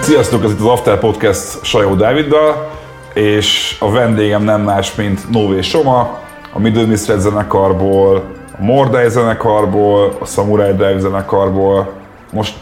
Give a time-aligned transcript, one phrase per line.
[0.00, 2.70] Sziasztok, ez itt az After Podcast Sajó Dáviddal,
[3.14, 6.20] és a vendégem nem más, mint Nové Soma,
[6.52, 8.24] a Middle Mistred zenekarból,
[8.58, 11.92] a Mordai zenekarból, a Samurai Drive zenekarból.
[12.32, 12.54] Most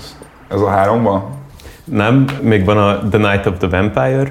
[0.48, 1.24] ez a három van?
[1.84, 4.30] Nem, még van a The Night of the Vampire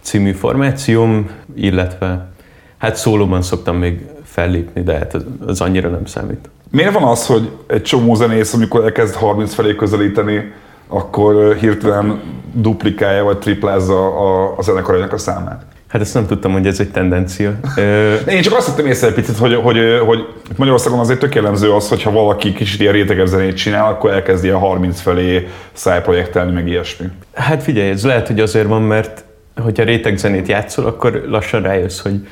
[0.00, 2.34] című formációm, illetve
[2.78, 6.48] hát szólóban szoktam még fellépni, de hát az annyira nem számít.
[6.70, 10.52] Miért van az, hogy egy csomó zenész, amikor elkezd 30 felé közelíteni,
[10.88, 12.20] akkor hirtelen
[12.52, 15.62] duplikálja vagy triplázza a, a zenekarainak a számát?
[15.88, 17.52] Hát ezt nem tudtam, hogy ez egy tendencia.
[18.28, 21.88] Én csak azt hittem észre egy picit, hogy, hogy, hogy Magyarországon azért tök jellemző az,
[21.88, 26.68] hogy ha valaki kicsit ilyen rétegebb zenét csinál, akkor elkezd ilyen 30 felé szájprojektelni, meg
[26.68, 27.06] ilyesmi.
[27.34, 29.24] Hát figyelj, ez lehet, hogy azért van, mert
[29.62, 32.26] hogyha réteg zenét játszol, akkor lassan rájössz, hogy,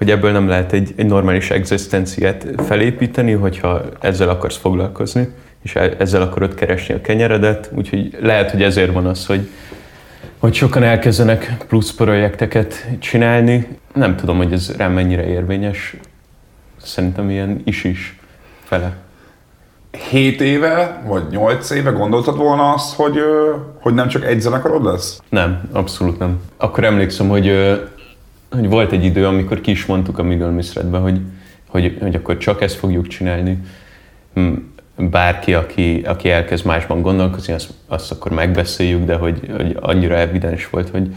[0.00, 5.28] hogy ebből nem lehet egy, egy normális egzisztenciát felépíteni, hogyha ezzel akarsz foglalkozni
[5.62, 9.48] és e- ezzel akarod keresni a kenyeredet, úgyhogy lehet, hogy ezért van az, hogy,
[10.38, 13.78] hogy sokan elkezdenek plusz projekteket csinálni.
[13.94, 15.96] Nem tudom, hogy ez rám mennyire érvényes.
[16.82, 18.18] Szerintem ilyen is-is
[18.62, 18.96] fele.
[20.10, 23.18] 7 éve, vagy 8 éve gondoltad volna azt, hogy,
[23.80, 25.20] hogy nem csak egy zenekarod lesz?
[25.28, 26.40] Nem, abszolút nem.
[26.56, 27.46] Akkor emlékszem, hogy,
[28.50, 31.20] hogy volt egy idő, amikor ki is mondtuk a Middle Misredbe, hogy,
[31.68, 33.58] hogy, hogy akkor csak ezt fogjuk csinálni.
[34.34, 34.52] Hm,
[34.96, 40.70] bárki, aki, aki elkezd másban gondolkozni, azt, azt akkor megbeszéljük, de hogy, hogy annyira evidens
[40.70, 41.14] volt, hogy,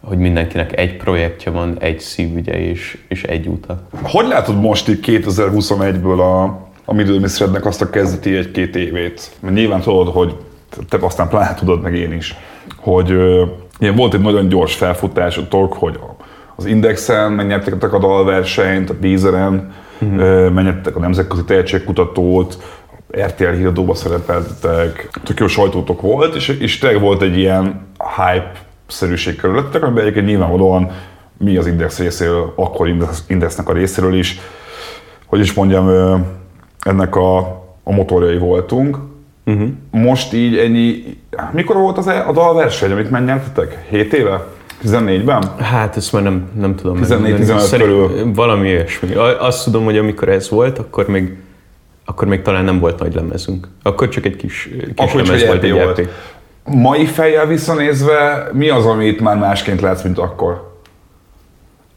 [0.00, 3.88] hogy mindenkinek egy projektje van, egy szívügye és, és egy úta.
[4.02, 6.42] Hogy látod most itt 2021-ből a,
[6.84, 9.30] a Middle Misrednek azt a kezdeti egy-két évét?
[9.40, 10.36] Mert nyilván tudod, hogy
[10.88, 12.34] te aztán pláne tudod, meg én is,
[12.76, 13.08] hogy
[13.78, 15.98] ilyen volt egy nagyon gyors felfutás a tork, hogy
[16.58, 20.50] az Indexen megnyertek a dalversenyt, a Deezeren, uh-huh.
[20.50, 22.58] megnyertek a Nemzetközi Tehetségkutatót,
[23.16, 27.86] RTL híradóba szerepeltetek, tök jó sajtótok volt, és, és tényleg volt egy ilyen
[28.16, 30.90] hype-szerűség körülöttek, amiben egyébként nyilvánvalóan
[31.36, 32.88] mi az Index részéről, akkor
[33.26, 34.40] Indexnek a részéről is,
[35.26, 35.88] hogy is mondjam,
[36.80, 37.38] ennek a,
[37.82, 38.98] a motorjai voltunk.
[39.46, 39.68] Uh-huh.
[39.90, 41.02] Most így ennyi,
[41.52, 43.86] mikor volt az a, a dalverseny, amit megnyertetek?
[43.90, 44.56] 7 éve?
[44.84, 45.42] 14-ben?
[45.58, 46.98] Hát ezt már nem, nem tudom.
[47.02, 48.32] 14-15 körül.
[48.34, 49.14] Valami ilyesmi.
[49.38, 51.36] Azt tudom, hogy amikor ez volt, akkor még
[52.08, 53.68] akkor még talán nem volt nagy lemezünk.
[53.82, 55.98] Akkor csak egy kis, kis akkor lemez volt, egy volt.
[55.98, 56.08] LP.
[56.64, 60.76] Mai fejjel visszanézve, mi az, amit már másként látsz, mint akkor?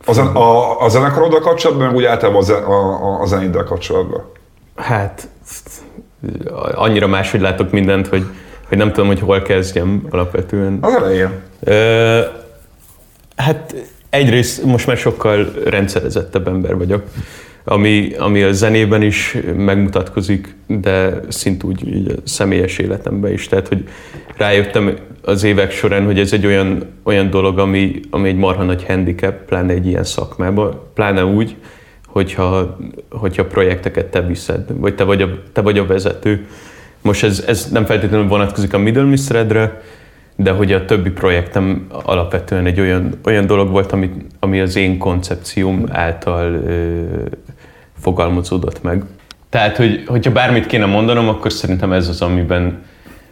[0.06, 4.24] A, zen- a, a zenekaroddal kapcsolatban, meg úgy általában a, zen- a, a, zenéddel kapcsolatban?
[4.76, 5.28] Hát,
[6.76, 8.26] annyira máshogy látok mindent, hogy,
[8.68, 10.78] hogy nem tudom, hogy hol kezdjem alapvetően.
[10.82, 11.30] Az elején.
[13.42, 13.76] Hát
[14.10, 17.04] egyrészt most már sokkal rendszerezettebb ember vagyok
[17.64, 23.48] ami, ami a zenében is megmutatkozik, de szintúgy így a személyes életemben is.
[23.48, 23.88] Tehát, hogy
[24.38, 28.86] rájöttem az évek során, hogy ez egy olyan, olyan dolog, ami, ami egy marha nagy
[28.88, 31.56] handicap, pláne egy ilyen szakmában, pláne úgy,
[32.08, 32.78] hogyha,
[33.10, 36.48] hogyha projekteket te viszed, vagy te vagy a, te vagy a vezető.
[37.02, 39.82] Most ez, ez nem feltétlenül vonatkozik a Middle Mistredre,
[40.36, 44.98] de hogy a többi projektem alapvetően egy olyan, olyan dolog volt, ami, ami az én
[44.98, 47.04] koncepcióm által ö,
[48.00, 49.04] fogalmazódott meg.
[49.50, 52.84] Tehát, hogy, hogyha bármit kéne mondanom, akkor szerintem ez az, amiben,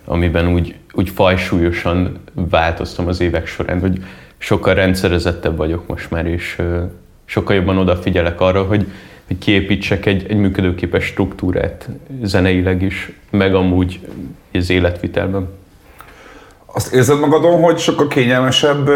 [0.06, 4.04] amiben úgy, úgy fajsúlyosan változtam az évek során, hogy
[4.38, 6.84] sokkal rendszerezettebb vagyok most már, és ö,
[7.26, 8.88] sokkal jobban odafigyelek arra, hogy,
[9.28, 11.90] hogy kiépítsek egy, egy működőképes struktúrát
[12.22, 14.00] zeneileg is, meg amúgy
[14.54, 15.48] az életvitelben.
[16.74, 18.90] Azt érzed magadon, hogy sokkal kényelmesebb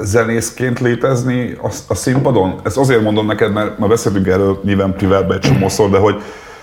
[0.00, 2.60] zenészként létezni a, a színpadon?
[2.64, 6.22] Ezt azért mondom neked, mert már beszéltünk erről nyilván privátban egy csomószor, de hogy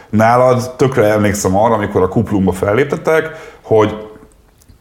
[0.10, 3.30] nálad tökre emlékszem arra, amikor a kuplumba felléptetek,
[3.62, 4.08] hogy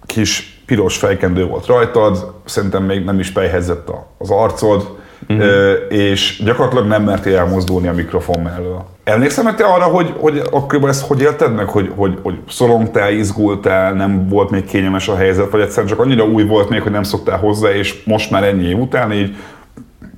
[0.07, 4.97] kis piros fejkendő volt rajtad, szerintem még nem is fejhezett az arcod,
[5.29, 5.47] uh-huh.
[5.89, 8.85] és gyakorlatilag nem mertél elmozdulni a mikrofon mellől.
[9.05, 13.93] Emlékszem te arra, hogy, hogy akkoriban ezt hogy élted meg, hogy, hogy, hogy szorongtál, izgultál,
[13.93, 17.03] nem volt még kényelmes a helyzet, vagy egyszerűen csak annyira új volt még, hogy nem
[17.03, 19.37] szoktál hozzá, és most már ennyi év után így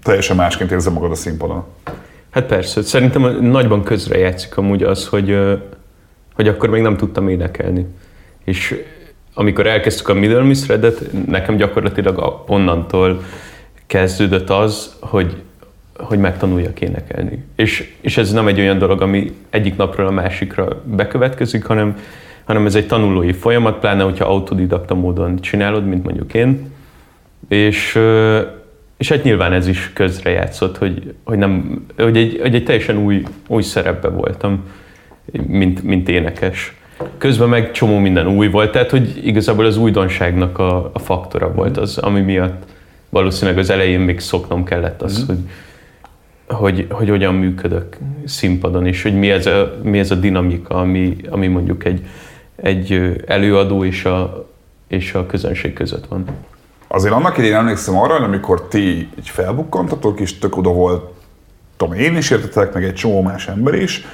[0.02, 1.64] teljesen másként érzem magad a színpadon.
[2.30, 5.38] Hát persze, szerintem nagyban közre játszik amúgy az, hogy,
[6.34, 7.86] hogy akkor még nem tudtam énekelni.
[8.44, 8.82] És
[9.34, 13.22] amikor elkezdtük a Middle Misredet, nekem gyakorlatilag onnantól
[13.86, 15.42] kezdődött az, hogy,
[15.98, 17.44] hogy megtanuljak énekelni.
[17.56, 21.96] És, és ez nem egy olyan dolog, ami egyik napról a másikra bekövetkezik, hanem,
[22.44, 26.70] hanem ez egy tanulói folyamat, pláne, hogyha autodidakta módon csinálod, mint mondjuk én.
[27.48, 27.98] És,
[28.96, 33.22] és hát nyilván ez is közrejátszott, hogy, hogy, nem, hogy, egy, hogy egy teljesen új,
[33.46, 34.64] új szerepbe voltam,
[35.46, 36.74] mint, mint énekes.
[37.18, 41.76] Közben meg csomó minden új volt, tehát hogy igazából az újdonságnak a, a faktora volt
[41.76, 42.62] az, ami miatt
[43.08, 45.26] valószínűleg az elején még szoknom kellett az, mm.
[45.26, 45.38] hogy,
[46.48, 51.16] hogy, hogy hogyan működök színpadon, és hogy mi ez a, mi ez a dinamika, ami,
[51.30, 52.06] ami mondjuk egy,
[52.56, 54.46] egy előadó és a,
[54.88, 56.24] és a közönség között van.
[56.88, 58.88] Azért annak idején emlékszem arra, hogy amikor ti
[59.18, 61.04] így felbukkantatok, és tök oda volt,
[61.76, 64.04] tudom én is értetek, meg egy csomó más ember is,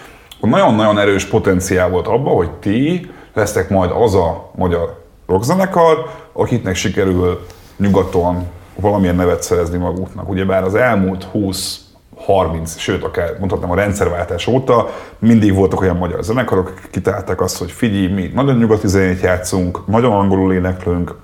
[0.40, 7.46] nagyon-nagyon erős potenciál volt abban, hogy ti lesztek majd az a magyar rockzenekar, akiknek sikerül
[7.76, 10.28] nyugaton valamilyen nevet szerezni maguknak.
[10.28, 11.80] Ugyebár az elmúlt 20
[12.24, 17.58] 30, sőt, akár mondhatnám a rendszerváltás óta mindig voltak olyan magyar zenekarok, akik kitálták azt,
[17.58, 21.14] hogy figyelj, mi nagyon nyugati zenét játszunk, nagyon angolul éneklünk,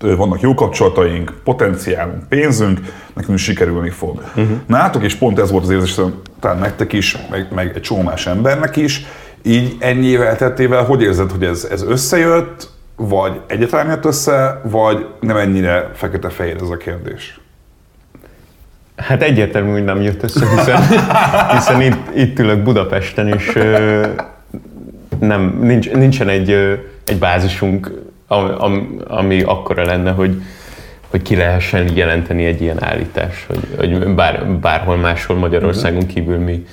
[0.00, 2.80] vannak jó kapcsolataink, potenciálunk, pénzünk,
[3.14, 4.22] nekünk sikerülni fog.
[4.36, 4.56] Uh-huh.
[4.66, 6.00] Nátok is pont ez volt az érzés,
[6.40, 9.06] talán nektek is, meg, meg egy csomó más embernek is,
[9.42, 15.36] így ennyi elteltével, hogy érzed, hogy ez, ez összejött, vagy egyáltalán jött össze, vagy nem
[15.36, 17.40] ennyire fekete-fehér ez a kérdés?
[19.02, 20.82] Hát egyértelmű, hogy nem jött össze, hiszen,
[21.56, 23.58] hiszen itt, itt ülök Budapesten, és
[25.20, 26.50] nem, nincs, nincsen egy,
[27.06, 27.92] egy bázisunk,
[28.58, 30.42] ami, ami akkora lenne, hogy,
[31.10, 36.66] hogy ki lehessen jelenteni egy ilyen állítás, hogy, hogy bár, bárhol máshol Magyarországon kívül mi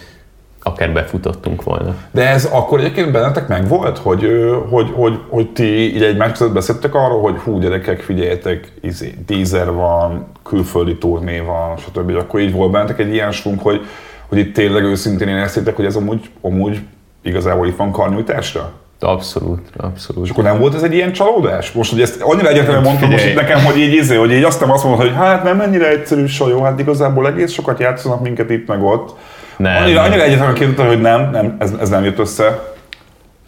[0.64, 1.96] akár befutottunk volna.
[2.12, 4.28] De ez akkor egyébként bennetek meg volt, hogy,
[4.70, 9.74] hogy, hogy, hogy ti így egymás között beszéltek arról, hogy hú gyerekek, figyeljetek, izé, dízer
[9.74, 12.16] van, külföldi turné van, stb.
[12.16, 13.82] Akkor így volt bennetek egy ilyen svunk, hogy,
[14.28, 16.80] hogy itt tényleg őszintén éreztétek, hogy ez amúgy, amúgy
[17.22, 18.72] igazából itt van karnyújtásra?
[19.00, 20.26] Abszolút, abszolút.
[20.26, 21.72] És akkor nem volt ez egy ilyen csalódás?
[21.72, 24.60] Most, hogy ezt annyira egyértelműen mondtam most itt nekem, hogy így izé, hogy így azt
[24.60, 28.50] nem azt mondod, hogy hát nem ennyire egyszerű sajó, hát igazából egész sokat játszanak minket
[28.50, 29.16] itt meg ott.
[29.60, 32.74] Nem, annyira, annyira egyértelműen kérdeztem, hogy nem, nem ez, ez nem jött össze.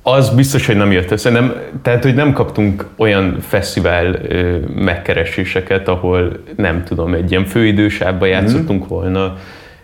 [0.01, 1.29] Az biztos, hogy nem jött össze.
[1.29, 8.27] Nem, tehát, hogy nem kaptunk olyan fesztivál ö, megkereséseket, ahol nem tudom, egy ilyen főidősávban
[8.27, 8.87] játszottunk mm.
[8.87, 9.37] volna,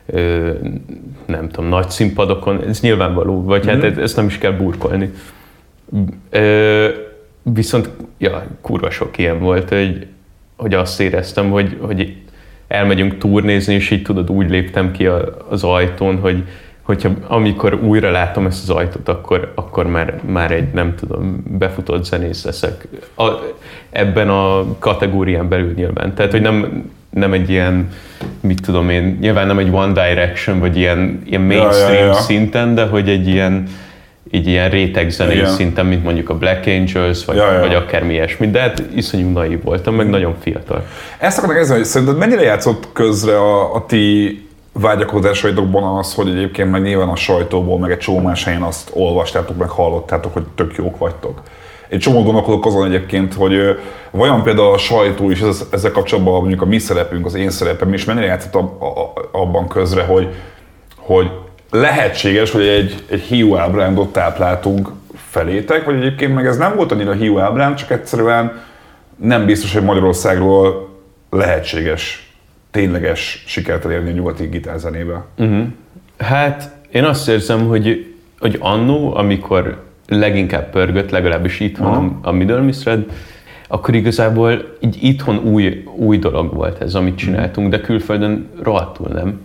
[0.06, 0.50] ö,
[1.25, 3.68] nem tudom, nagy színpadokon, ez nyilvánvaló, vagy mm.
[3.68, 4.00] hát mhm.
[4.00, 5.12] ezt nem is kell burkolni.
[6.30, 6.88] Ö,
[7.41, 10.07] viszont, ja, kurva sok ilyen volt, hogy,
[10.56, 12.15] hogy azt éreztem, hogy, hogy
[12.68, 15.06] elmegyünk turnézni, és így tudod, úgy léptem ki
[15.50, 16.44] az ajtón, hogy
[16.88, 22.06] hogyha amikor újra látom ezt az ajtót, akkor, akkor már, már egy, nem tudom, befutott
[22.06, 22.88] zenész leszek.
[23.16, 23.28] A,
[23.90, 26.14] ebben a kategórián belül nyilván.
[26.14, 27.90] Tehát, hogy nem, nem egy ilyen,
[28.42, 32.14] mit tudom én, nyilván nem egy One Direction, vagy ilyen, ilyen mainstream ja, ja, ja.
[32.14, 33.68] szinten, de hogy egy ilyen,
[34.31, 35.50] így ilyen rétegzenés Igen.
[35.50, 37.59] szinten, mint mondjuk a Black Angels, vagy, ja, ja.
[37.59, 40.85] vagy akármi ilyesmi, de hát iszonyú naív voltam, meg nagyon fiatal.
[41.19, 44.41] Ezt akarnak ezzel, hogy szerinted mennyire játszott közre a, a ti
[44.71, 49.57] vágyakozásaitokban az, hogy egyébként meg nyilván a sajtóból, meg egy csomó más helyen azt olvastátok,
[49.57, 51.41] meg hallottátok, hogy tök jók vagytok.
[51.89, 53.80] Egy csomó gondolkodok azon egyébként, hogy
[54.12, 55.41] vajon például a sajtó is
[55.71, 58.56] ezzel kapcsolatban mondjuk a mi szerepünk, az én szerepem is mennyire játszott
[59.31, 60.27] abban közre, hogy,
[60.97, 61.31] hogy
[61.72, 67.12] lehetséges, hogy egy, egy hiú ábrándot tápláltunk felétek, vagy egyébként meg ez nem volt annyira
[67.12, 68.62] hiú ábránd, csak egyszerűen
[69.16, 70.90] nem biztos, hogy Magyarországról
[71.30, 72.31] lehetséges,
[72.72, 75.25] tényleges sikert elérni a nyugati gitárzenébe.
[75.38, 75.66] Uh-huh.
[76.18, 82.12] Hát én azt érzem, hogy, hogy annó, amikor leginkább pörgött, legalábbis itthon uh-huh.
[82.21, 83.06] a Middle Mistred,
[83.68, 89.40] akkor igazából így itthon új, új dolog volt ez, amit csináltunk, de külföldön rohadtul nem.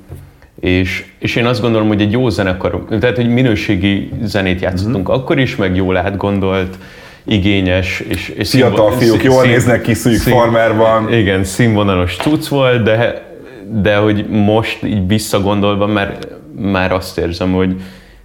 [0.62, 5.21] És, és én azt gondolom, hogy egy jó zenekar, tehát egy minőségi zenét játszottunk mm-hmm.
[5.21, 6.78] akkor is, meg jól átgondolt,
[7.25, 11.12] igényes és, és Fiatal színvon, fiúk jól szín, néznek ki szűk szín, farmerban.
[11.12, 13.23] Igen, színvonalos cucc volt, de,
[13.83, 16.19] de hogy most így visszagondolva már,
[16.57, 17.81] már azt érzem, hogy,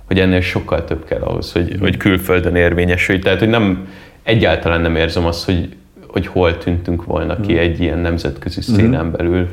[0.08, 3.20] hogy ennél sokkal több kell ahhoz, hogy, hogy külföldön érvényesülj.
[3.20, 3.88] Tehát, hogy nem,
[4.24, 5.70] egyáltalán nem érzem azt, hogy,
[6.08, 7.58] hogy hol tűntünk volna ki mm.
[7.58, 9.12] egy ilyen nemzetközi szénán mm.
[9.12, 9.48] belül.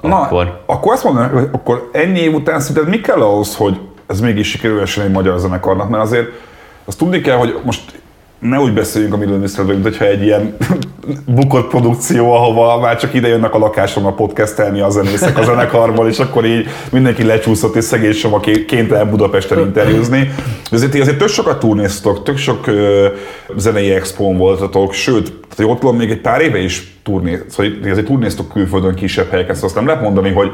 [0.00, 0.62] Na, akkor...
[0.66, 4.50] akkor azt mondanám, hogy akkor ennyi év után szerinted mi kell ahhoz, hogy ez mégis
[4.50, 5.88] sikerülhessen egy magyar zenekarnak?
[5.88, 6.28] Mert azért
[6.84, 8.00] azt tudni kell, hogy most
[8.38, 10.56] ne úgy beszéljünk a Middle Eastről, mint hogyha egy ilyen
[11.26, 16.18] bukott produkció, ahova már csak ide jönnek a lakásomra podcastelni a zenészek a zenekarból, és
[16.18, 20.30] akkor így mindenki lecsúszott, és szegény soma kénytelen Budapesten interjúzni.
[20.70, 23.06] Azért, azért tök sokat turnéztok, tök sok uh,
[23.56, 28.06] zenei expón voltatok, sőt, tehát ott van még egy pár éve is turné, szóval azért
[28.06, 30.50] turnéztok külföldön kisebb helyeken, szóval azt nem lehet mondani, hogy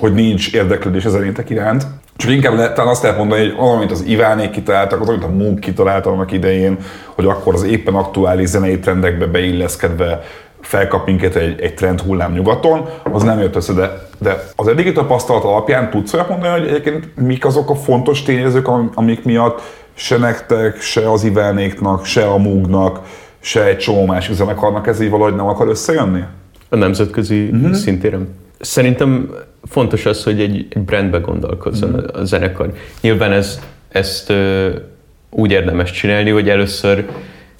[0.00, 1.86] hogy nincs érdeklődés a zenétek iránt.
[2.20, 5.28] Csak inkább le, talán azt lehet mondani, hogy valamint az Ivánék kitaláltak, az, amit a
[5.28, 6.78] Munk kitaláltak annak idején,
[7.14, 10.22] hogy akkor az éppen aktuális zenei trendekbe beilleszkedve
[10.60, 14.92] felkap minket egy, egy trend hullám nyugaton, az nem jött össze, de, de az eddigi
[14.92, 19.60] tapasztalat alapján tudsz olyat mondani, hogy egyébként mik azok a fontos tényezők, amik miatt
[19.94, 23.00] se nektek, se az Ivelnéknak, se a Mugnak,
[23.40, 26.22] se egy csomó másik zenekarnak ez így valahogy nem akar összejönni?
[26.68, 27.72] A nemzetközi uh-huh.
[27.72, 28.39] szintéren.
[28.60, 32.20] Szerintem fontos az, hogy egy, egy brandbe gondolkozzon uh-huh.
[32.20, 32.72] a zenekar.
[33.00, 34.68] Nyilván ez, ezt ö,
[35.30, 37.06] úgy érdemes csinálni, hogy először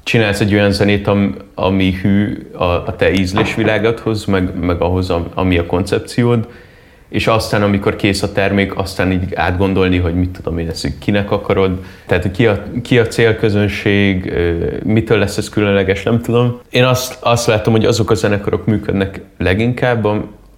[0.03, 1.11] csinálsz egy olyan zenét,
[1.55, 6.49] ami hű a, a te ízlésvilágadhoz, meg, meg ahhoz, ami a koncepciód,
[7.09, 11.31] és aztán, amikor kész a termék, aztán így átgondolni, hogy mit tudom én, ezt kinek
[11.31, 14.33] akarod, tehát ki a, ki a célközönség,
[14.85, 16.61] mitől lesz ez különleges, nem tudom.
[16.71, 20.05] Én azt, azt látom, hogy azok a zenekarok működnek leginkább,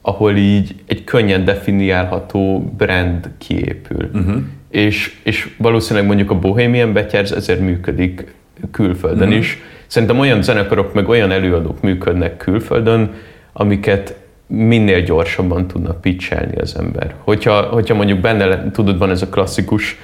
[0.03, 4.11] ahol így egy könnyen definiálható brand kiépül.
[4.15, 4.43] Uh-huh.
[4.71, 8.35] És, és valószínűleg mondjuk a Bohemian Betyárz ezért működik
[8.71, 9.37] külföldön uh-huh.
[9.37, 9.59] is.
[9.87, 13.15] Szerintem olyan zenekarok, meg olyan előadók működnek külföldön,
[13.53, 14.17] amiket
[14.47, 17.15] minél gyorsabban tudnak pitchelni az ember.
[17.19, 19.99] Hogyha, hogyha mondjuk benne, tudod, van ez a klasszikus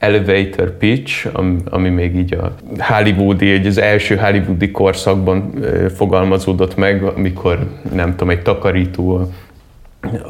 [0.00, 1.28] elevator pitch,
[1.64, 5.54] ami, még így a hollywoodi, egy az első hollywoodi korszakban
[5.96, 7.58] fogalmazódott meg, amikor
[7.92, 9.28] nem tudom, egy takarító a,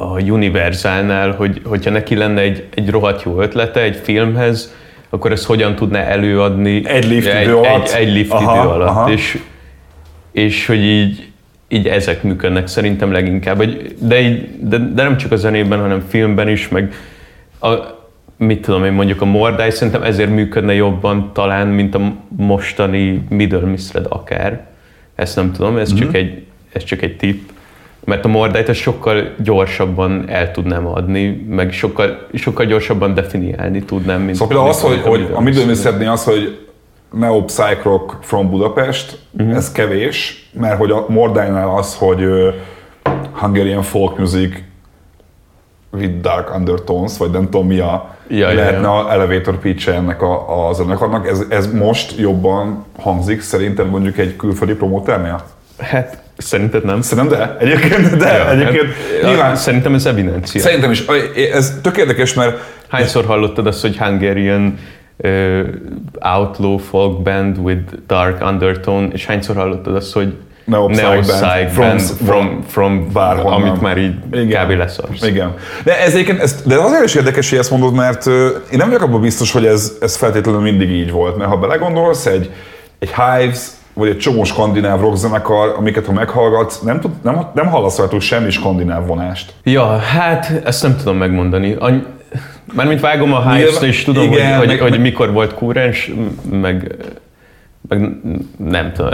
[0.03, 4.73] a Universalnál, hogy, hogyha neki lenne egy, egy rohadt jó ötlete egy filmhez,
[5.09, 8.69] akkor ezt hogyan tudná előadni egy lift egy, idő alatt, egy, egy lift aha, idő
[8.69, 8.87] alatt.
[8.87, 9.11] Aha.
[9.11, 9.39] És,
[10.31, 11.31] és hogy így,
[11.67, 13.63] így ezek működnek szerintem leginkább.
[13.99, 16.93] De, így, de, de nem csak a zenében, hanem filmben is, meg
[17.59, 17.99] a,
[18.47, 23.65] mit tudom én, mondjuk a Mordai szerintem ezért működne jobban talán, mint a mostani Middle
[23.65, 24.67] Mistred akár.
[25.15, 26.01] Ezt nem tudom, ez, mm-hmm.
[26.01, 27.49] csak, egy, ez csak egy tipp.
[28.03, 34.35] Mert a Mordait sokkal gyorsabban el tudnám adni, meg sokkal, sokkal gyorsabban definiálni tudnám, mint
[34.35, 36.59] Szóval az, hogy, hogy a Middle Mistrednél az, hogy
[37.11, 39.55] Neo Psych Rock from Budapest, uh-huh.
[39.55, 42.23] ez kevés, mert hogy a Mordainál az, hogy
[43.31, 44.55] Hungarian folk music
[45.91, 49.05] with dark undertones, vagy nem tudom mi a ja, lehetne ja, ja.
[49.05, 54.35] a elevator pitch ennek a, a zenekarnak, ez, ez most jobban hangzik szerintem mondjuk egy
[54.35, 55.43] külföldi promóternél?
[55.77, 57.01] Hát Szerinted nem?
[57.01, 57.57] Szerintem de.
[57.59, 58.37] Egyébként de.
[58.37, 60.61] Ja, egyébként hát, nyilván, szerintem ez evidencia.
[60.61, 61.05] Szerintem is.
[61.53, 62.57] Ez tök érdekes, mert...
[62.87, 64.77] Hányszor hallottad azt, hogy Hungarian
[65.17, 65.67] uh,
[66.19, 70.33] outlaw folk band with dark undertone, és hányszor hallottad azt, hogy
[71.21, 73.61] Psych band, from, from, from bárhonnan.
[73.61, 74.65] amit már így Igen.
[74.65, 74.71] kb.
[74.77, 75.25] leszarsz.
[75.25, 75.53] Igen.
[75.83, 78.25] De ez egyébként, ez, de azért is érdekes, hogy ezt mondod, mert
[78.71, 82.25] én nem vagyok abban biztos, hogy ez, ez feltétlenül mindig így volt, mert ha belegondolsz,
[82.25, 82.51] egy,
[82.99, 83.59] egy Hives,
[83.93, 88.49] vagy egy csomó skandináv rockzenekar, amiket ha meghallgatsz, nem, tud, nem, nem hallasz rajtuk semmi
[88.49, 89.53] skandináv vonást.
[89.63, 91.75] Ja, hát ezt nem tudom megmondani.
[91.79, 92.05] Any-
[92.73, 96.11] Mármint vágom a hives és tudom, igen, hogy, meg, hogy, hogy mikor volt kúrens,
[96.51, 96.95] meg,
[97.87, 98.09] meg
[98.57, 99.09] nem tudom.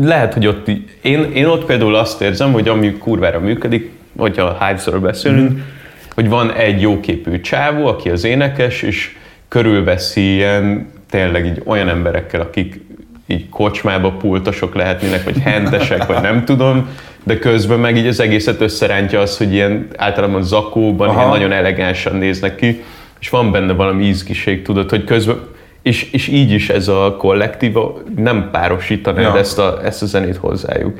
[0.00, 0.68] Lehet, hogy ott,
[1.02, 5.58] én, én ott például azt érzem, hogy ami kurvára működik, hogyha a hives beszélünk, mm.
[6.14, 9.16] hogy van egy jóképű csávó, aki az énekes, és
[9.48, 12.80] körülveszi ilyen tényleg így olyan emberekkel, akik
[13.26, 16.88] így kocsmába pultosok lehetnének, vagy hentesek, vagy nem tudom,
[17.22, 21.18] de közben meg így az egészet összerántja az, hogy ilyen általában zakóban Aha.
[21.18, 22.82] ilyen nagyon elegánsan néznek ki,
[23.20, 25.36] és van benne valami ízkiség, tudod, hogy közben,
[25.84, 29.38] és, és így is ez a kollektíva nem párosítaná ja.
[29.38, 30.98] ezt, a, ezt a zenét hozzájuk.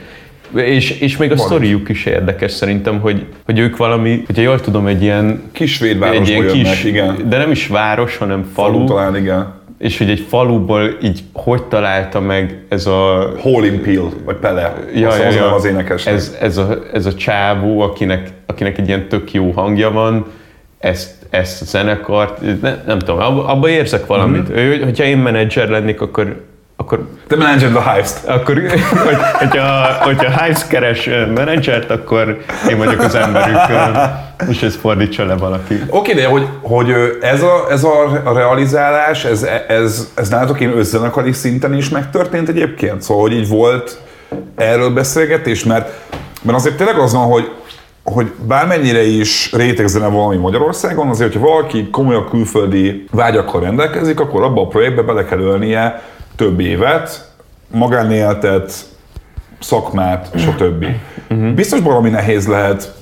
[0.55, 4.87] És, és még a sztoriuk is érdekes szerintem, hogy, hogy ők valami, hogyha jól tudom,
[4.87, 5.43] egy ilyen...
[5.53, 7.17] Kis egy ilyen kis, igen.
[7.29, 8.73] De nem is város, hanem falu.
[8.73, 13.33] falu talán, igen és hogy egy faluból így hogy találta meg ez a...
[13.39, 15.55] Holin Peel, vagy Pele, ja, az, ja, ja.
[15.55, 16.07] az énekes.
[16.07, 20.27] Ez, ez, a, ez a csávó, akinek, akinek egy ilyen tök jó hangja van,
[20.85, 24.43] ezt, ezt a zenekart, ne, nem tudom, abban abba érzek valamit.
[24.43, 24.57] Mm-hmm.
[24.57, 26.43] Ő, hogyha én menedzser lennék, akkor
[26.77, 27.09] akkor...
[27.27, 28.29] Te menedzsered a Hives-t.
[28.29, 28.55] Akkor,
[29.07, 33.59] hogy, hogyha, hogyha Hives keres menedzsert, akkor én vagyok az emberük,
[34.49, 35.75] és ez fordítsa le valaki.
[35.75, 40.77] Oké, okay, de hogy, hogy ez, a, ez a realizálás, ez, ez, ez nálatok én
[40.77, 43.03] özzenekari szinten is megtörtént egyébként?
[43.03, 44.01] Szóval, hogy így volt
[44.57, 45.91] erről beszélgetés, mert,
[46.43, 47.51] mert azért tényleg az van, hogy
[48.05, 54.61] hogy bármennyire is rétegzene valami Magyarországon, azért, hogyha valaki komolyan külföldi vágyakkal rendelkezik, akkor abba
[54.61, 56.03] a projektbe bele kell ölnie
[56.37, 57.33] több évet,
[57.71, 58.73] magánéletet,
[59.61, 60.87] szakmát, stb.
[61.31, 61.53] Uh-huh.
[61.53, 62.95] Biztos valami nehéz lehet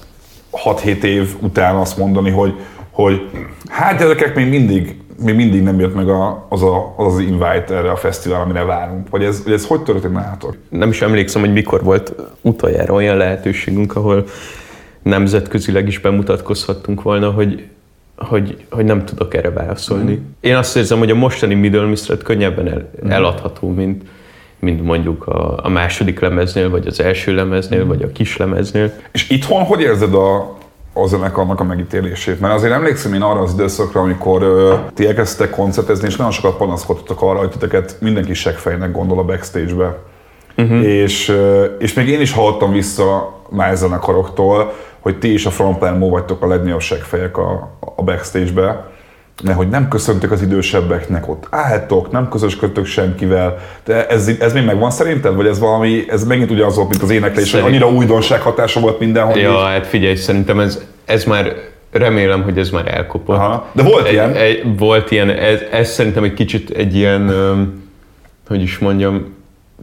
[0.65, 2.55] 6-7 év után azt mondani, hogy,
[2.91, 3.31] hogy
[3.69, 7.75] hát gyerekek, még mindig, még mindig nem jött meg a, az, a, az az invite
[7.75, 9.09] erre a fesztivál, amire várunk.
[9.11, 10.57] Vagy ez, hogy ez hogy történt nálatok?
[10.69, 14.25] Nem is emlékszem, hogy mikor volt utoljára olyan lehetőségünk, ahol
[15.03, 17.67] nemzetközileg is bemutatkozhattunk volna, hogy
[18.17, 20.13] hogy, hogy nem tudok erre válaszolni.
[20.13, 20.25] Mm.
[20.41, 23.11] Én azt érzem, hogy a mostani Middle Mistred könnyebben el, mm.
[23.11, 24.03] eladható, mint,
[24.59, 28.93] mint mondjuk a, a második lemeznél, vagy az első lemeznél, vagy a kis lemeznél.
[29.13, 30.37] És itthon hogy érzed a,
[30.93, 32.41] a zenekarnak a megítélését?
[32.41, 36.57] Mert azért emlékszem én arra az időszakra, amikor ö, ti elkezdtek koncertezni, és nagyon sokat
[36.57, 39.99] panaszkodtatok arra, hogy titeket mindenki seggfejnek gondol a backstage-be.
[40.57, 40.85] Uh-huh.
[40.85, 45.99] És, ö, és még én is hallottam vissza más zenekaroktól, hogy ti is a frontline
[45.99, 48.91] vagytok a legnagyobb seggfejek a, a backstage-be
[49.43, 53.59] mert hogy nem köszöntek az idősebbeknek, ott álltok, nem közösködtök senkivel.
[53.85, 55.35] De ez, ez még megvan szerinted?
[55.35, 57.63] Vagy ez valami, ez megint ugye az volt, mint az éneklés, Szerint...
[57.63, 59.39] hogy annyira újdonság hatása volt mindenhol?
[59.39, 59.57] Ja, így.
[59.57, 61.55] hát figyelj, szerintem ez, ez már
[61.91, 63.37] remélem, hogy ez már elkopott.
[63.37, 63.67] Aha.
[63.73, 64.35] De volt egy, ilyen?
[64.35, 67.33] Egy, volt ilyen, ez, ez szerintem egy kicsit egy ilyen,
[68.49, 69.35] hogy is mondjam,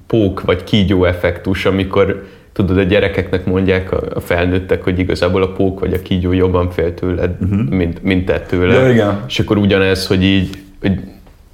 [0.08, 5.80] pók vagy kígyó effektus, amikor tudod, a gyerekeknek mondják a felnőttek, hogy igazából a pók
[5.80, 7.70] vagy a kígyó jobban fél tőled, uh-huh.
[7.70, 8.74] mint, mint te tőle.
[8.74, 9.24] Ja, igen.
[9.28, 10.50] És akkor ugyanez, hogy így,
[10.82, 11.00] hogy,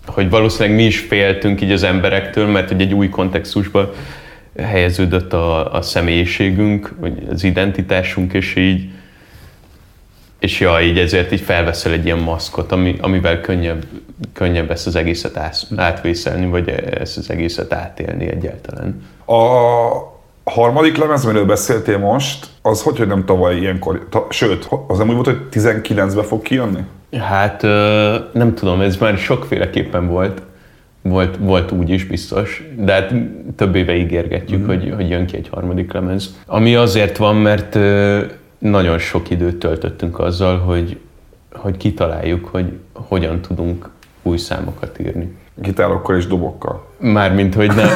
[0.06, 3.94] hogy valószínűleg mi is féltünk így az emberektől, mert hogy egy új kontextusba
[4.58, 8.90] helyeződött a, a személyiségünk, vagy az identitásunk, és így
[10.40, 13.86] és ja, így ezért így felveszel egy ilyen maszkot, ami, amivel könnyebb,
[14.34, 15.40] könnyebb ezt az egészet
[15.76, 19.02] átvészelni, vagy ezt az egészet átélni egyáltalán.
[19.26, 19.36] A,
[20.48, 24.98] a harmadik lemez, amiről beszéltél most, az hogy, hogy nem tavaly ilyenkor, ta, sőt, az
[24.98, 26.80] nem úgy volt, hogy 19-be fog kijönni?
[27.20, 27.62] Hát
[28.34, 30.42] nem tudom, ez már sokféleképpen volt.
[31.02, 33.14] Volt, volt úgy is biztos, de hát
[33.56, 34.68] több éve ígérgetjük, mm-hmm.
[34.68, 36.36] hogy, hogy jön ki egy harmadik lemez.
[36.46, 37.78] Ami azért van, mert
[38.58, 40.98] nagyon sok időt töltöttünk azzal, hogy,
[41.54, 43.90] hogy kitaláljuk, hogy hogyan tudunk
[44.22, 45.36] új számokat írni.
[45.56, 46.86] Gitárokkal és dobokkal?
[47.00, 47.90] Mármint, hogy nem,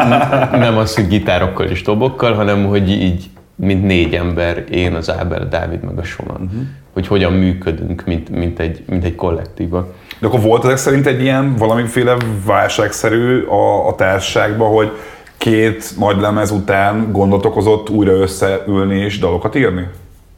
[0.64, 5.40] nem az, hogy gitárokkal és dobokkal, hanem hogy így, mint négy ember, én, az Ábel,
[5.40, 6.60] a Dávid, meg a Soman, uh-huh.
[6.92, 9.94] hogy hogyan működünk, mint, mint, egy, mint egy kollektíva.
[10.18, 14.90] De akkor volt ezek szerint egy ilyen valamiféle válságszerű a, a társaságban, hogy
[15.36, 19.88] két nagy lemez után gondot okozott újra összeülni és dalokat írni?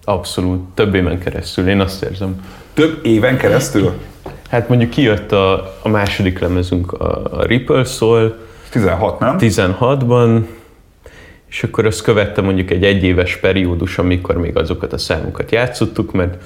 [0.05, 2.45] Abszolút, több éven keresztül, én azt érzem.
[2.75, 3.93] Több éven keresztül?
[4.49, 8.37] Hát mondjuk kijött a, a második lemezünk, a, a Ripple Soul.
[8.71, 9.37] 16, nem?
[9.39, 10.41] 16-ban,
[11.49, 16.43] és akkor azt követte mondjuk egy egyéves periódus, amikor még azokat a számokat játszottuk, mert,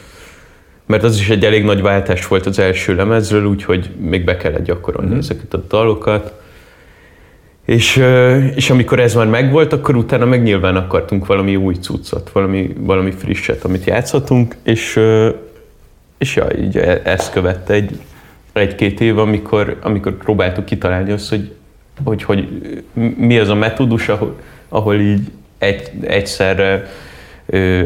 [0.86, 4.64] mert az is egy elég nagy váltás volt az első lemezről, úgyhogy még be kellett
[4.64, 5.18] gyakorolni mm.
[5.18, 6.32] ezeket a dalokat.
[7.66, 7.96] És,
[8.54, 13.10] és amikor ez már megvolt, akkor utána meg nyilván akartunk valami új cuccot, valami, valami
[13.10, 15.00] frisset, amit játszhatunk, és,
[16.22, 18.00] és ja, így e, ezt követte egy,
[18.52, 21.54] egy-két év, amikor, amikor próbáltuk kitalálni azt, hogy,
[22.04, 22.48] hogy, hogy
[23.16, 24.37] mi az a metódus, ahol,
[24.68, 26.90] ahol így egy, egyszerre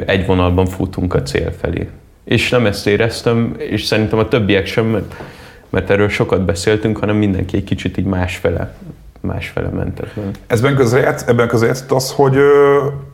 [0.06, 1.88] egy vonalban futunk a cél felé.
[2.24, 5.14] És nem ezt éreztem, és szerintem a többiek sem, mert,
[5.70, 8.76] mert erről sokat beszéltünk, hanem mindenki egy kicsit így másfele,
[9.20, 10.14] másfele mentek.
[10.46, 12.36] Ezben közrejátsz, ebben közrejátszott az, hogy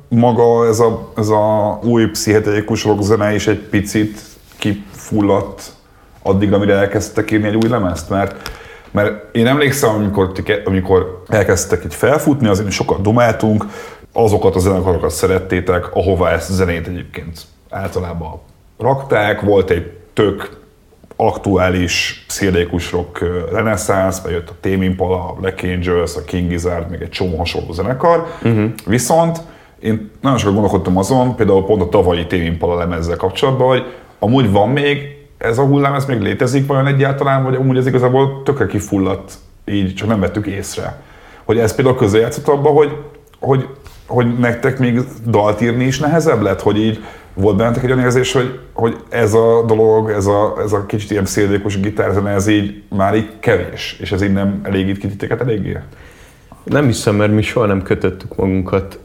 [0.09, 4.31] maga ez a, ez a új pszichedelikus rockzene is egy picit
[4.63, 5.73] kifulladt
[6.23, 8.51] addig, amire elkezdtek írni egy új lemezt, mert
[8.91, 10.33] mert én emlékszem, amikor,
[10.65, 13.65] amikor elkezdtek egy felfutni, azért sokat domáltunk,
[14.13, 18.41] azokat a zenekarokat szerettétek, ahová ezt a zenét egyébként általában
[18.79, 20.61] rakták, volt egy tök
[21.17, 27.01] aktuális pszichedélikus rock reneszánsz, bejött a Tame Impala, a Black Angels, a King Gizzard, még
[27.01, 28.27] egy csomó hasonló zenekar.
[28.43, 28.71] Uh-huh.
[28.87, 29.41] Viszont
[29.81, 33.85] én nagyon sokat gondolkodtam azon, például pont a tavalyi Tame Impala lemezzel kapcsolatban, hogy
[34.23, 38.43] amúgy van még ez a hullám, ez még létezik vajon egyáltalán, vagy amúgy ez igazából
[38.45, 41.03] tökre kifulladt, így csak nem vettük észre.
[41.45, 42.97] Hogy ez például közrejátszott abba, hogy,
[43.41, 43.69] hogy,
[44.07, 47.05] hogy nektek még dalt írni is nehezebb lett, hogy így
[47.35, 51.11] volt bennetek egy olyan érzés, hogy, hogy ez a dolog, ez a, ez a kicsit
[51.11, 55.41] ilyen pszichedélikus gitárzene, ez így már így kevés, és ez így nem elégít ki titeket
[55.41, 55.79] eléggé?
[56.65, 58.99] Nem hiszem, mert mi soha nem kötöttük magunkat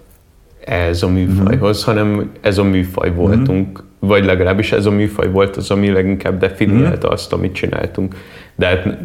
[0.65, 1.97] ez a műfajhoz, mm-hmm.
[1.97, 3.86] hanem ez a műfaj voltunk, mm-hmm.
[3.99, 7.13] Vagy legalábbis ez a műfaj volt az, ami leginkább definiálta mm-hmm.
[7.13, 8.15] azt, amit csináltunk.
[8.55, 8.97] De hát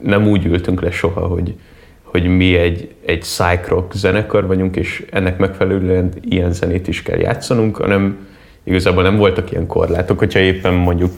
[0.00, 1.54] nem úgy ültünk le soha, hogy,
[2.02, 7.18] hogy mi egy, egy psych rock zenekar vagyunk, és ennek megfelelően ilyen zenét is kell
[7.18, 8.26] játszanunk, hanem
[8.64, 11.12] igazából nem voltak ilyen korlátok, hogyha éppen mondjuk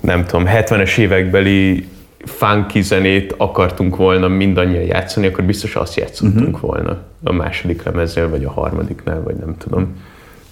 [0.00, 1.88] nem tudom, 70-es évekbeli
[2.24, 6.70] funky zenét akartunk volna mindannyian játszani, akkor biztos azt játszottunk uh-huh.
[6.70, 10.02] volna a második lemeznél, vagy a harmadiknál, vagy nem tudom.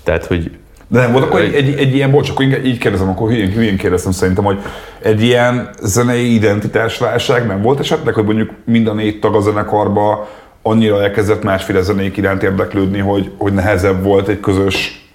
[0.02, 0.50] Tehát, hogy
[0.92, 3.76] de nem volt akkor egy, egy, egy ilyen, bocs, akkor így kérdezem, akkor hülyén, hülyén
[3.76, 4.58] kérdezem szerintem, hogy
[5.02, 10.28] egy ilyen zenei identitásválság nem volt esetleg, hogy mondjuk mind a négy tag a zenekarba
[10.62, 15.08] annyira elkezdett másféle zenék iránt érdeklődni, hogy, hogy nehezebb volt egy közös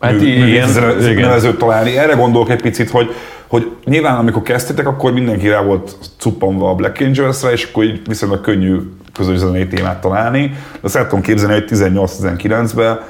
[0.00, 0.68] hát mű, ilyen,
[1.14, 1.98] nevezőt találni.
[1.98, 3.14] Erre gondolok egy picit, hogy,
[3.46, 8.00] hogy nyilván amikor kezdtétek, akkor mindenki rá volt cuppanva a Black Angels-re, és akkor így
[8.08, 8.76] viszonylag könnyű
[9.12, 13.00] közös zenei témát találni, de azt el tudom képzelni, hogy 18-19-ben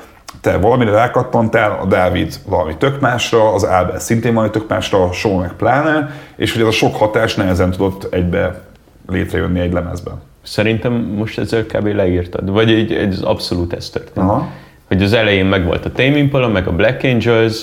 [0.43, 5.13] te valamire rákattantál, a Dávid valami tök másra, az Ábel szintén valami tök másra, a
[5.13, 8.61] Sean meg pláne, és hogy ez a sok hatás nehezen tudott egybe
[9.09, 10.23] létrejönni egy lemezben.
[10.43, 11.87] Szerintem most ezzel kb.
[11.87, 14.27] leírtad, vagy egy, az abszolút ez történt.
[14.27, 14.49] Aha.
[14.89, 17.63] Hogy az elején meg volt a Tame Impala, meg a Black Angels,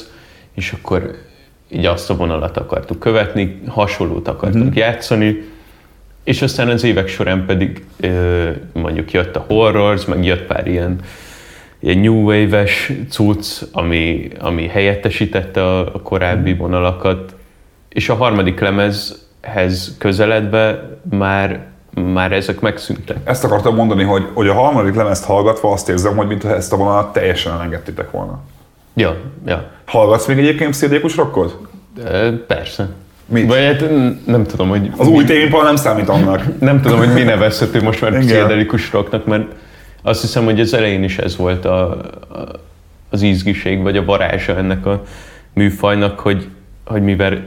[0.54, 1.15] és akkor
[1.70, 4.78] így azt a vonalat akartuk követni, hasonlót akartunk mm-hmm.
[4.78, 5.44] játszani,
[6.24, 11.00] és aztán az évek során pedig ö, mondjuk jött a Horrors, meg jött pár ilyen,
[11.80, 17.36] ilyen New Wave-es cucc, ami, ami helyettesítette a, a korábbi vonalakat,
[17.89, 23.18] és a harmadik lemezhez közeledve már már ezek megszűntek.
[23.24, 26.78] Ezt akartam mondani, hogy, hogy a harmadik lemezt hallgatva azt érzem, hogy mintha ezt a
[26.78, 28.39] vonalat teljesen elengedtétek volna.
[28.94, 29.15] Ja,
[29.46, 29.70] ja.
[29.86, 31.58] Hallgatsz még egyébként pszichedélikus rockot?
[31.96, 32.89] De persze.
[33.26, 33.48] Mit?
[33.48, 33.84] Vagy hát
[34.26, 34.92] nem tudom, hogy...
[34.98, 36.60] Az új témpa nem számít annak.
[36.60, 39.46] Nem tudom, hogy mi nevezhető most már pszichedelikus rocknak, mert
[40.02, 42.00] azt hiszem, hogy az elején is ez volt a, a,
[43.10, 45.04] az ízgiség, vagy a varázsa ennek a
[45.54, 46.48] műfajnak, hogy,
[46.86, 47.44] hogy mivel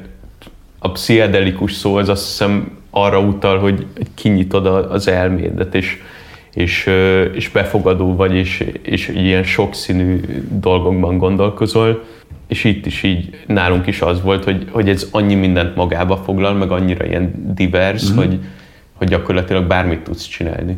[0.79, 5.99] a pszichedelikus szó az azt hiszem arra utal, hogy kinyitod az elmédet, és,
[6.55, 6.91] és,
[7.35, 12.05] és befogadó vagy, és, és ilyen sokszínű dolgokban gondolkozol.
[12.47, 16.53] És itt is így nálunk is az volt, hogy, hogy ez annyi mindent magába foglal,
[16.53, 18.17] meg annyira ilyen divers, mm-hmm.
[18.17, 18.39] hogy,
[18.93, 20.77] hogy gyakorlatilag bármit tudsz csinálni.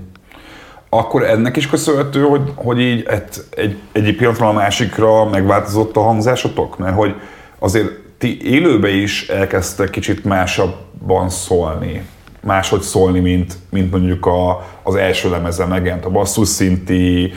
[0.98, 6.00] Akkor ennek is köszönhető, hogy, hogy így egy, egy, egyik pillanatról a másikra megváltozott a
[6.00, 6.78] hangzásotok?
[6.78, 7.14] Mert hogy
[7.58, 12.02] azért ti élőbe is elkezdtek kicsit másabban szólni.
[12.40, 17.32] Máshogy szólni, mint, mint mondjuk a, az első lemezen megjelent a basszus szinti,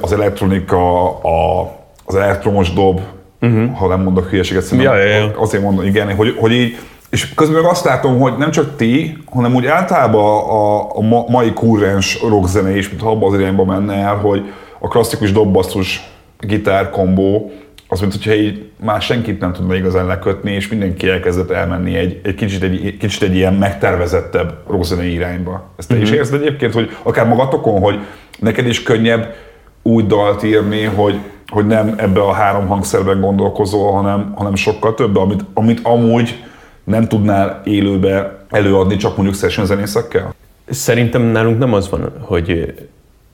[0.00, 1.72] az elektronika, a,
[2.04, 3.00] az elektromos dob,
[3.40, 3.76] uh-huh.
[3.76, 5.40] ha nem mondok hülyeséget, szerintem Ja, ja, ja.
[5.40, 6.78] azért mondom, igen, hogy, hogy így,
[7.10, 11.24] és közben meg azt látom, hogy nem csak ti, hanem úgy általában a, a ma,
[11.28, 16.90] mai kurrens rockzene is, mint abba az irányba menne el, hogy a klasszikus dobbasszus gitár
[16.90, 17.50] kombó,
[17.88, 22.20] az, mint hogyha így már senkit nem tudna igazán lekötni, és mindenki elkezdett elmenni egy,
[22.24, 25.70] egy, kicsit, egy kicsit egy ilyen megtervezettebb rockzenei irányba.
[25.76, 26.02] Ezt te mm-hmm.
[26.02, 27.98] is érzed egyébként, hogy akár magatokon, hogy
[28.38, 29.34] neked is könnyebb
[29.82, 35.16] úgy dalt írni, hogy, hogy nem ebbe a három hangszerben gondolkozol, hanem, hanem sokkal több,
[35.16, 36.44] amit, amit amúgy
[36.88, 40.34] nem tudnál élőbe előadni csak mondjuk session zenészekkel?
[40.68, 42.74] Szerintem nálunk nem az van, hogy,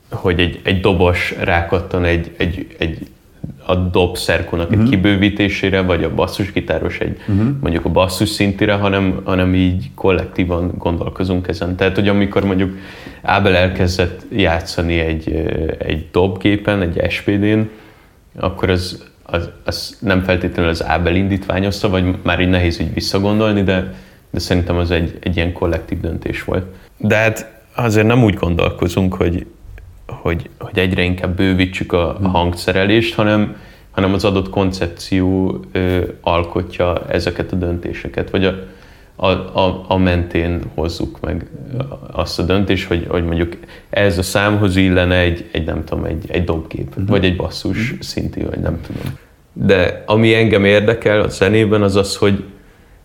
[0.09, 3.07] hogy egy, egy dobos rákattan egy, egy, egy
[3.65, 4.81] a dob szerkónak Mhm.
[4.81, 7.17] egy kibővítésére, vagy a basszusgitáros egy
[7.61, 11.75] mondjuk a basszus szintire, hanem, hanem így kollektívan gondolkozunk ezen.
[11.75, 12.77] Tehát, hogy amikor mondjuk
[13.21, 15.29] Ábel elkezdett játszani egy,
[15.77, 17.59] egy dobgépen, egy SPD-n,
[18.39, 23.63] akkor az, az, az nem feltétlenül az Ábel indítványozta, vagy már így nehéz így visszagondolni,
[23.63, 23.93] de,
[24.29, 26.65] de szerintem az egy, egy ilyen kollektív döntés volt.
[26.97, 29.45] De hát azért nem úgy gondolkozunk, hogy,
[30.07, 33.55] hogy, hogy egyre inkább bővítsük a, a hangszerelést, hanem,
[33.91, 38.53] hanem az adott koncepció ö, alkotja ezeket a döntéseket, vagy a,
[39.15, 41.45] a, a, a mentén hozzuk meg
[42.11, 43.57] azt a döntést, hogy, hogy mondjuk
[43.89, 47.07] ez a számhoz illene egy, egy nem tudom, egy, egy dobgép, uh-huh.
[47.07, 48.01] vagy egy basszus uh-huh.
[48.01, 49.17] szinti, vagy nem tudom.
[49.53, 52.43] De ami engem érdekel a zenében, az az, hogy,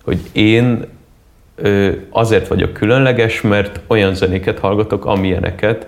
[0.04, 0.84] hogy én
[2.10, 5.86] azért vagyok különleges, mert olyan zenéket hallgatok, amilyeneket,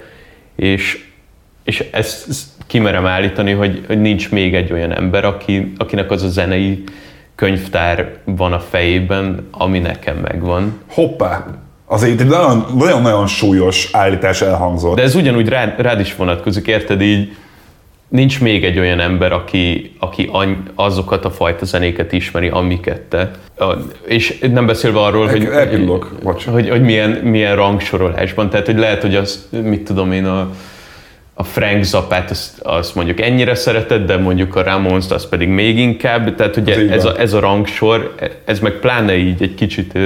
[0.56, 1.08] és,
[1.64, 6.22] és ezt, ezt kimerem állítani, hogy, hogy nincs még egy olyan ember, aki, akinek az
[6.22, 6.84] a zenei
[7.42, 10.80] könyvtár van a fejében, ami nekem megvan.
[10.88, 11.46] Hoppá!
[11.86, 14.96] Azért egy nagyon- nagyon-nagyon súlyos állítás elhangzott.
[14.96, 17.36] De ez ugyanúgy rád, rád is vonatkozik, érted így?
[18.08, 20.30] Nincs még egy olyan ember, aki, aki
[20.74, 23.30] azokat a fajta zenéket ismeri, amiket te.
[24.06, 25.48] És nem beszélve arról, hogy,
[26.22, 26.44] bocs.
[26.44, 28.50] hogy, hogy milyen, milyen rangsorolásban.
[28.50, 30.50] Tehát, hogy lehet, hogy az, mit tudom én, a,
[31.42, 35.78] a Frank Zappát azt, azt mondjuk ennyire szereted, de mondjuk a Ramones azt pedig még
[35.78, 36.34] inkább.
[36.34, 39.98] Tehát ugye Ez ez a, ez a rangsor, ez meg pláne így egy kicsit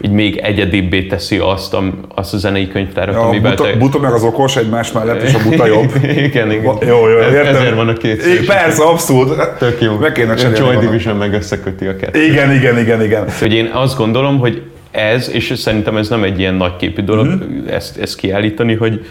[0.00, 1.82] így még egyedibbé teszi azt a,
[2.14, 5.38] azt a zenei könyvtárat, A amivel buta, buta meg az okos egymás mellett, és a
[5.42, 5.92] buta jobb.
[6.26, 6.62] igen, igen.
[6.62, 7.54] Va- Jó, jó, Ez- értem.
[7.56, 8.30] Ezért van a két szó.
[8.46, 9.48] Persze, abszolút.
[9.58, 9.96] Tök jó.
[9.98, 10.76] Meg kéne a Joy.
[10.76, 12.22] Division meg összeköti a kettőt.
[12.28, 13.24] Igen, igen, igen, igen.
[13.40, 17.68] Hogy én azt gondolom, hogy ez, és szerintem ez nem egy ilyen nagyképű dolog Mhm.
[17.68, 19.04] ezt, ezt kiállítani, hogy,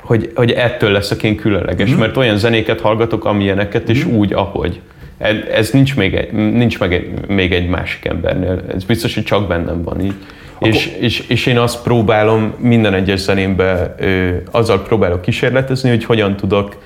[0.00, 1.98] hogy, hogy ettől leszek én különleges, Mhm.
[1.98, 4.80] mert olyan zenéket hallgatok, amilyeneket, és úgy, ahogy.
[5.18, 8.62] Ez, ez nincs, még egy, nincs meg egy, még egy másik embernél.
[8.74, 10.14] Ez biztos, hogy csak bennem van így.
[10.60, 16.36] És, és, és én azt próbálom minden egyes zenémbe, ö, azzal próbálok kísérletezni, hogy hogyan
[16.36, 16.76] tudok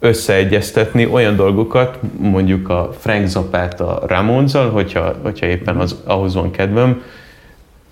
[0.00, 6.50] összeegyeztetni olyan dolgokat, mondjuk a Frank Zappát a Ramonzal, hogyha, hogyha éppen az, ahhoz van
[6.50, 7.02] kedvem,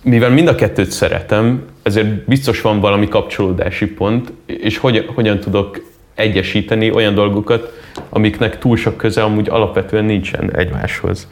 [0.09, 5.81] mivel mind a kettőt szeretem, ezért biztos van valami kapcsolódási pont, és hogy, hogyan tudok
[6.15, 7.73] egyesíteni olyan dolgokat,
[8.09, 11.29] amiknek túl sok köze amúgy alapvetően nincsen egymáshoz.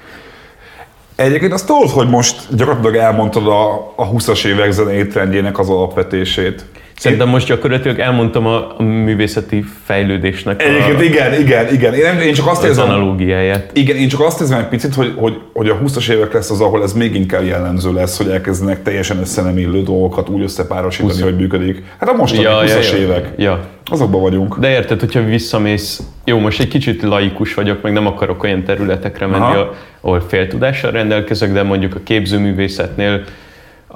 [1.15, 6.65] Egyébként azt tudod, hogy most gyakorlatilag elmondtad a, a 20-as évek zenei trendjének az alapvetését.
[6.97, 11.95] Szerintem most gyakorlatilag elmondtam a, a művészeti fejlődésnek Egyébként a, igen, igen, igen.
[11.95, 13.71] Én, én csak azt az érzem, analógiáját.
[13.73, 16.61] igen, én csak azt érzem egy picit, hogy, hogy, hogy a 20-as évek lesz az,
[16.61, 21.13] ahol ez még inkább jellemző lesz, hogy elkezdenek teljesen össze nem illő dolgokat úgy összepárosítani,
[21.13, 21.23] 20.
[21.23, 21.83] hogy működik.
[21.99, 23.29] Hát a mostani Ja, 20-as ja, évek.
[23.37, 23.61] Ja.
[23.91, 24.59] Azokban vagyunk.
[24.59, 29.27] De érted, hogyha visszamész, jó, most egy kicsit laikus vagyok, meg nem akarok olyan területekre
[29.27, 29.75] menni, Aha.
[30.01, 33.25] ahol féltudással rendelkezek, de mondjuk a képzőművészetnél,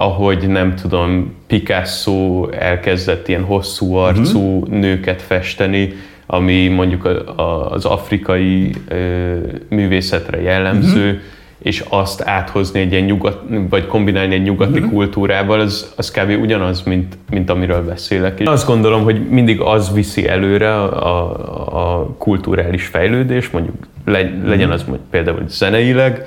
[0.00, 4.78] ahogy nem tudom, Picasso elkezdett ilyen hosszú arcú Mhm.
[4.78, 5.92] nőket festeni,
[6.26, 9.34] ami mondjuk a, a, az afrikai ö,
[9.68, 11.16] művészetre jellemző, Mhm.
[11.62, 14.88] és azt áthozni egy ilyen nyugat, vagy kombinálni egy nyugati Mhm.
[14.88, 16.40] kultúrával, az, az kb.
[16.42, 18.40] ugyanaz, mint, mint amiről beszélek.
[18.40, 24.30] És azt gondolom, hogy mindig az viszi előre a, a, a kulturális fejlődés, mondjuk le,
[24.44, 26.26] legyen az mondjuk például zeneileg,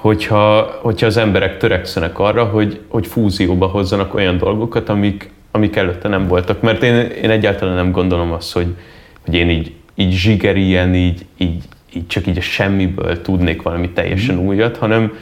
[0.00, 6.08] hogyha, hogyha az emberek törekszenek arra, hogy, hogy fúzióba hozzanak olyan dolgokat, amik, amik előtte
[6.08, 6.60] nem voltak.
[6.60, 8.74] Mert én, én egyáltalán nem gondolom azt, hogy,
[9.24, 11.62] hogy én így, így zsigerien, így, így,
[11.94, 14.46] így csak így a semmiből tudnék valami teljesen Mhm.
[14.46, 15.12] újat, hanem,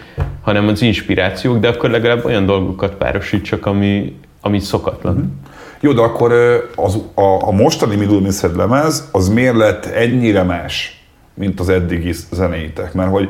[0.42, 5.14] hanem az inspirációk, de akkor legalább olyan dolgokat párosítsak, ami, ami szokatlan.
[5.14, 5.24] Mhm.
[5.80, 6.32] Jó, de akkor
[6.74, 12.12] az, a, a mostani Middle Missed lemez, az miért lett ennyire más, mint az eddigi
[12.32, 12.92] zenéitek?
[12.92, 13.28] Mert hogy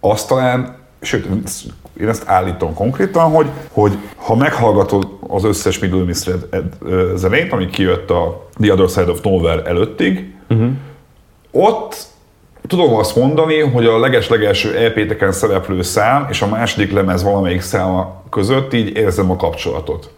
[0.00, 1.26] azt talán, sőt,
[2.00, 6.46] én ezt állítom konkrétan, hogy, hogy ha meghallgatod az összes Middle Missed
[7.14, 10.70] zenét, ami kijött a The Other Side of Nowhere előttig, uh-huh.
[11.50, 12.08] ott
[12.66, 18.22] tudom azt mondani, hogy a leges-legelső EP-teken szereplő szám és a második lemez valamelyik száma
[18.30, 20.10] között így érzem a kapcsolatot.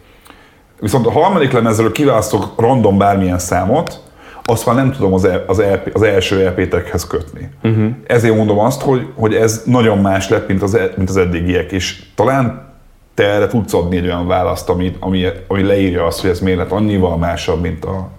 [0.80, 4.00] Viszont a harmadik lemezről kiválasztok random bármilyen számot,
[4.44, 7.48] azt már nem tudom az, el, az, LP, az első LP-tekhez kötni.
[7.62, 7.90] Uh-huh.
[8.06, 11.72] Ezért mondom azt, hogy, hogy ez nagyon más lett, mint az, e- mint az eddigiek,
[11.72, 12.70] és talán
[13.14, 16.58] te erre tudsz adni egy olyan választ, ami, ami, ami leírja azt, hogy ez miért
[16.58, 18.10] lett annyival másabb, mint a,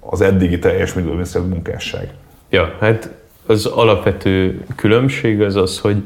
[0.00, 2.08] az eddigi teljes Middle munkásság.
[2.50, 3.10] Ja, hát
[3.46, 6.02] az alapvető különbség az az, hogy,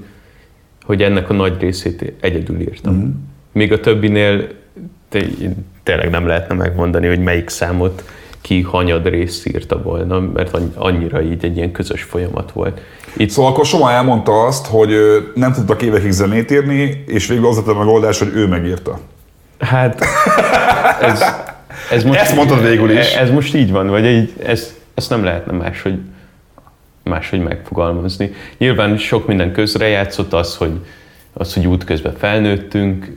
[0.84, 2.94] hogy ennek a nagy részét egyedül írtam.
[2.94, 3.04] Mhm.
[3.04, 3.10] Mm.
[3.52, 4.48] Míg a többinél
[5.82, 8.04] tényleg nem lehetne megmondani, hogy melyik számot
[8.40, 12.80] ki hanyad részt írta volna, mert annyi- annyira így egy ilyen közös folyamat volt.
[13.16, 14.90] Itt Szóval akkor Soma elmondta azt, hogy
[15.34, 19.00] nem tudtak évekig zenét írni, és végül az lett a megoldás, hogy ő megírta.
[19.58, 20.04] Hát
[21.00, 21.24] ez,
[21.90, 23.14] ez most, Ezt mondtad végül is.
[23.14, 25.98] Ez most így van, vagy így, ez, ezt nem lehetne máshogy,
[27.04, 28.32] máshogy megfogalmazni.
[28.58, 30.72] Nyilván sok minden közre játszott az, hogy,
[31.32, 33.12] az, hogy útközben felnőttünk,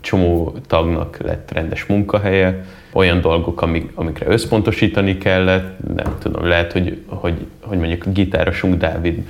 [0.00, 7.02] csomó tagnak lett rendes munkahelye, olyan dolgok, amik, amikre összpontosítani kellett, nem tudom, lehet, hogy,
[7.06, 9.22] hogy, hogy mondjuk a gitárosunk Dávid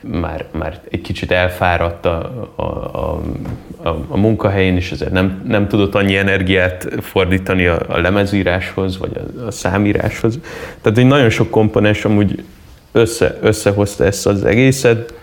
[0.00, 5.94] már, már egy kicsit elfáradt a, a, a, a, munkahelyén, és ezért nem, nem tudott
[5.94, 10.38] annyi energiát fordítani a, a lemezíráshoz, vagy a, a számíráshoz.
[10.80, 12.44] Tehát egy nagyon sok komponens amúgy
[12.92, 15.14] össze, összehozta ezt az egészet,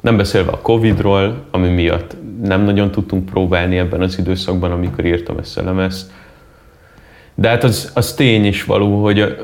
[0.00, 5.38] nem beszélve a Covid-ról, ami miatt nem nagyon tudtunk próbálni ebben az időszakban, amikor írtam
[5.38, 6.10] ezt a lemezt.
[7.40, 9.36] De hát az, az tény is való, hogy,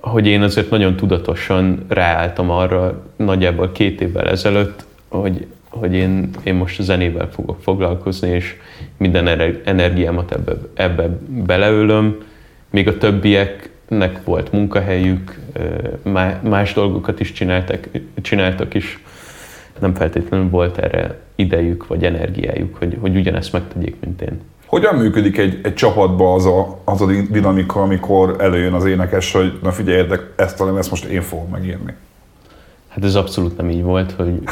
[0.00, 6.54] hogy én azért nagyon tudatosan ráálltam arra nagyjából két évvel ezelőtt, hogy, hogy én, én
[6.54, 8.56] most a zenével fogok foglalkozni, és
[8.96, 9.28] minden
[9.64, 12.22] energiámat ebbe, ebbe beleölöm,
[12.70, 15.38] míg a többieknek volt munkahelyük,
[16.42, 17.88] más dolgokat is csináltak,
[18.22, 18.98] csináltak is,
[19.78, 24.40] nem feltétlenül volt erre idejük vagy energiájuk, hogy, hogy ugyanezt megtegyék, mint én.
[24.72, 29.58] Hogyan működik egy, egy csapatban az a, az a dinamika, amikor előjön az énekes, hogy
[29.62, 31.94] na figyeljetek, ezt a ezt most én fogom megírni?
[32.88, 34.42] Hát ez abszolút nem így volt, hogy...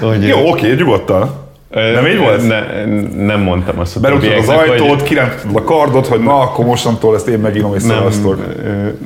[0.08, 1.41] hogy Jó, oké, nyugodtan.
[1.72, 2.46] Nem így volt?
[2.48, 2.84] Ne,
[3.24, 6.64] nem mondtam azt a Berúgtad az többieknek, hogy ajtót, kirántottad a kardot, hogy na, akkor
[6.64, 8.02] mostantól ezt én megírom, és nem,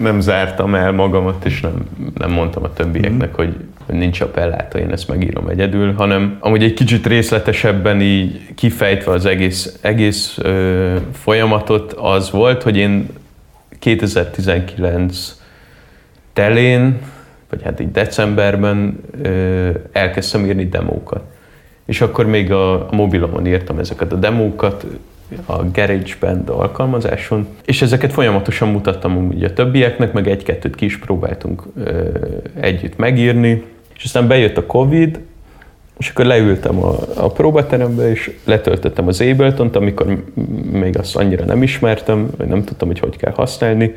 [0.00, 1.72] nem zártam el magamat, és nem,
[2.14, 3.36] nem mondtam a többieknek, Mhm.
[3.36, 3.54] hogy,
[3.86, 9.26] hogy nincs appelláta, én ezt megírom egyedül, hanem amúgy egy kicsit részletesebben így kifejtve az
[9.26, 13.08] egész, egész ö, folyamatot az volt, hogy én
[13.78, 15.40] 2019
[16.32, 16.98] telén,
[17.50, 21.20] vagy hát így decemberben ö, elkezdtem írni demókat.
[21.86, 24.86] És akkor még a, mobilomon írtam ezeket a demókat,
[25.46, 31.62] a GarageBand alkalmazáson, és ezeket folyamatosan mutattam úgy a többieknek, meg egy-kettőt ki is próbáltunk
[31.84, 32.08] ö,
[32.60, 33.64] együtt megírni,
[33.96, 35.20] és aztán bejött a Covid,
[35.98, 40.24] És akkor leültem a, a próbaterembe, és letöltöttem az ableton amikor
[40.70, 43.94] még azt annyira nem ismertem, vagy nem tudtam, hogy hogy kell használni,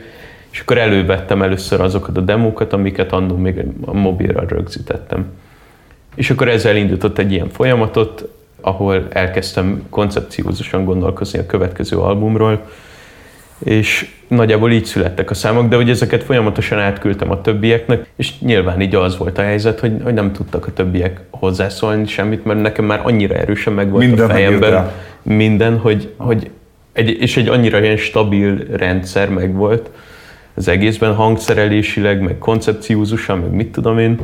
[0.52, 5.26] és akkor elővettem először azokat a demókat, amiket annó még a mobilra rögzítettem.
[6.20, 8.28] És akkor ezzel indított egy ilyen folyamatot,
[8.62, 12.70] ahol elkezdtem koncepciózusan gondolkozni a következő albumról,
[13.64, 18.82] és nagyjából így születtek a számok, de hogy ezeket folyamatosan átküldtem a többieknek, és nyilván
[18.82, 22.86] így az volt a helyzet, hogy, hogy nem tudtak a többiek hozzászólni semmit, mert nekem
[22.86, 26.50] már annyira erősen meg volt minden a fejemben minden, hogy, hogy
[26.94, 29.90] egy, és egy annyira ilyen stabil rendszer meg volt
[30.54, 34.20] az egészben hangszerelésileg, meg koncepciózusan, meg mit tudom én,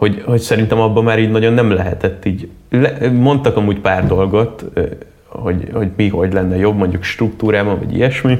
[0.00, 2.48] hogy, hogy szerintem abban már így nagyon nem lehetett így.
[2.70, 4.64] Le, mondtak amúgy pár dolgot,
[5.26, 8.38] hogy, hogy mi hogy lenne jobb, mondjuk struktúrában, vagy ilyesmi,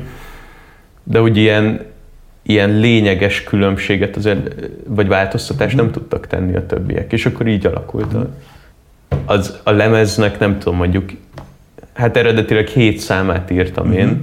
[1.02, 1.80] de hogy ilyen,
[2.42, 4.54] ilyen lényeges különbséget azért,
[4.86, 7.12] vagy változtatást nem tudtak tenni a többiek.
[7.12, 8.28] És akkor így alakult a,
[9.24, 11.10] az, a lemeznek, nem tudom, mondjuk,
[11.92, 14.20] hát eredetileg hét számát írtam én, uh-huh.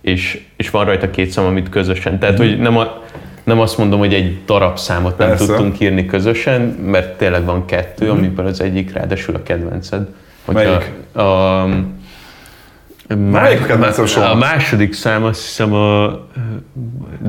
[0.00, 2.18] és, és van rajta két szám, amit közösen.
[2.18, 2.54] Tehát, uh-huh.
[2.54, 3.04] hogy nem, a,
[3.46, 5.46] nem azt mondom, hogy egy darabszámot nem Persze.
[5.46, 8.18] tudtunk írni közösen, mert tényleg van kettő, uh-huh.
[8.18, 10.06] amiből az egyik ráadásul a kedvenced.
[10.52, 10.92] Melyik?
[11.12, 11.68] A, a,
[13.30, 16.18] Melyik a kedvencem A második szám azt hiszem a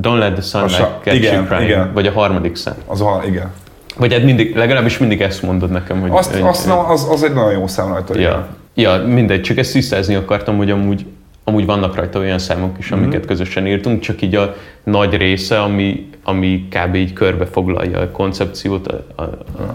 [0.02, 1.94] Don't Let the Sunlight Catch igen, You igen.
[1.94, 2.76] vagy a harmadik szám.
[2.86, 3.52] Az a, igen.
[3.98, 6.10] Vagy hát mindig, legalábbis mindig ezt mondod nekem, hogy...
[6.14, 8.20] Azt, hogy, azt na, az, az egy nagyon jó szám rajta.
[8.20, 11.06] Ja, ja, mindegy, csak ezt tisztázni akartam, hogy amúgy,
[11.48, 13.28] amúgy vannak rajta olyan számok is, amiket mm-hmm.
[13.28, 16.96] közösen írtunk, csak így a nagy része, ami, ami kb.
[16.96, 18.94] így körbefoglalja a koncepciót,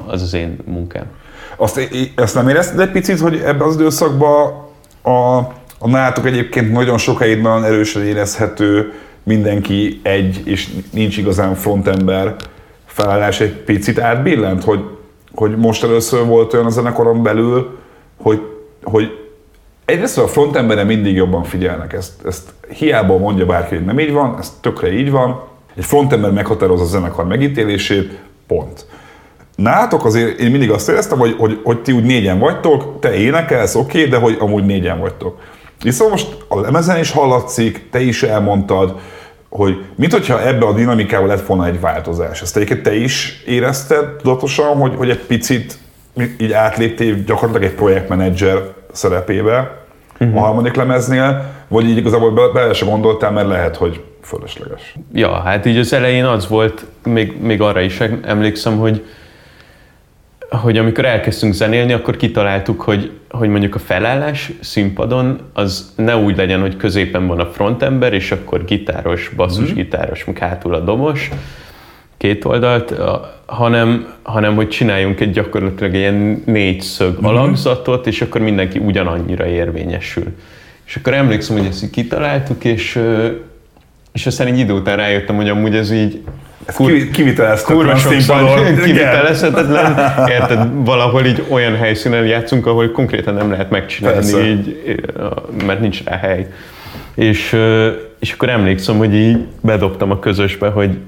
[0.06, 1.04] az az én munkám.
[1.56, 4.52] Azt, ezt nem érezted egy picit, hogy ebben az időszakban
[5.02, 5.36] a,
[5.78, 12.36] a nátok egyébként nagyon sokáig nagyon erősen érezhető, mindenki egy, és nincs igazán frontember
[12.84, 14.80] felállás egy picit átbillent, hogy,
[15.34, 17.78] hogy most először volt olyan a zenekoron belül,
[18.22, 18.40] hogy,
[18.82, 19.21] hogy
[19.84, 24.36] egyrészt a frontembere mindig jobban figyelnek, ezt, ezt hiába mondja bárki, hogy nem így van,
[24.38, 25.42] ez tökre így van,
[25.74, 28.86] egy frontember meghatározza a zenekar megítélését, pont.
[29.56, 33.74] Nátok azért én mindig azt éreztem, hogy, hogy, hogy ti úgy négyen vagytok, te énekelsz,
[33.74, 35.38] oké, okay, de hogy amúgy négyen vagytok.
[35.82, 39.00] Viszont most a lemezen is hallatszik, te is elmondtad,
[39.48, 42.42] hogy mint hogyha ebbe a dinamikával lett volna egy változás.
[42.42, 45.78] Ezt egyébként te is érezted tudatosan, hogy, hogy egy picit
[46.38, 49.84] így átléptél gyakorlatilag egy projektmenedzser szerepébe
[50.20, 50.36] uh-huh.
[50.36, 54.94] a harmadik lemeznél, vagy így igazából bele, bele sem gondoltál, mert lehet, hogy fölösleges.
[55.12, 59.04] Ja, hát így az elején az volt, még, még arra is emlékszem, hogy
[60.60, 66.36] hogy amikor elkezdtünk zenélni, akkor kitaláltuk, hogy, hogy mondjuk a felállás színpadon az ne úgy
[66.36, 70.40] legyen, hogy középen van a frontember, és akkor gitáros, basszusgitáros, mm-hmm.
[70.40, 71.30] hátul a domos,
[72.22, 72.94] két oldalt,
[73.46, 77.24] hanem, hanem hogy csináljunk egy gyakorlatilag ilyen négyszög mm-hmm.
[77.24, 80.24] alakzatot, és akkor mindenki ugyanannyira érvényesül.
[80.86, 83.00] És akkor emlékszem, hogy ezt így kitaláltuk, és,
[84.12, 86.22] és aztán egy idő után rájöttem, hogy amúgy ez így
[86.74, 87.08] Kur.
[88.84, 90.12] Kivitelezhetetlen.
[90.38, 94.76] Érted, valahol így olyan helyszínen játszunk, ahol konkrétan nem lehet megcsinálni, így,
[95.66, 96.46] mert nincs rá hely.
[97.14, 97.56] És,
[98.18, 100.98] és akkor emlékszem, hogy így bedobtam a közösbe, hogy,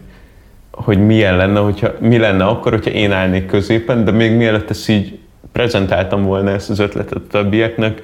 [0.76, 4.88] hogy milyen lenne, hogyha, mi lenne akkor, hogyha én állnék középen, de még mielőtt ezt
[4.88, 5.18] így
[5.52, 8.02] prezentáltam volna ezt az ötletet a többieknek,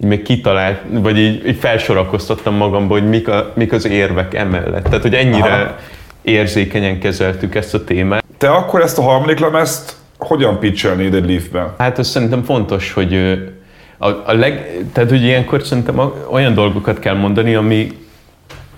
[0.00, 4.84] így még kitalált, vagy így, így felsorakoztattam magamból, hogy mik, a, mik az érvek emellett.
[4.84, 5.74] Tehát, hogy ennyire, Aha
[6.26, 8.24] érzékenyen kezeltük ezt a témát.
[8.38, 11.74] Te akkor ezt a harmadik lemezt hogyan pitchelnéd egy Leafben?
[11.78, 13.14] Hát azt szerintem fontos, hogy
[13.98, 17.88] a, a leg, tehát hogy ilyenkor szerintem olyan dolgokat kell mondani, ami,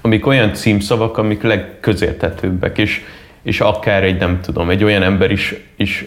[0.08, 3.04] amik olyan címszavak, amik legközértetőbbek, és,
[3.42, 6.04] és akár egy, nem tudom, egy olyan ember is, is,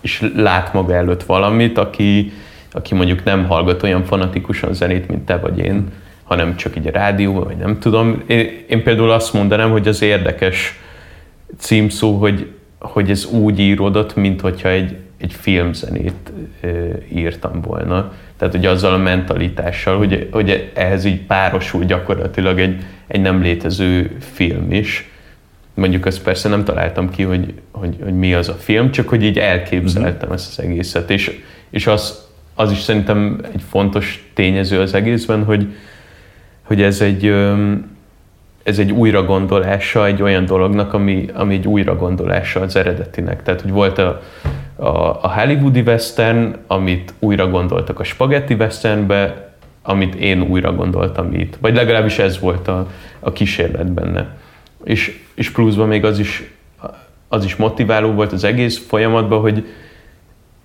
[0.00, 2.32] is lát maga előtt valamit, aki,
[2.72, 5.92] aki mondjuk nem hallgat olyan fanatikusan zenét, mint te vagy én,
[6.24, 8.22] hanem csak így a rádió, vagy nem tudom.
[8.26, 10.78] Én, én például azt mondanám, hogy az érdekes
[11.56, 16.32] címszó, hogy, hogy ez úgy íródott, mint hogyha egy, egy filmzenét
[17.14, 18.12] írtam volna.
[18.38, 24.16] Tehát hogy azzal a mentalitással, hogy, hogy ehhez így párosul gyakorlatilag egy, egy nem létező
[24.18, 25.10] film is.
[25.74, 29.24] Mondjuk azt persze nem találtam ki, hogy, hogy, hogy mi az a film, csak hogy
[29.24, 31.10] így elképzeltem ezt az egészet.
[31.10, 35.74] És, és az, az is szerintem egy fontos tényező az egészben, hogy,
[36.62, 37.34] hogy ez egy,
[38.62, 43.42] ez egy újragondolása egy olyan dolognak, ami, ami egy újragondolása az eredetinek.
[43.42, 44.22] Tehát, hogy volt a,
[44.78, 49.52] a, hollywoodi western, amit újra gondoltak a spaghetti westernbe,
[49.82, 51.56] amit én újra gondoltam itt.
[51.60, 52.86] Vagy legalábbis ez volt a,
[53.20, 54.36] a kísérlet benne.
[54.84, 56.52] És, és pluszban még az is,
[57.28, 59.66] az is motiváló volt az egész folyamatban, hogy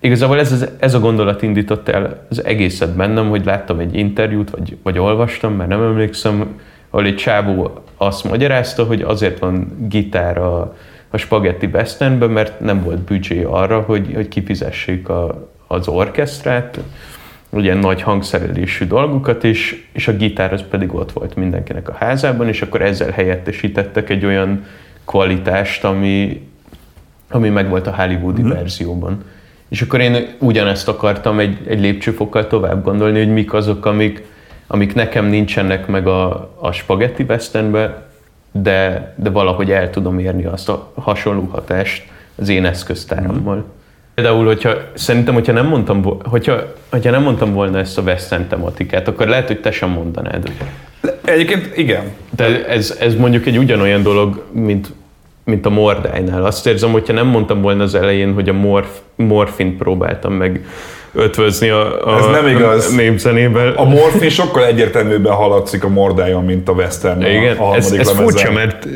[0.00, 4.76] igazából ez, ez a gondolat indított el az egészet bennem, hogy láttam egy interjút, vagy,
[4.82, 6.60] vagy olvastam, mert nem emlékszem,
[6.90, 10.76] ahol egy csávó azt magyarázta, hogy azért van gitár a,
[11.14, 16.80] a Spaghetti Westernben, mert nem volt büdzsé arra, hogy, hogy kifizessék a, az orkesztrát,
[17.50, 22.48] ugye nagy hangszerelésű dolgokat, és, és a gitár az pedig ott volt mindenkinek a házában,
[22.48, 24.64] és akkor ezzel helyettesítettek egy olyan
[25.04, 26.46] kvalitást, ami,
[27.28, 28.48] ami megvolt a hollywoodi mm.
[28.48, 29.24] verzióban.
[29.68, 34.24] És akkor én ugyanezt akartam egy, egy lépcsőfokkal tovább gondolni, hogy mik azok, amik,
[34.66, 38.03] amik nekem nincsenek meg a, a spagetti westernbe,
[38.62, 43.56] de, de valahogy el tudom érni azt a hasonló hatást az én eszköztárammal.
[43.56, 43.60] Mm.
[44.14, 49.08] Például, hogyha, szerintem, hogyha nem, mondtam, hogyha, hogyha nem mondtam volna ezt a western tematikát,
[49.08, 50.52] akkor lehet, hogy te sem mondanád.
[51.24, 52.02] Egyébként igen.
[52.36, 54.92] De ez, ez mondjuk egy ugyanolyan dolog, mint
[55.44, 56.44] mint a Mordájnál.
[56.44, 60.66] Azt érzem, hogyha nem mondtam volna az elején, hogy a morf, morfint próbáltam meg
[61.14, 62.92] ötvözni a, a, Ez nem igaz.
[62.92, 63.72] a népzenével.
[63.76, 67.20] A morfin sokkal egyértelműbben haladszik a mordájon, mint a western.
[67.20, 68.86] Igen, a ez, ez furcsa, mert,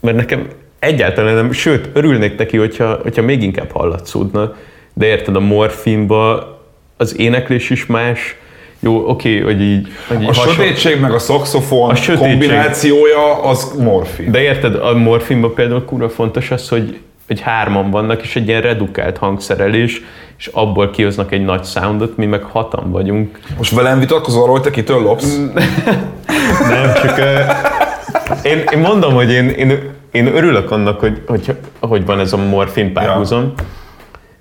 [0.00, 0.48] mert nekem
[0.78, 4.54] egyáltalán nem, sőt, örülnék neki, hogyha, hogyha még inkább hallatszódna,
[4.92, 6.52] de érted, a morfinba
[6.96, 8.36] az éneklés is más,
[8.80, 9.88] jó, oké, okay, hogy így...
[10.08, 10.54] Hogy így a hasonl...
[10.54, 12.30] sötétség meg a szoxofon a sötétség.
[12.30, 14.30] kombinációja az morfin.
[14.30, 18.60] De érted, a morfinban például kurva fontos az, hogy, hogy hárman vannak, és egy ilyen
[18.60, 20.02] redukált hangszerelés,
[20.38, 23.38] és abból kihoznak egy nagy soundot, mi meg hatan vagyunk.
[23.56, 25.36] Most velem vitatkozol arról, hogy te kitől lopsz?
[26.70, 32.04] Nem, csak uh, én, én mondom, hogy én, én, én örülök annak, hogy, hogy, hogy
[32.04, 33.52] van ez a morfin párhuzam.
[33.56, 33.64] Ja.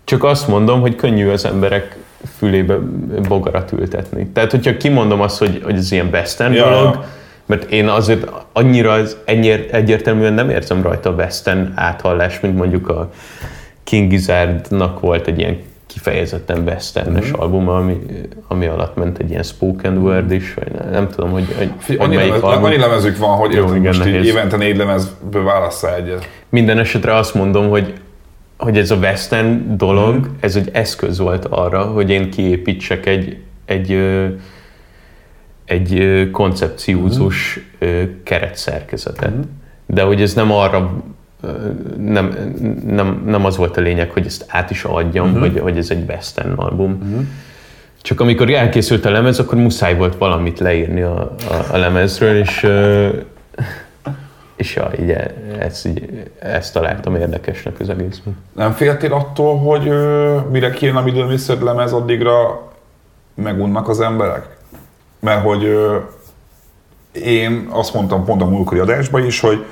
[0.04, 1.98] Csak azt mondom, hogy könnyű az emberek
[2.38, 2.78] fülébe
[3.28, 4.28] bogarat ültetni.
[4.28, 6.70] Tehát, hogyha kimondom azt, hogy, hogy ez ilyen western ja.
[6.70, 7.06] dolog,
[7.46, 12.90] mert én azért annyira az ennyire, egyértelműen nem érzem rajta a western áthallás, mint mondjuk
[12.90, 13.10] a
[13.84, 15.58] King Gizzardnak volt egy ilyen
[15.94, 17.34] kifejezetten westernes mm.
[17.34, 17.98] album, ami,
[18.48, 21.96] ami alatt ment egy ilyen spoken word is, vagy nem, nem tudom, hogy, hogy, hogy
[22.00, 22.64] annyi melyik lemez, album.
[22.64, 26.30] Annyi lemezük van, hogy Jó, igen, most így évente négy lemezből válassza egyet.
[26.50, 27.94] Minden esetre azt mondom, hogy
[28.58, 30.32] hogy ez a western dolog, mm.
[30.40, 34.00] ez egy eszköz volt arra, hogy én kiépítsek egy, egy,
[35.66, 38.04] egy koncepciózus mm.
[38.24, 39.36] keretszerkezetet.
[39.36, 39.42] Mm.
[39.86, 41.04] De hogy ez nem arra,
[41.98, 42.54] nem,
[42.86, 45.40] nem, nem az volt a lényeg, hogy ezt át is adjam, mm.
[45.40, 47.02] hogy, hogy ez egy western album.
[47.06, 47.20] Mm.
[48.02, 52.68] Csak amikor elkészült a lemez, akkor muszáj volt valamit leírni a, a, a lemezről, és
[54.56, 58.38] és ja, így e, ezt, így, ezt találtam érdekesnek az egészben.
[58.54, 59.92] Nem féltél attól, hogy
[60.52, 61.62] mire kijön a Middle Mr.
[61.62, 62.62] lemez, addigra
[63.34, 64.58] megunnak az emberek?
[65.20, 65.78] Mert hogy
[67.12, 69.66] én azt mondtam pont a múltkori adásban is, hogy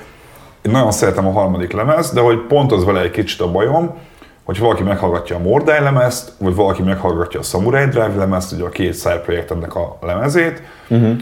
[0.61, 3.97] én nagyon szeretem a harmadik lemez, de hogy pont az vele egy kicsit a bajom,
[4.43, 8.69] hogy valaki meghallgatja a Mordály lemezt, vagy valaki meghallgatja a Samurai Drive lemezt, ugye a
[8.69, 10.61] két side projektemnek a lemezét.
[10.89, 11.17] Uh-huh.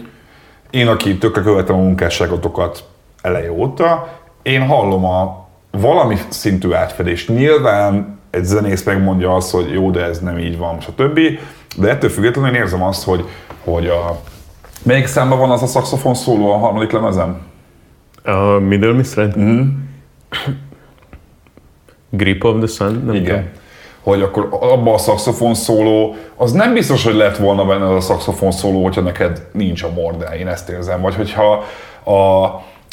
[0.70, 2.84] Én, aki tökre követem a munkásságotokat,
[3.22, 4.08] eleje óta,
[4.42, 7.28] én hallom a valami szintű átfedést.
[7.28, 11.20] Nyilván egy zenész megmondja azt, hogy jó, de ez nem így van, stb.
[11.76, 13.28] De ettől függetlenül én érzem azt, hogy,
[13.64, 14.20] hogy a...
[14.82, 17.40] Melyik számban van az a szaxofon szóló a harmadik lemezem?
[18.24, 19.38] A Middle Mistrend?
[19.38, 19.60] Mm.
[22.10, 23.02] Grip of the Sun?
[23.06, 23.24] Nem Igen.
[23.24, 23.58] Tudom.
[24.02, 28.00] Hogy akkor abban a szaxofon szóló, az nem biztos, hogy lett volna benne az a
[28.00, 31.00] szaxofon szóló, hogyha neked nincs a mordá, én ezt érzem.
[31.00, 31.64] Vagy hogyha
[32.04, 32.46] a,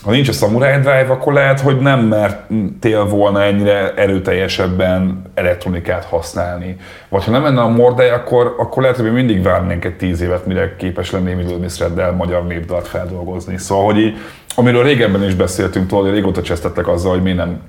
[0.04, 6.78] ha nincs a Samurai Drive, akkor lehet, hogy nem mertél volna ennyire erőteljesebben elektronikát használni.
[7.10, 10.22] Vagy ha nem lenne a Mordai, akkor, akkor lehet, hogy mi mindig várnénk egy tíz
[10.22, 13.58] évet, mire képes lenné Middle Misreddel magyar népdalt feldolgozni.
[13.58, 14.18] Szóval, hogy így,
[14.58, 17.62] amiről régebben is beszéltünk, tudod, hogy régóta csesztettek azzal, hogy mi nem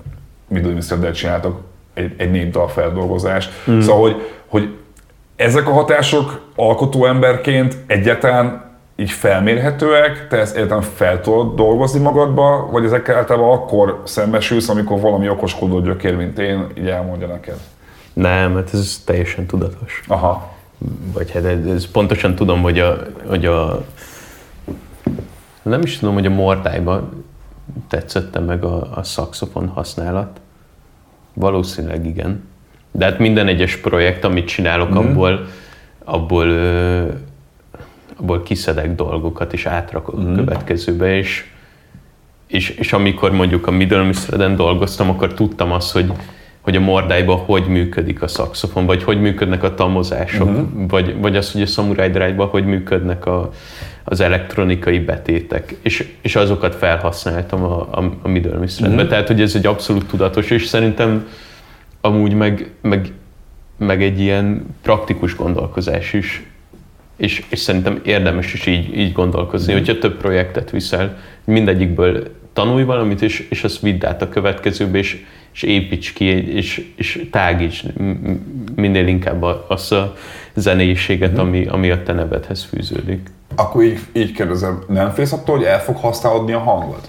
[0.48, 1.60] Middle Misreddel csináltak
[1.94, 3.50] egy, egy népdal feldolgozást.
[3.70, 3.80] Mm.
[3.80, 4.76] Szóval, hogy, hogy
[5.36, 8.66] ezek a hatások alkotó emberként egyáltalán
[8.96, 15.00] így felmérhetőek, te ezt értem fel tudod dolgozni magadba, vagy ezekkel általában akkor szembesülsz, amikor
[15.00, 17.58] valami okoskodó gyökér, mint én, így elmondja neked?
[18.12, 20.02] Nem, hát ez teljesen tudatos.
[20.06, 20.56] Aha.
[21.12, 23.84] Vagy hát ez pontosan tudom, hogy a, hogy a
[25.68, 27.24] nem is tudom, hogy a mordájban
[27.88, 30.40] tetszette meg a, a szakszofon használat.
[31.32, 32.44] Valószínűleg igen.
[32.90, 34.96] De hát minden egyes projekt, amit csinálok, mm.
[34.96, 35.46] abból,
[36.04, 36.48] abból
[38.20, 40.32] abból kiszedek dolgokat, és átrakok mm.
[40.32, 41.44] a következőbe, és,
[42.46, 46.12] és, és amikor mondjuk a Middle Mistreden dolgoztam, akkor tudtam azt, hogy,
[46.68, 50.88] hogy a mordájban hogy működik a szakszofon, vagy hogy működnek a tamozások, uh-huh.
[50.88, 53.50] vagy, vagy az, hogy a Samurai Drive-ban hogy működnek a,
[54.04, 59.08] az elektronikai betétek, és, és azokat felhasználtam a, a, a Middle Uh-huh.
[59.08, 61.28] Tehát, hogy ez egy abszolút tudatos, és szerintem
[62.00, 63.12] amúgy meg, meg
[63.78, 66.42] meg egy ilyen praktikus gondolkozás is,
[67.16, 69.76] és, és szerintem érdemes is így, így gondolkozni, mm.
[69.76, 75.24] hogyha több projektet viszel, mindegyikből tanulj valamit, és, és azt vidd át a következőbe, és,
[75.58, 77.82] és építs ki, és, és tágíts
[78.74, 80.14] minél inkább azt a
[80.54, 81.38] zenéiséget, mm.
[81.38, 83.30] ami, ami a te nevedhez fűződik.
[83.56, 87.00] Akkor így, így kérdezem, nem félsz attól, hogy el fog használódni a hangod?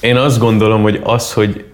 [0.00, 1.64] Én azt gondolom, hogy az, hogy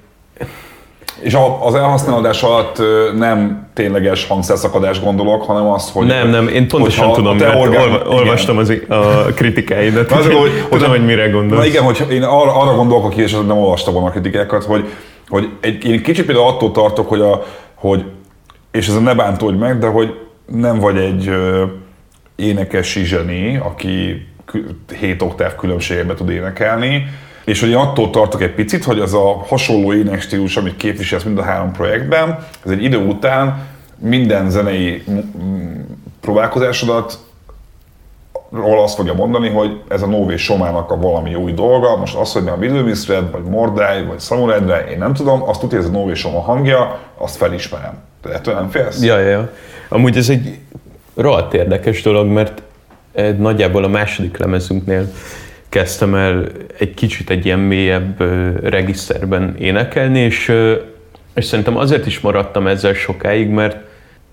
[1.20, 2.82] és az elhasználódás alatt
[3.16, 6.06] nem tényleges hangszerszakadás gondolok, hanem azt, hogy...
[6.06, 8.94] Nem, nem, én pontosan tudom, mert orga, olvastam az, a
[9.34, 11.60] kritikáidat, az, hogy, hogy, tudom, hogy mire gondolsz.
[11.60, 14.88] Na igen, hogy én arra, arra gondolok, aki és nem olvastam volna a kritikákat, hogy,
[15.28, 17.42] hogy egy, én kicsit például attól tartok, hogy, a,
[17.74, 18.04] hogy
[18.70, 20.14] és ez ne bántódj meg, de hogy
[20.46, 21.64] nem vagy egy ö,
[22.36, 24.26] énekesi zseni, aki
[24.98, 27.06] 7 oktáv különbségebe tud énekelni,
[27.44, 31.38] és hogy én attól tartok egy picit, hogy az a hasonló énekstílus, amit képviselsz mind
[31.38, 33.66] a három projektben, ez egy idő után
[33.98, 35.02] minden zenei
[36.20, 37.18] próbálkozásodat
[38.54, 42.32] róla azt fogja mondani, hogy ez a Nové Somának a valami új dolga, most az,
[42.32, 45.90] hogy mi a Middle vagy Mordály, vagy Samurai én nem tudom, azt tudja, ez a
[45.90, 48.02] Nové Soma hangja, azt felismerem.
[48.22, 49.02] Te ettől nem félsz?
[49.02, 49.50] Ja, ja, ja.
[49.88, 50.58] Amúgy ez egy
[51.14, 52.62] rohadt érdekes dolog, mert
[53.12, 55.08] eh, nagyjából a második lemezünknél
[55.74, 56.46] kezdtem el
[56.78, 58.20] egy kicsit egy ilyen mélyebb
[58.62, 60.52] regiszterben énekelni, és,
[61.34, 63.76] és szerintem azért is maradtam ezzel sokáig, mert,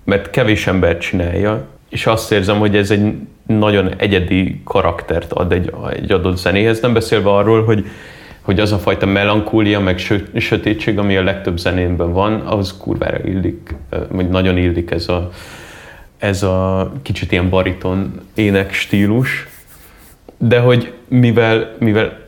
[0.04, 3.14] mert kevés ember csinálja, és azt érzem, hogy ez egy
[3.58, 7.86] nagyon egyedi karaktert ad egy, egy adott zenéhez, nem beszélve arról, hogy,
[8.42, 10.00] hogy az a fajta melankólia, meg
[10.36, 13.76] sötétség, ami a legtöbb zenénben van, az kurvára illik,
[14.10, 15.32] vagy nagyon illik ez a,
[16.18, 19.48] ez a kicsit ilyen bariton ének stílus,
[20.38, 22.20] de hogy mivel, mivel,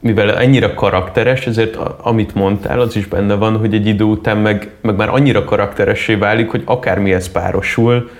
[0.00, 4.70] mivel ennyire karakteres, ezért amit mondtál, az is benne van, hogy egy idő után meg,
[4.80, 8.10] meg már annyira karakteressé válik, hogy akármihez párosul,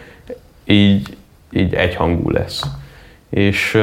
[0.65, 1.17] így,
[1.55, 2.63] így egyhangú lesz.
[3.31, 3.79] És,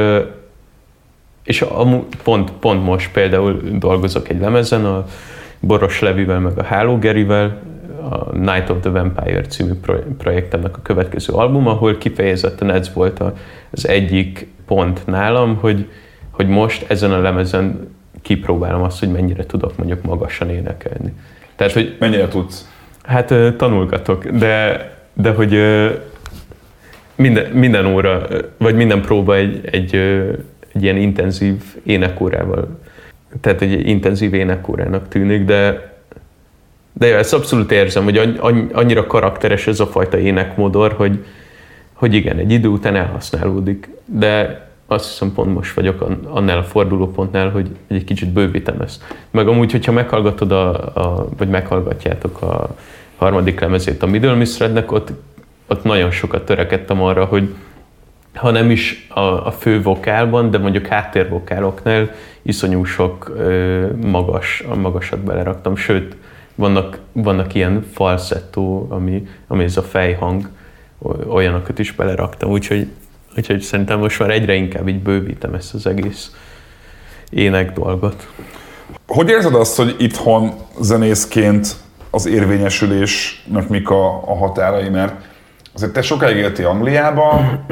[1.44, 5.06] és a, pont, pont most például dolgozok egy lemezen, a
[5.60, 7.62] Boros Levivel, meg a Háló Gerivel,
[8.10, 9.72] a Night of the Vampire című
[10.18, 13.24] projektemnek a következő album, ahol kifejezetten ez volt
[13.72, 15.88] az egyik pont nálam, hogy,
[16.30, 17.90] hogy most ezen a lemezen
[18.22, 21.14] kipróbálom azt, hogy mennyire tudok mondjuk magasan énekelni.
[21.56, 22.70] Tehát, hogy mennyire tudsz?
[23.04, 25.54] Hát tanulgatok, de, de hogy
[27.16, 29.96] minden, minden óra, vagy minden próba egy, egy,
[30.74, 32.80] egy ilyen intenzív énekórával,
[33.42, 35.90] tehát egy intenzív énekórának tűnik, de
[36.94, 38.38] de jó, ezt abszolút érzem, hogy
[38.72, 41.26] annyira karakteres ez a fajta énekmodor, hogy,
[41.94, 47.50] hogy igen, egy idő után elhasználódik, de azt hiszem pont most vagyok annál a fordulópontnál,
[47.50, 49.04] hogy egy kicsit bővítem ezt.
[49.32, 52.76] Meg amúgy, hogyha meghallgatod, a, a, vagy meghallgatjátok a
[53.18, 55.12] harmadik lemezét a Middle Misrednek, ott,
[55.72, 57.56] ott nagyon sokat törekedtem arra, hogy
[58.34, 62.12] ha nem is a, a fő vokálban, de mondjuk háttérvokáloknál
[62.42, 66.16] iszonyú sok ö, magas, a magasat beleraktam, sőt,
[66.56, 70.50] vannak, vannak ilyen falsettó, ami, ami ez a fejhang,
[71.28, 72.88] olyanokat is beleraktam, úgyhogy,
[73.38, 76.36] úgyhogy szerintem most már egyre inkább így bővítem ezt az egész
[77.30, 78.28] ének dolgot.
[79.08, 81.76] Hogy érzed azt, hogy itthon zenészként
[82.10, 85.30] az érvényesülésnek mik a, a határai, mert
[85.74, 87.66] azért te sokáig éltél Angliában,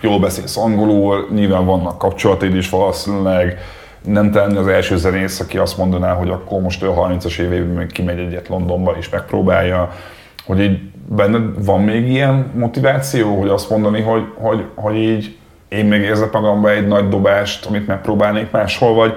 [0.00, 3.58] jól beszélsz angolul, nyilván vannak kapcsolataid is valószínűleg,
[4.04, 7.92] nem tenni az első zenész, aki azt mondaná, hogy akkor most ő 30-as évében még
[7.92, 9.92] kimegy egyet Londonba és megpróbálja,
[10.46, 10.78] hogy így
[11.08, 15.36] benned van még ilyen motiváció, hogy azt mondani, hogy, hogy, hogy így
[15.68, 19.14] én még érzek magamban egy nagy dobást, amit megpróbálnék máshol, vagy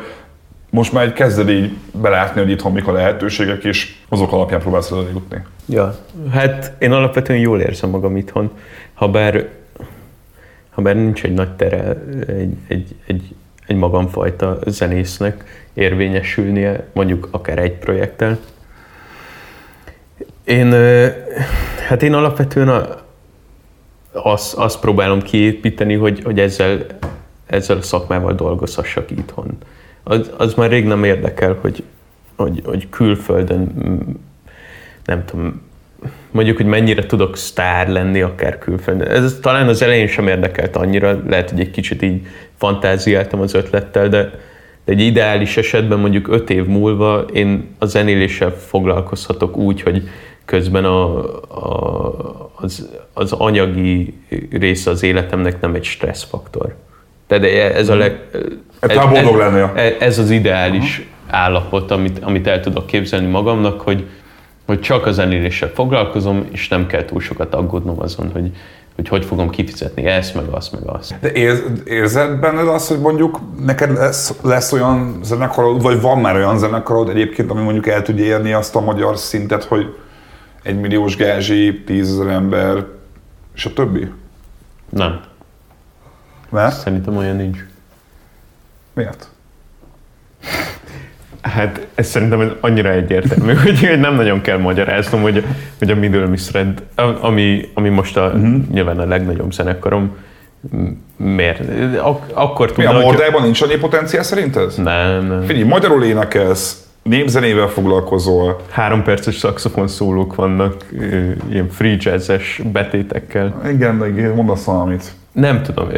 [0.70, 4.92] most már egy kezded így belátni, hogy itthon mik a lehetőségek, és azok alapján próbálsz
[5.14, 5.44] jutni.
[5.66, 5.96] Ja,
[6.32, 8.52] hát én alapvetően jól érzem magam itthon,
[8.94, 9.48] ha bár,
[10.70, 13.36] ha bár nincs egy nagy tere egy, egy, egy
[13.68, 15.44] egy magamfajta zenésznek
[15.74, 18.40] érvényesülnie, mondjuk akár egy projekttel.
[20.44, 20.72] Én,
[21.88, 23.02] hát én alapvetően a,
[24.12, 26.86] azt, azt próbálom kiépíteni, hogy, hogy ezzel,
[27.46, 29.58] ezzel a szakmával dolgozhassak itthon.
[30.10, 31.84] Az, az már rég nem érdekel, hogy,
[32.36, 33.72] hogy, hogy külföldön
[35.06, 35.62] nem tudom,
[36.32, 39.08] mondjuk, hogy mennyire tudok sztár lenni akár külföldön.
[39.08, 42.26] Ez talán az elején sem érdekelt annyira, lehet, hogy egy kicsit így
[42.58, 44.22] fantáziáltam az ötlettel, de,
[44.86, 50.10] de egy ideális esetben mondjuk öt év múlva én a zenéléssel foglalkozhatok úgy, hogy
[50.46, 54.14] közben a, a, az, az anyagi
[54.52, 56.76] része az életemnek nem egy stresszfaktor.
[57.28, 57.44] Tehát
[57.76, 58.20] ez a leg...
[58.80, 58.98] Ez,
[59.76, 64.08] ez, ez az ideális állapot, amit, amit el tudok képzelni magamnak, hogy,
[64.66, 68.52] Hogy csak a zenéléssel foglalkozom, és nem kell túl sokat aggódnom azon, hogy
[68.98, 71.16] hogy hogy fogom kifizetni ezt, meg azt, meg azt.
[71.20, 76.36] De érz, érzed benned azt, hogy mondjuk neked lesz, lesz olyan zenekarod, vagy van már
[76.36, 79.96] olyan zenekarod egyébként, ami mondjuk el tudja érni azt a magyar szintet, hogy
[80.64, 82.86] egy milliós gázsi, tízezer ember,
[83.56, 84.08] és a többi?
[84.90, 85.20] Nem.
[86.50, 86.76] Mert?
[86.76, 87.66] Szerintem olyan nincs.
[88.94, 89.28] Miért?
[91.42, 95.46] Hát ez szerintem annyira egyértelmű, hogy nem nagyon kell magyaráznom, hogy,
[95.80, 96.84] hogy a Middle Misred,
[97.22, 98.68] ami, ami most a, uh-huh.
[98.72, 100.16] nyilván a legnagyobb zenekarom,
[101.18, 101.62] miért?
[102.00, 103.44] Ak- akkor tudna, Mi a Mordában hogy...
[103.44, 104.74] nincs annyi potenciál szerinted?
[104.84, 105.42] Nem, nem.
[105.42, 108.62] Figyelj, magyarul énekelsz, népzenével foglalkozol.
[108.70, 110.86] Három perces szakszofon szólók vannak,
[111.50, 113.62] ilyen free jazzes betétekkel.
[113.70, 115.12] Igen, igen, mondasz valamit.
[115.38, 115.90] Nem tudom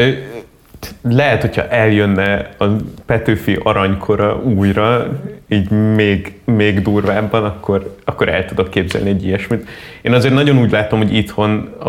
[1.02, 2.66] lehet, hogyha eljönne a
[3.06, 9.68] Petőfi aranykora újra, így még, még durvábban, akkor, akkor el tudok képzelni egy ilyesmit.
[10.02, 11.88] Én azért nagyon úgy látom, hogy itthon a,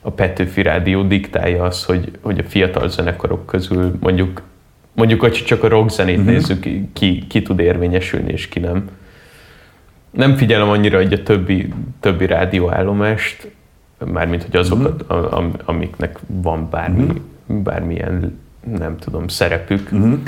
[0.00, 4.42] a Petőfi Rádió diktálja az, hogy, hogy a fiatal zenekarok közül mondjuk,
[4.92, 6.32] mondjuk hogy csak a rock zenét uh-huh.
[6.32, 8.88] nézzük, ki, ki tud érvényesülni és ki nem.
[10.10, 13.50] Nem figyelem annyira, hogy a többi, többi rádióállomást,
[14.04, 15.44] mármint hogy azokat, uh-huh.
[15.64, 17.62] amiknek van bármi, uh-huh.
[17.62, 18.40] bármilyen,
[18.78, 19.88] nem tudom, szerepük.
[19.92, 20.18] Uh-huh.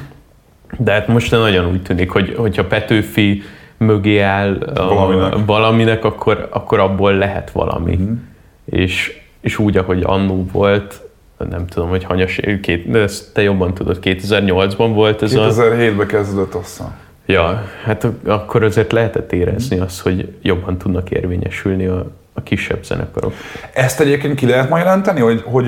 [0.79, 3.43] De hát most nagyon úgy tűnik, hogy hogyha Petőfi
[3.77, 7.95] mögé áll valaminek, a, valaminek akkor, akkor abból lehet valami.
[7.95, 8.19] Uh-huh.
[8.65, 11.01] És, és úgy, ahogy annó volt,
[11.49, 16.55] nem tudom, hogy hanyas, két, de ezt te jobban tudod, 2008-ban volt ez 2007-ben kezdődött
[16.55, 16.97] aztán.
[17.27, 22.07] Ja, hát akkor azért lehetett érezni azt, hogy jobban tudnak érvényesülni a,
[22.39, 23.33] a kisebb zenekarok.
[23.73, 25.67] Ezt egyébként ki lehet majd jelenteni, hogy, hogy,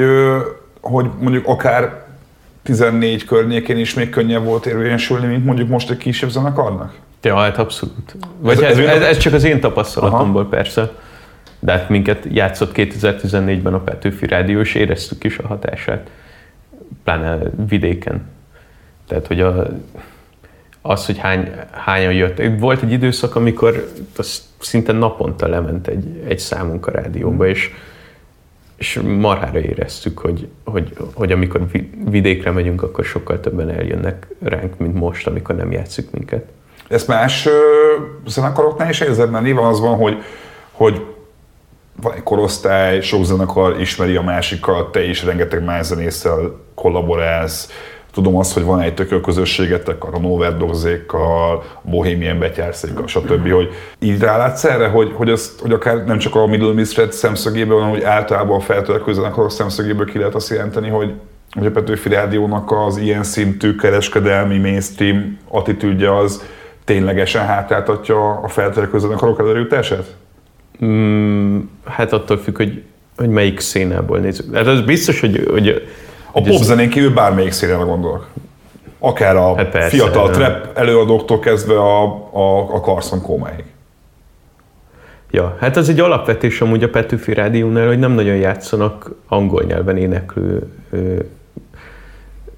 [0.81, 2.05] hogy mondjuk akár
[2.62, 6.95] 14 környékén is még könnyebb volt érvényesülni, mint mondjuk most egy kisebb zenekarnak?
[7.23, 8.16] Ja, hát abszolút.
[8.39, 10.51] Vagy ez, ez, ez, ez csak az én tapasztalatomból Aha.
[10.51, 10.93] persze.
[11.59, 16.11] De hát minket játszott 2014-ben a Petőfi Rádió, és éreztük is a hatását.
[17.05, 18.29] Pláne vidéken.
[19.09, 19.66] Tehát, hogy a,
[20.83, 22.59] az, hogy hány, hányan jöttek.
[22.61, 27.49] Volt egy időszak, amikor az szinte naponta lement egy, egy számunk a rádióba, mm.
[27.49, 27.70] és,
[28.76, 31.66] és marhára éreztük, hogy, hogy, hogy amikor
[32.05, 36.45] vidékre megyünk, akkor sokkal többen eljönnek ránk, mint most, amikor nem játszik minket.
[36.89, 37.49] Ezt más
[38.26, 40.22] zenekaroknál is érzed, mert nyilván az van, hogy,
[40.70, 41.07] hogy
[42.01, 47.68] van egy korosztály, sok zenekar ismeri a másikat, te is rengeteg más zenésszel kollaborálsz,
[48.13, 53.51] Tudom azt, hogy van egy tököl közösségetek a Noverdozékkal, a Bohemian Betyárszékkal, stb.
[53.51, 57.77] hogy így rálátsz erre, hogy, hogy, azt, hogy akár nem csak a Middle Misfred szemszögéből,
[57.77, 61.13] hanem hogy általában a feltörekvő zenekarok szemszögéből ki lehet azt jelenteni, hogy
[61.53, 66.43] hogy a Petőfi Rádiónak az ilyen szintű kereskedelmi mainstream attitűdje az
[66.85, 70.15] ténylegesen hátráltatja a feltörekvő zenekarok előjutását?
[70.85, 72.83] Mm, hát attól függ, hogy,
[73.17, 74.55] hogy melyik szénából nézzük.
[74.55, 75.89] Hát az biztos, hogy, hogy
[76.33, 78.28] a popzenén kívül bármelyik színre gondolok.
[78.99, 80.33] Akár a hát persze, fiatal nem.
[80.33, 82.03] trap előadóktól kezdve a,
[82.33, 83.64] a, a Carson Kómáig.
[85.31, 89.97] Ja, hát ez egy alapvetés amúgy a Petőfi Rádiónál, hogy nem nagyon játszanak angol nyelven
[89.97, 90.70] éneklő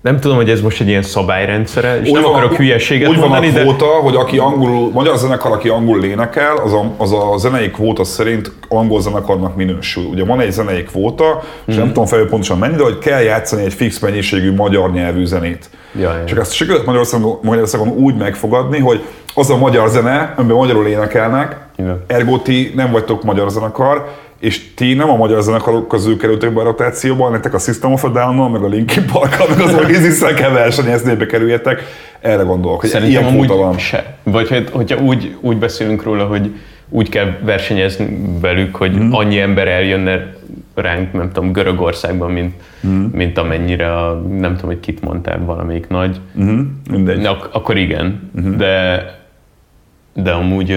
[0.02, 3.18] nem tudom, hogy ez most egy ilyen szabályrendszere, és úgy nem van, akarok hülyeséget úgy
[3.18, 4.02] mondani, van a kvóta, de...
[4.02, 8.52] hogy aki angolul, magyar zenekar, aki angol énekel, az a, az a zenei kvóta szerint
[8.68, 10.04] angol zenekarnak minősül.
[10.04, 11.92] Ugye van egy zenei kvóta, és nem mhm.
[11.92, 15.70] tudom felül pontosan mennyi, de hogy kell játszani egy fix mennyiségű magyar nyelvű zenét.
[15.98, 20.86] Ja, Csak ezt sikerült Magyarországon, Magyarországon úgy megfogadni, hogy az a magyar zene, amiben magyarul
[20.86, 22.04] énekelnek, Igen.
[22.06, 24.08] ergo ti nem vagytok magyar zenekar,
[24.42, 28.04] és ti nem a magyar zenekarok közül kerültek be a rotációban, nektek a System of
[28.04, 31.82] a down meg a Linkin park meg az Oasis-szel kell versenyeznébe kerüljetek.
[32.20, 33.78] Erre gondolok, hogy Szerintem ilyen kvóta van.
[33.78, 34.16] Se.
[34.22, 36.54] Vagy hogy, hogyha úgy, úgy beszélünk róla, hogy
[36.88, 39.12] úgy kell versenyezni velük, hogy mm.
[39.12, 40.34] annyi ember eljönne
[40.74, 42.54] ránk, nem tudom, Görögországban, mint,
[42.86, 43.04] mm.
[43.12, 46.20] mint amennyire, a, nem tudom, hogy kit mondtál, valamelyik nagy.
[46.40, 46.60] Mm.
[46.90, 47.24] Mindegy.
[47.24, 48.56] Ak- akkor igen, mm.
[48.56, 49.04] de,
[50.14, 50.76] de amúgy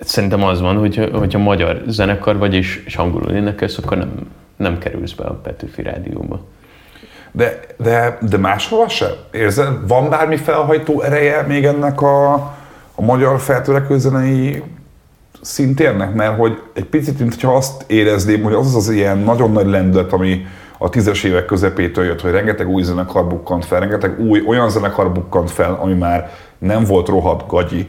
[0.00, 4.12] Szerintem az van, hogy, hogyha magyar zenekar vagy és, és angolul énekelsz, akkor nem,
[4.56, 6.40] nem kerülsz be a Petőfi Rádióba.
[7.32, 9.06] De, de, de máshol se?
[9.32, 12.32] Érzed, van bármi felhajtó ereje még ennek a,
[12.94, 14.62] a magyar feltörekvő zenei
[15.40, 16.14] szintérnek?
[16.14, 20.12] Mert hogy egy picit, mintha azt érezném, hogy az az, az ilyen nagyon nagy lendület,
[20.12, 20.46] ami
[20.78, 25.12] a tízes évek közepétől jött, hogy rengeteg új zenekar bukkant fel, rengeteg új olyan zenekar
[25.12, 27.86] bukkant fel, ami már nem volt rohadt gagyi.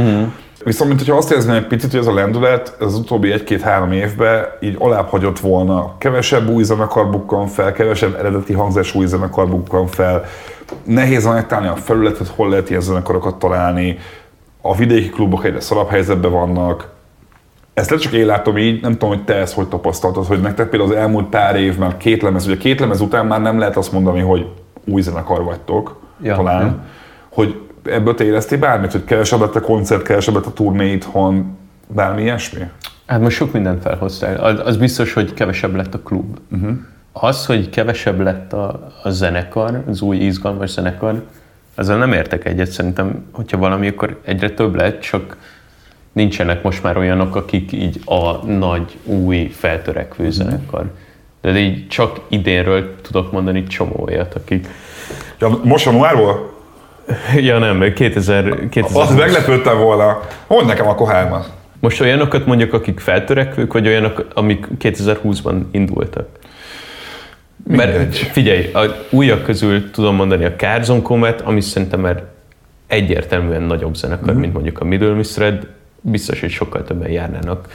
[0.00, 0.22] Mm.
[0.68, 4.76] Viszont, mintha azt érezném egy picit, hogy ez a lendület az utóbbi egy-két-három évben így
[4.78, 5.94] alább hagyott volna.
[5.98, 10.24] Kevesebb új zenekar bukkan fel, kevesebb eredeti hangzás új zenekar bukkan fel.
[10.84, 13.98] nehéz megtalálni a felületet, hol lehet ilyen zenekarokat találni,
[14.60, 16.88] a vidéki klubok egyre szarabb helyzetben vannak,
[17.74, 20.90] ezt csak én látom így, nem tudom, hogy te ezt hogy tapasztaltad, hogy nektek például
[20.90, 24.20] az elmúlt pár évben két lemez, ugye két lemez után már nem lehet azt mondani,
[24.20, 24.46] hogy
[24.84, 26.84] új zenekar vagytok, ja, talán, ja.
[27.28, 31.56] hogy ebből te éreztél bármit, hogy kevesebb lett a koncert, kevesebb lett a turné itthon,
[31.86, 32.62] bármi ilyesmi?
[33.06, 34.36] Hát most sok mindent felhoztál.
[34.44, 36.38] Az, az biztos, hogy kevesebb lett a klub.
[36.50, 36.76] Uh-huh.
[37.12, 41.22] Az, hogy kevesebb lett a, a zenekar, az új izgalmas zenekar,
[41.74, 42.70] azzal nem értek egyet.
[42.70, 45.36] Szerintem, hogyha valami, akkor egyre több lett, csak
[46.12, 50.32] nincsenek most már olyanok, akik így a nagy, új, feltörekvő mhm.
[50.32, 50.90] zenekar.
[51.40, 54.68] De így csak idénről tudok mondani csomó olyat, akik...
[55.38, 56.57] Ja, most januárból?
[57.36, 58.68] Ja nem, 2000...
[58.68, 60.20] 2000 Azt meglepődtem volna.
[60.46, 61.50] Hogy nekem a hármat?
[61.80, 66.28] Most olyanokat mondjuk, akik feltörekvők, vagy olyanok, amik 2020-ban indultak?
[67.64, 67.96] Mindegy.
[67.96, 72.24] Mert figyelj, a újak közül tudom mondani a Carzon Comet, ami szerintem már
[72.86, 74.38] egyértelműen nagyobb zenekar, mm.
[74.38, 75.66] mint mondjuk a Middle Misred,
[76.00, 77.68] biztos, hogy sokkal többen járnának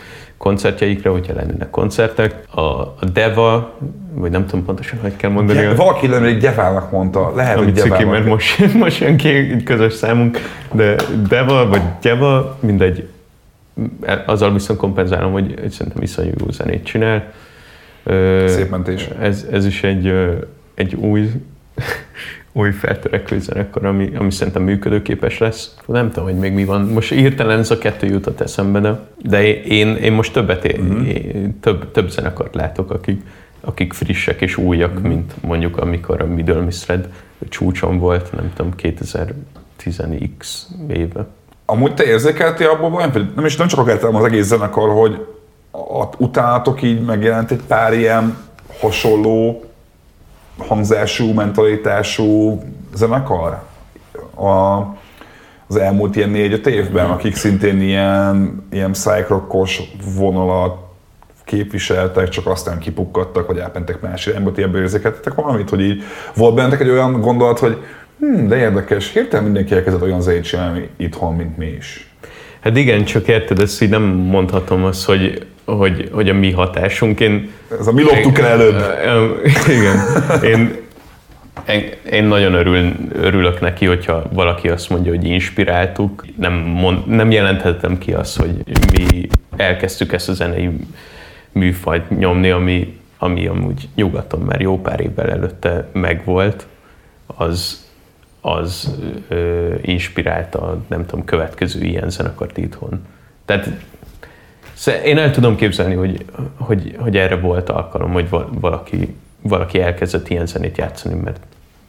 [0.44, 2.36] koncertjeikre, hogyha lennének koncertek.
[2.50, 3.74] A, a Deva,
[4.14, 5.60] vagy nem tudom pontosan, hogy kell mondani.
[5.60, 9.94] Ja, valaki egy Devának mondta, lehet, hogy ciki, mert most, most jön ki egy közös
[9.94, 10.40] számunk,
[10.72, 10.96] de
[11.30, 13.08] Deva vagy Deva, mindegy,
[14.26, 17.32] azzal viszont kompenzálom, hogy, hogy szerintem iszonyú jó zenét csinál.
[18.46, 19.08] Szép mentés.
[19.20, 20.14] Ez, ez is egy,
[20.76, 21.32] egy új
[22.54, 25.76] új feltörekvő zenekar, ami, ami szerintem működőképes lesz.
[25.86, 26.82] Nem tudom, hogy még mi van.
[26.82, 31.08] Most írtelen ez a kettő jutott eszembe, de, de én, én most többet, uh-huh.
[31.08, 33.22] én, több, több zenekart látok, akik,
[33.62, 35.08] akik frissek és újak, uh-huh.
[35.08, 37.10] mint mondjuk amikor a Middle Misred
[37.50, 41.28] csúcson volt, nem tudom, 2010x éve.
[41.66, 43.36] Amúgy te érzékeltél abból valamit?
[43.36, 45.26] Nem is nem csak akartam az egész zenekar, hogy
[46.18, 48.38] utánatok így megjelent egy pár ilyen
[48.80, 49.64] hasonló
[50.58, 52.62] hangzású, mentalitású
[52.94, 53.64] zenekar
[54.36, 54.80] a,
[55.68, 59.82] az elmúlt ilyen négy-öt évben, akik szintén ilyen, ilyen psychrockos
[60.18, 60.78] vonalat
[61.44, 66.04] képviseltek, csak aztán kipukkadtak, vagy elmentek más irányba, ti ebből érzékeltetek valamit, hogy így
[66.36, 67.78] volt bennetek egy olyan gondolat, hogy
[68.20, 72.14] hm, de érdekes, hirtelen mindenki elkezdett olyan zenét csinálni itthon, mint mi is.
[72.60, 77.20] Hát igen, csak érted, ezt így nem mondhatom azt, hogy hogy, hogy a mi hatásunk.
[77.20, 78.84] Én, Ez a mi loptuk el előbb.
[79.68, 79.98] Igen.
[80.44, 80.82] Én,
[81.68, 86.26] én, én nagyon örül, örülök neki, hogyha valaki azt mondja, hogy inspiráltuk.
[86.36, 90.70] Nem, mond, nem jelenthetem ki azt, hogy mi elkezdtük ezt a zenei
[91.52, 96.68] műfajt nyomni, ami, ami amúgy nyugaton már jó pár évvel előtte megvolt,
[97.26, 97.88] az,
[98.42, 98.96] az
[99.28, 103.06] ö, inspirálta, nem tudom, következő ilyen zenekart itthon.
[103.46, 103.70] Tehát
[104.74, 110.30] Szóval én el tudom képzelni, hogy, hogy, hogy erre volt alkalom, hogy valaki, valaki elkezdett
[110.30, 111.40] ilyen zenét játszani, mert,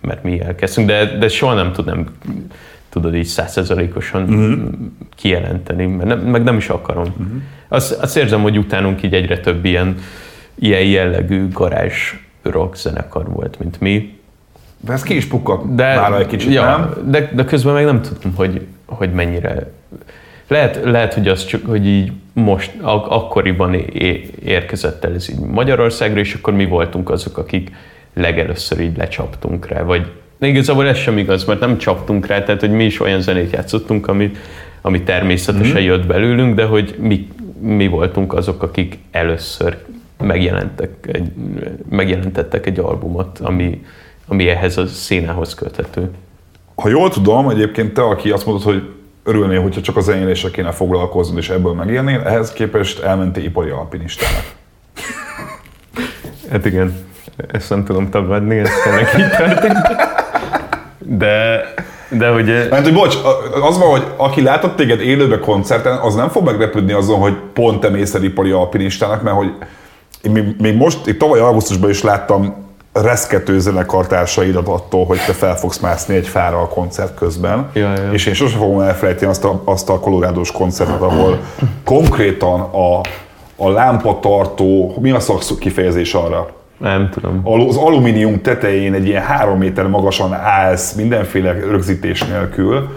[0.01, 2.07] mert mi elkezdtünk, de, de soha nem tudnám
[2.89, 4.69] tudod így százszerzalékosan uh-huh.
[5.17, 7.05] kijelenteni, mert nem, meg nem is akarom.
[7.05, 7.43] Uh-huh.
[7.69, 9.99] Azt, azt érzem, hogy utánunk így egyre több ilyen,
[10.55, 14.19] ilyen jellegű garázs rock zenekar volt, mint mi.
[14.81, 16.95] De ez ki is pukkadt de, egy kicsit, ja, nem?
[17.11, 19.73] De, de közben meg nem tudom, hogy, hogy mennyire
[20.49, 23.75] lehet, lehet, hogy az csak, hogy így most, ak- akkoriban
[24.45, 27.71] érkezett el ez így Magyarországra, és akkor mi voltunk azok, akik
[28.15, 32.61] legelőször így lecsaptunk rá, vagy de igazából ez sem igaz, mert nem csaptunk rá, tehát
[32.61, 34.31] hogy mi is olyan zenét játszottunk, ami,
[34.81, 35.85] ami természetesen mm-hmm.
[35.85, 37.29] jött belőlünk, de hogy mi,
[37.61, 39.79] mi voltunk azok, akik először
[40.19, 41.33] megjelentek egy,
[41.91, 43.85] megjelentettek egy albumot, ami,
[44.27, 46.11] ami ehhez a színához köthető.
[46.75, 48.83] Ha jól tudom, egyébként te, aki azt mondod, hogy
[49.25, 54.45] örülnél, hogyha csak az zenéléssel kéne foglalkoznod, és ebből megélnél, ehhez képest elmentél ipari alpinistának.
[56.51, 57.07] Hát igen,
[57.53, 59.87] ezt nem tudom tagadni, ez tényleg így történt.
[60.99, 61.65] De,
[62.09, 62.47] de hogy...
[62.47, 63.17] Mert, hogy bocs,
[63.63, 67.81] az van, hogy aki látott téged élőben koncerten, az nem fog meglepődni azon, hogy pont
[67.81, 69.53] te mész el ipari alpinistának, mert hogy
[70.23, 72.64] én még most, itt tavaly augusztusban is láttam
[73.03, 77.71] reszkető zenekartársaidat attól, hogy te fel fogsz mászni egy fára a koncert közben.
[77.73, 78.13] Ja, ja.
[78.13, 81.39] És én sosem fogom elfelejteni azt a, azt a kolorádós koncertet, ahol
[81.85, 83.01] konkrétan a,
[83.57, 86.49] a lámpatartó, mi a szak kifejezés arra?
[86.79, 87.41] Nem tudom.
[87.69, 92.89] Az alumínium tetején egy ilyen három méter magasan állsz mindenféle rögzítés nélkül,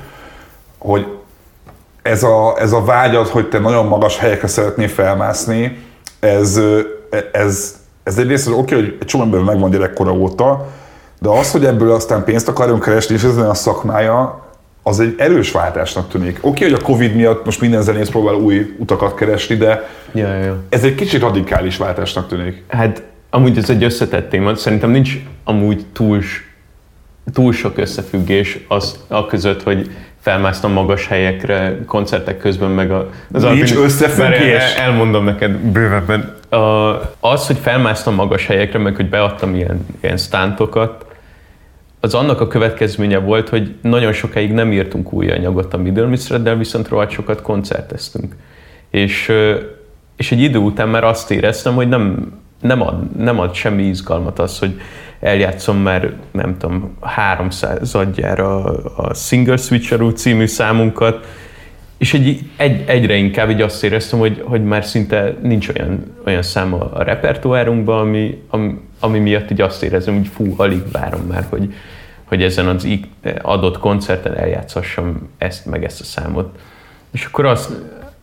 [0.77, 1.05] hogy
[2.01, 5.77] ez a, ez a vágyad, hogy te nagyon magas helyekre szeretnél felmászni,
[6.19, 6.59] ez,
[7.31, 7.76] ez,
[8.07, 10.67] ez egyrészt oké, okay, hogy egy csomó ember megvan gyerekkora óta,
[11.19, 14.45] de az, hogy ebből aztán pénzt akarjon keresni, és ez a szakmája,
[14.83, 16.37] az egy erős váltásnak tűnik.
[16.37, 20.33] Oké, okay, hogy a Covid miatt most minden zenész próbál új utakat keresni, de ja,
[20.33, 20.63] ja.
[20.69, 22.63] ez egy kicsit radikális váltásnak tűnik.
[22.67, 26.21] Hát amúgy ez egy összetett téma, szerintem nincs amúgy túl
[27.33, 29.89] túl sok összefüggés az a között, hogy
[30.27, 34.75] felmásztam magas helyekre koncertek közben, meg a, az Nincs összefüggés?
[34.75, 36.35] El, elmondom neked bővebben.
[36.49, 36.57] A,
[37.19, 41.05] az, hogy felmásztam magas helyekre, meg hogy beadtam ilyen, ilyen stántokat,
[41.99, 46.55] az annak a következménye volt, hogy nagyon sokáig nem írtunk új anyagot a Middle Mistreddel,
[46.55, 48.35] viszont rohadt sokat koncerteztünk.
[48.89, 49.31] És,
[50.15, 52.31] és egy idő után már azt éreztem, hogy nem,
[52.67, 54.79] nem, ad, nem ad semmi izgalmat az, hogy
[55.19, 58.63] eljátszom már, nem tudom, 300 adjára
[58.95, 61.25] a Single Switcheroo című számunkat,
[61.97, 66.41] és egy, egy, egyre inkább így azt éreztem, hogy, hogy már szinte nincs olyan, olyan
[66.41, 71.21] szám a, a repertoárunkban, ami, ami, ami miatt így azt érezem, hogy fú, alig várom
[71.21, 71.73] már, hogy,
[72.23, 72.87] hogy ezen az
[73.41, 76.59] adott koncerten eljátszhassam ezt meg ezt a számot.
[77.11, 77.71] És akkor azt,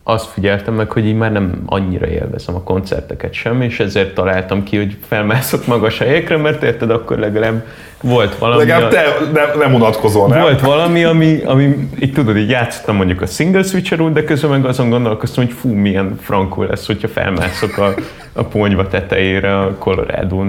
[0.07, 4.63] azt figyeltem meg, hogy így már nem annyira élvezem a koncerteket sem, és ezért találtam
[4.63, 7.65] ki, hogy felmászok magas helyekre, mert érted, akkor legalább
[8.01, 8.65] volt valami...
[8.65, 9.03] Legalább te
[9.33, 10.41] nem, nem unatkozol, nem?
[10.41, 14.65] Volt valami, ami, ami így tudod, így játszottam mondjuk a single switcher de közben meg
[14.65, 17.93] azon gondolkoztam, hogy fú, milyen frankó lesz, hogyha felmászok a,
[18.33, 20.43] a ponyva tetejére a colorado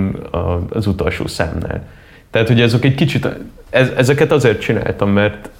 [0.69, 1.83] az utolsó számnál.
[2.31, 3.29] Tehát, hogy ezek egy kicsit,
[3.71, 5.51] ez, ezeket azért csináltam, mert,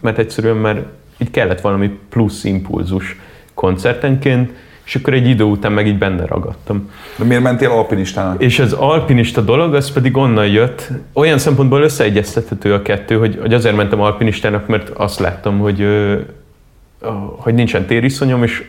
[0.00, 0.82] mert egyszerűen már
[1.18, 3.16] így kellett valami plusz impulzus
[3.60, 4.50] koncertenként,
[4.84, 6.90] és akkor egy idő után meg így benne ragadtam.
[7.16, 8.42] De miért mentél alpinistának?
[8.42, 13.54] És az alpinista dolog, az pedig onnan jött, olyan szempontból összeegyeztethető a kettő, hogy, hogy
[13.54, 15.86] azért mentem alpinistának, mert azt láttam, hogy,
[17.36, 18.64] hogy nincsen tériszonyom, és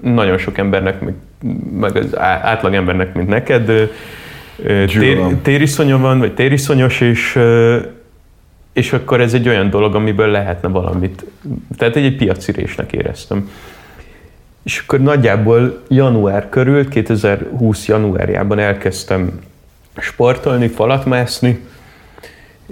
[0.00, 1.00] nagyon sok embernek,
[1.80, 3.90] meg, az átlag embernek, mint neked,
[4.86, 7.38] tér, tériszonyom van, vagy tériszonyos, és,
[8.72, 11.24] és akkor ez egy olyan dolog, amiből lehetne valamit.
[11.76, 13.48] Tehát egy, egy piacirésnek éreztem.
[14.62, 19.40] És akkor nagyjából január körül, 2020 januárjában elkezdtem
[19.96, 21.60] sportolni, falat mászni,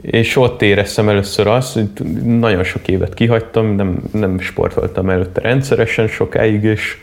[0.01, 1.89] és ott éreztem először azt, hogy
[2.24, 6.97] nagyon sok évet kihagytam, nem, nem sportoltam előtte rendszeresen sokáig, és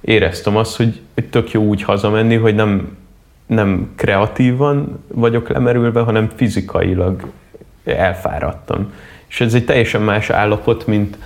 [0.00, 2.96] éreztem azt, hogy, hogy tök jó úgy hazamenni, hogy nem,
[3.46, 7.26] nem kreatívan vagyok lemerülve, hanem fizikailag
[7.84, 8.92] elfáradtam.
[9.28, 11.16] És ez egy teljesen más állapot, mint,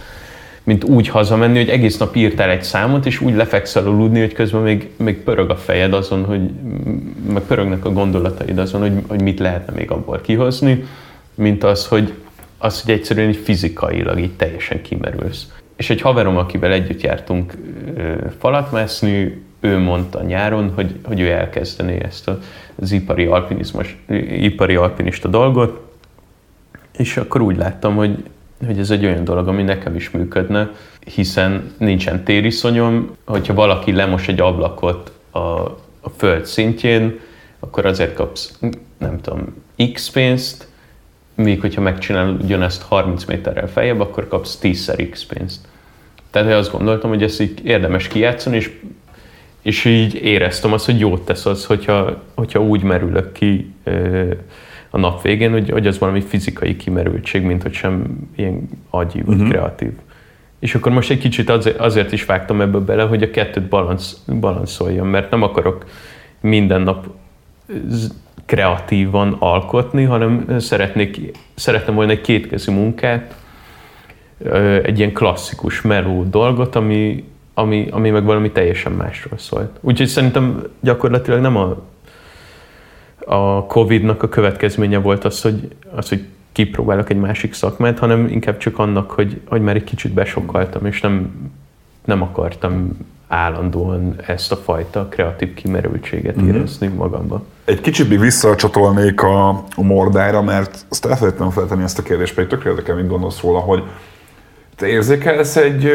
[0.64, 4.62] mint úgy hazamenni, hogy egész nap írtál egy számot, és úgy lefekszel aludni, hogy közben
[4.62, 6.50] még, még pörög a fejed azon, hogy
[7.32, 10.84] meg pörögnek a gondolataid azon, hogy, hogy mit lehetne még abból kihozni,
[11.34, 12.12] mint az, hogy,
[12.58, 15.46] az, hogy egyszerűen fizikailag így teljesen kimerülsz.
[15.76, 17.56] És egy haverom, akivel együtt jártunk
[18.38, 22.30] falat mászni, ő mondta nyáron, hogy, hogy ő elkezdené ezt
[22.74, 23.96] az ipari, alpinizmus,
[24.38, 25.80] ipari alpinista dolgot,
[26.96, 28.24] és akkor úgy láttam, hogy,
[28.66, 30.70] hogy ez egy olyan dolog, ami nekem is működne,
[31.14, 35.38] hiszen nincsen tériszonyom, hogyha valaki lemos egy ablakot a,
[36.00, 37.20] a föld szintjén,
[37.58, 38.58] akkor azért kapsz,
[38.98, 40.68] nem tudom, x pénzt,
[41.34, 45.68] míg hogyha megcsinálod ugyanezt 30 méterrel feljebb, akkor kapsz 10-szer x pénzt.
[46.30, 48.70] Tehát azt gondoltam, hogy ezt így érdemes kijátszani, és,
[49.62, 53.74] és így éreztem azt, hogy jót tesz az, hogyha, hogyha úgy merülök ki
[54.94, 58.04] a nap végén, hogy, hogy az valami fizikai kimerültség, mint hogy sem
[58.36, 59.50] ilyen agyi vagy uh-huh.
[59.50, 59.90] kreatív.
[60.58, 64.22] És akkor most egy kicsit azért, azért is vágtam ebbe bele, hogy a kettőt balansz,
[64.40, 65.84] balanszoljon, mert nem akarok
[66.40, 67.06] minden nap
[68.46, 73.34] kreatívan alkotni, hanem szeretnék, szeretném volna egy kétkezű munkát,
[74.82, 77.24] egy ilyen klasszikus meló dolgot, ami,
[77.54, 79.78] ami, ami meg valami teljesen másról szólt.
[79.80, 81.82] Úgyhogy szerintem gyakorlatilag nem a
[83.26, 88.56] a Covid-nak a következménye volt az, hogy, az, hogy kipróbálok egy másik szakmát, hanem inkább
[88.56, 91.30] csak annak, hogy, hogy már egy kicsit besokkaltam, és nem,
[92.04, 92.96] nem akartam
[93.28, 96.54] állandóan ezt a fajta kreatív kimerültséget mm-hmm.
[96.54, 97.42] érezni magamba.
[97.64, 102.50] Egy kicsit még visszacsatolnék a, a mordára, mert azt elfelejtettem feltenni ezt a kérdést, pedig
[102.50, 103.82] tökre érdekel, mit gondolsz róla, hogy
[104.76, 105.88] te érzékelsz egy,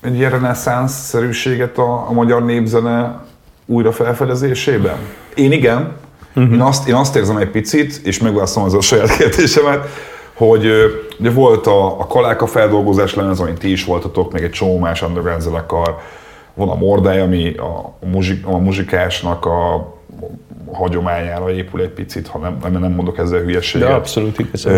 [0.00, 3.24] egy ilyen reneszánsz-szerűséget a, a magyar népzene
[3.70, 4.96] újra felfedezésében?
[5.34, 5.92] Én igen.
[6.34, 6.52] Uh-huh.
[6.52, 9.88] Én, azt, én azt érzem egy picit, és megválaszolom az a saját kérdésemet,
[10.34, 10.66] hogy
[11.18, 15.02] ugye volt a, a Kaláka feldolgozás lemez, amit ti is voltatok, meg egy csomó más
[15.02, 15.96] underground zenekar,
[16.54, 19.92] van a Mordály, ami a, a, muzsik, a muzsikásnak a
[20.72, 23.88] hagyományára épül egy picit, ha nem, nem, nem mondok ezzel hülyeséget.
[23.88, 24.74] De abszolút igazán.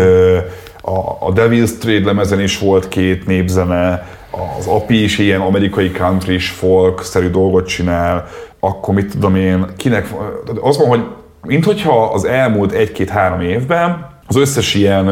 [0.81, 4.07] A, a Devil's Trade lemezen is volt két népzene,
[4.57, 8.27] az API is ilyen amerikai country folk-szerű dolgot csinál,
[8.63, 10.13] akkor mit tudom én, kinek,
[10.61, 11.03] az van, hogy
[11.41, 15.05] minthogyha az elmúlt egy-két-három évben az összes ilyen,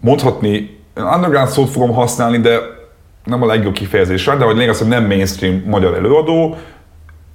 [0.00, 2.58] mondhatni, underground szót fogom használni, de
[3.24, 6.56] nem a legjobb kifejezés de hogy lényeg az, hogy nem mainstream magyar előadó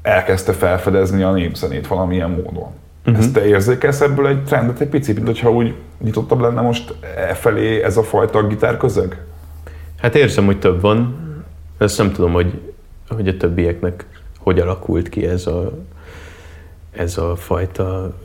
[0.02, 2.68] elkezdte felfedezni a népzenét valamilyen módon.
[3.06, 3.24] Uh-huh.
[3.24, 6.94] Ezt te érzékelsz ebből egy trendet egy picit, mint hogyha úgy nyitottabb lenne most
[7.30, 9.18] e felé ez a fajta gitárközeg?
[10.02, 11.16] Hát érzem, hogy több van.
[11.78, 12.62] Ezt nem tudom, hogy,
[13.10, 14.06] hogy a többieknek
[14.46, 15.72] hogy alakult ki ez a,
[16.92, 18.16] ez a fajta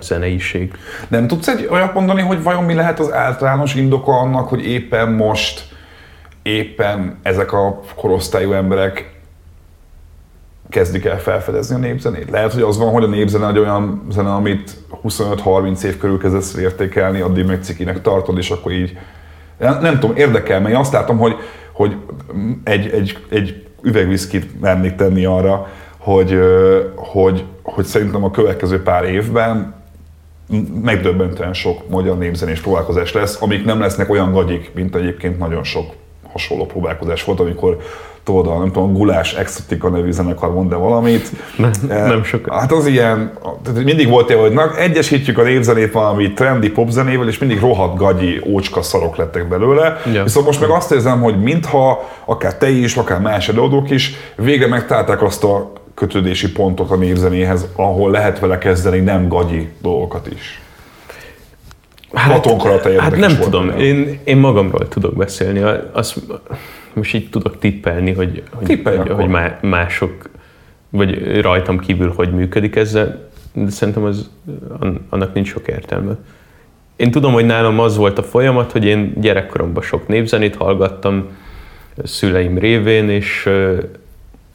[0.00, 0.74] zeneiség.
[1.08, 5.12] Nem tudsz egy olyat mondani, hogy vajon mi lehet az általános indoka annak, hogy éppen
[5.12, 5.68] most,
[6.42, 9.20] éppen ezek a korosztályú emberek
[10.68, 12.30] kezdik el felfedezni a népzenét.
[12.30, 16.54] Lehet, hogy az van, hogy a népzene egy olyan zene, amit 25-30 év körül kezdesz
[16.54, 18.98] értékelni, addig meg cikinek tartod, és akkor így
[19.58, 21.36] nem, nem tudom, érdekel, mert én azt látom, hogy,
[21.72, 21.96] hogy
[22.64, 25.66] egy, egy, egy üvegviszkit mernék tenni arra,
[25.98, 26.38] hogy,
[26.94, 29.74] hogy, hogy szerintem a következő pár évben
[30.82, 35.94] megdöbbentően sok magyar népzenés próbálkozás lesz, amik nem lesznek olyan gagyik, mint egyébként nagyon sok
[36.32, 37.78] hasonló próbálkozás volt, amikor
[38.26, 41.30] tudod, nem tudom, Gulás Exotika nevű zenekar mond de valamit.
[41.56, 42.52] Nem, eh, nem sok.
[42.52, 47.28] Hát az ilyen, tehát mindig volt ilyen, hogy na, egyesítjük a népzenét valami trendi popzenével,
[47.28, 50.00] és mindig rohadt gagyi, ócska szarok lettek belőle.
[50.12, 50.22] Ja.
[50.22, 54.66] Viszont most meg azt érzem, hogy mintha akár te is, akár más előadók is végre
[54.66, 60.60] megtalálták azt a kötődési pontot a népzenéhez, ahol lehet vele kezdeni nem gagyi dolgokat is.
[62.12, 62.46] Hát,
[62.98, 65.62] hát nem tudom, én, én magamról tudok beszélni.
[65.92, 66.16] Azt,
[66.96, 69.28] most így tudok tippelni, hogy, hogy, hogy, hogy
[69.60, 70.28] mások,
[70.90, 74.30] vagy rajtam kívül hogy működik ezzel, de szerintem az,
[75.08, 76.16] annak nincs sok értelme.
[76.96, 81.28] Én tudom, hogy nálam az volt a folyamat, hogy én gyerekkoromban sok népzenét hallgattam
[82.04, 83.48] szüleim révén, és,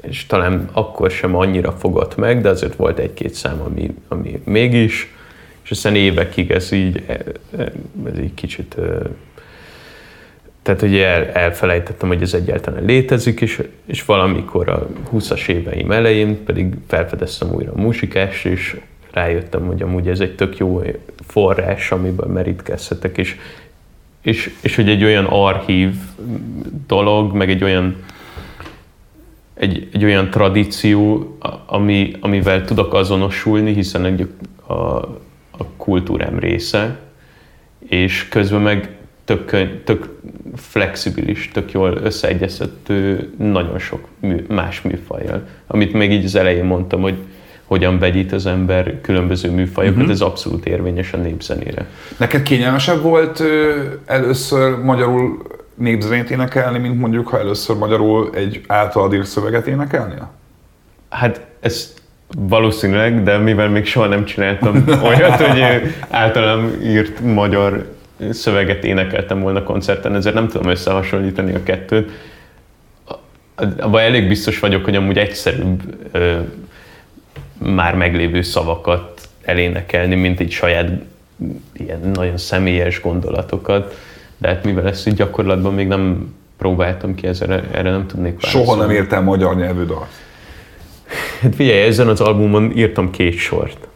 [0.02, 5.14] és talán akkor sem annyira fogott meg, de azért volt egy-két szám, ami, ami mégis,
[5.64, 7.04] és aztán évekig ez így,
[8.06, 8.76] ez így kicsit
[10.64, 16.44] tehát hogy el, elfelejtettem, hogy ez egyáltalán létezik, és, és valamikor a 20-as éveim elején
[16.44, 18.80] pedig felfedeztem újra a muzsikást, és
[19.12, 20.82] rájöttem, hogy amúgy ez egy tök jó
[21.28, 23.36] forrás, amiben merítkezhetek, és,
[24.22, 25.94] és, és hogy egy olyan archív
[26.88, 27.96] dolog, meg egy olyan
[29.54, 34.28] egy, egy olyan tradíció, ami, amivel tudok azonosulni, hiszen egy
[34.66, 34.74] a,
[35.52, 37.00] a kultúrám része,
[37.88, 40.10] és közben meg tök, tök
[40.56, 45.48] flexibilis, tök jól összeegyeztető nagyon sok mű, más műfajjal.
[45.68, 47.16] Amit még így az elején mondtam, hogy
[47.66, 50.12] hogyan vegyít az ember különböző műfajokat, uh-huh.
[50.12, 51.86] ez abszolút érvényes a népzenére.
[52.18, 55.42] Neked kényelmesebb volt ö, először magyarul
[55.76, 60.14] népzenét énekelni, mint mondjuk, ha először magyarul egy általad írt szöveget énekelni?
[61.10, 61.94] Hát ez
[62.38, 65.64] valószínűleg, de mivel még soha nem csináltam olyat, hogy
[66.10, 67.86] általam írt magyar
[68.32, 72.12] szöveget énekeltem volna koncerten, ezért nem tudom összehasonlítani a kettőt.
[73.56, 76.40] Abban elég biztos vagyok, hogy amúgy egyszerűbb ö,
[77.58, 80.90] már meglévő szavakat elénekelni, mint egy saját
[81.74, 83.98] ilyen nagyon személyes gondolatokat,
[84.38, 88.68] de hát mivel ezt így gyakorlatban még nem próbáltam ki, ezzel, erre nem tudnék válaszolni.
[88.68, 90.10] Soha nem értem magyar nyelvű dalt?
[91.42, 93.88] Hát figyelj, ezen az albumon írtam két sort.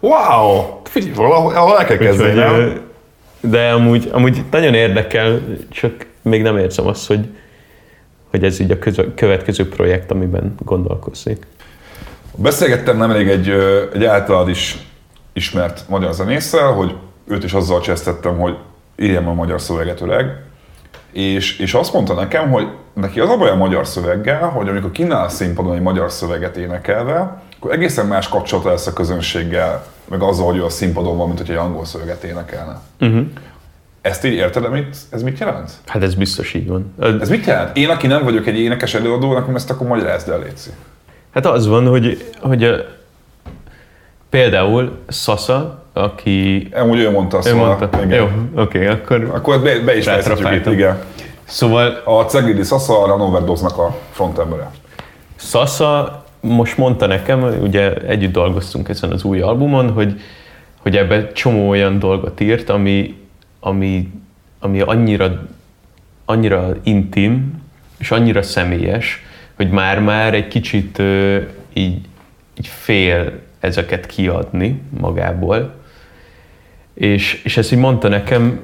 [0.00, 0.62] Wow!
[0.84, 2.80] Figyelj, valahol, valahol el kell kezdeni,
[3.40, 7.28] de amúgy, amúgy nagyon érdekel, csak még nem érzem azt, hogy,
[8.30, 11.46] hogy ez így a közö, következő projekt, amiben gondolkozik.
[12.34, 13.48] Beszélgettem nemrég egy,
[13.94, 14.78] egy általad is
[15.32, 16.96] ismert magyar zenésszel, hogy
[17.28, 18.56] őt is azzal csesztettem, hogy
[18.96, 20.42] írjam a magyar szöveget öreg,
[21.12, 24.90] és, és azt mondta nekem, hogy neki az a baj a magyar szöveggel, hogy amikor
[24.90, 30.46] kínál színpadon egy magyar szöveget énekelve, akkor egészen más kapcsolata lesz a közönséggel, meg azzal,
[30.46, 32.80] hogy ő a színpadon van, mint hogy egy angol szöveget énekelne.
[33.00, 33.26] Uh-huh.
[34.00, 35.70] Ezt így érted, amit, ez mit jelent?
[35.86, 36.94] Hát ez biztos így van.
[37.20, 37.76] Ez mit jelent?
[37.76, 40.70] Én, aki nem vagyok egy énekes előadó, nekem ezt akkor magyarázd el, Léci.
[41.30, 42.76] Hát az van, hogy, hogy a,
[44.30, 46.68] például Sasa, aki...
[46.74, 47.66] Amúgy ő mondta, szóval...
[47.66, 48.02] Ő mondta.
[48.02, 48.20] Igen.
[48.20, 48.24] Jó,
[48.62, 49.30] oké, okay, akkor...
[49.34, 50.06] Akkor be, be is
[50.52, 50.98] itt, igen.
[51.44, 52.02] Szóval...
[52.04, 54.70] A Ceglidi Sasa a Ranover a frontembere.
[55.36, 60.20] Sasa most mondta nekem, ugye együtt dolgoztunk ezen az új albumon, hogy,
[60.76, 63.14] hogy ebbe csomó olyan dolgot írt, ami,
[63.60, 64.10] ami,
[64.58, 65.46] ami annyira,
[66.24, 67.62] annyira intim,
[67.98, 69.22] és annyira személyes,
[69.54, 71.38] hogy már-már egy kicsit ö,
[71.72, 72.00] így,
[72.58, 75.74] így fél ezeket kiadni magából.
[76.94, 78.60] És, és ezt így mondta nekem,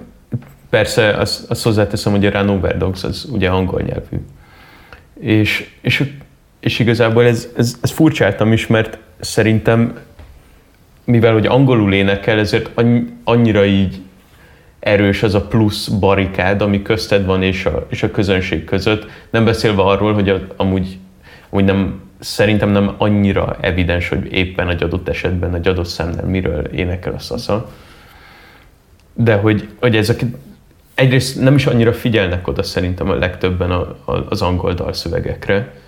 [0.71, 4.17] persze azt, azt hozzáteszem, hogy a Run Overdogs az ugye angol nyelvű.
[5.21, 6.13] És, és
[6.65, 9.99] és igazából ez, ez, ez furcsáltam is, mert szerintem,
[11.05, 12.71] mivel hogy angolul énekel, ezért
[13.25, 14.01] annyira így
[14.81, 19.07] erős az a plusz barikád, ami közted van és a, és a közönség között.
[19.31, 20.99] Nem beszélve arról, hogy a, amúgy,
[21.51, 26.65] amúgy nem szerintem nem annyira evidens, hogy éppen egy adott esetben, egy adott számnál miről
[26.65, 27.71] énekel a szasza.
[29.15, 30.25] De hogy, hogy ezek
[30.95, 35.83] egyrészt nem is annyira figyelnek oda szerintem a legtöbben a, a, az angol dalszövegekre.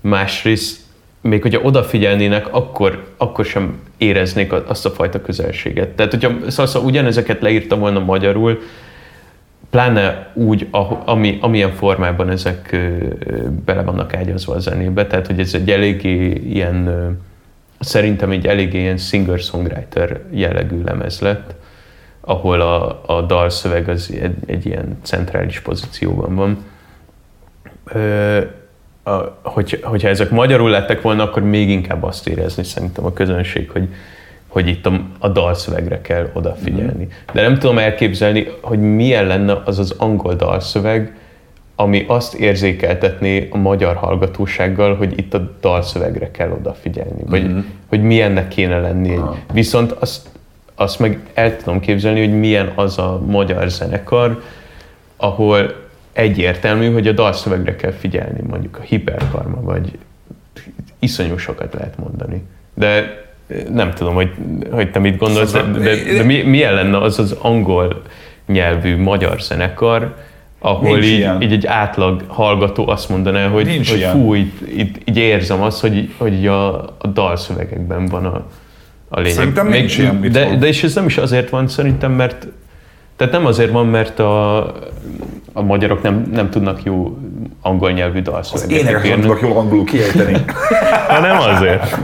[0.00, 0.80] Másrészt
[1.20, 5.88] még hogyha odafigyelnének, akkor, akkor sem éreznék azt a fajta közelséget.
[5.88, 8.60] Tehát, hogyha Szasza ugyanezeket leírta volna magyarul,
[9.70, 10.68] pláne úgy,
[11.04, 12.76] ami, amilyen formában ezek
[13.64, 17.18] bele vannak ágyazva a zenébe, tehát hogy ez egy eléggé ilyen,
[17.78, 21.54] szerintem egy eléggé ilyen singer-songwriter jellegű lemez lett,
[22.20, 26.64] ahol a, a dalszöveg az egy, egy ilyen centrális pozícióban van.
[29.42, 33.88] Hogy, hogyha ezek magyarul lettek volna, akkor még inkább azt érezni szerintem a közönség, hogy,
[34.48, 37.04] hogy itt a, a dalszövegre kell odafigyelni.
[37.04, 37.32] Mm.
[37.32, 41.14] De nem tudom elképzelni, hogy milyen lenne az az angol dalszöveg,
[41.76, 47.58] ami azt érzékeltetné a magyar hallgatósággal, hogy itt a dalszövegre kell odafigyelni, vagy mm.
[47.88, 49.16] hogy milyennek kéne lenni.
[49.16, 49.36] Ah.
[49.52, 50.28] Viszont azt,
[50.74, 54.42] azt meg el tudom képzelni, hogy milyen az a magyar zenekar,
[55.16, 59.98] ahol egyértelmű, hogy a dalszövegre kell figyelni, mondjuk a hiperkarma, vagy
[60.98, 62.42] iszonyú sokat lehet mondani.
[62.74, 63.18] De
[63.72, 64.30] nem tudom, hogy,
[64.70, 68.02] hogy te mit gondolsz, de, de, de mi, milyen lenne az az angol
[68.46, 70.14] nyelvű magyar zenekar,
[70.58, 75.16] ahol így, így egy átlag hallgató azt mondaná, hogy, Nincs hogy fú, így, így, így
[75.16, 78.46] érzem azt, hogy, hogy a, a dalszövegekben van a,
[79.08, 79.34] a lényeg.
[79.34, 82.46] Szerintem Még, nincs ilyen, de, de és ez nem is azért van szerintem, mert
[83.16, 84.58] tehát nem azért van, mert a,
[85.52, 87.18] a magyarok nem, nem tudnak jó
[87.60, 88.70] angol nyelvű dalszöveget.
[88.70, 90.44] Az énekek nem tudnak jól angolul kiejteni.
[91.08, 91.98] ha nem azért.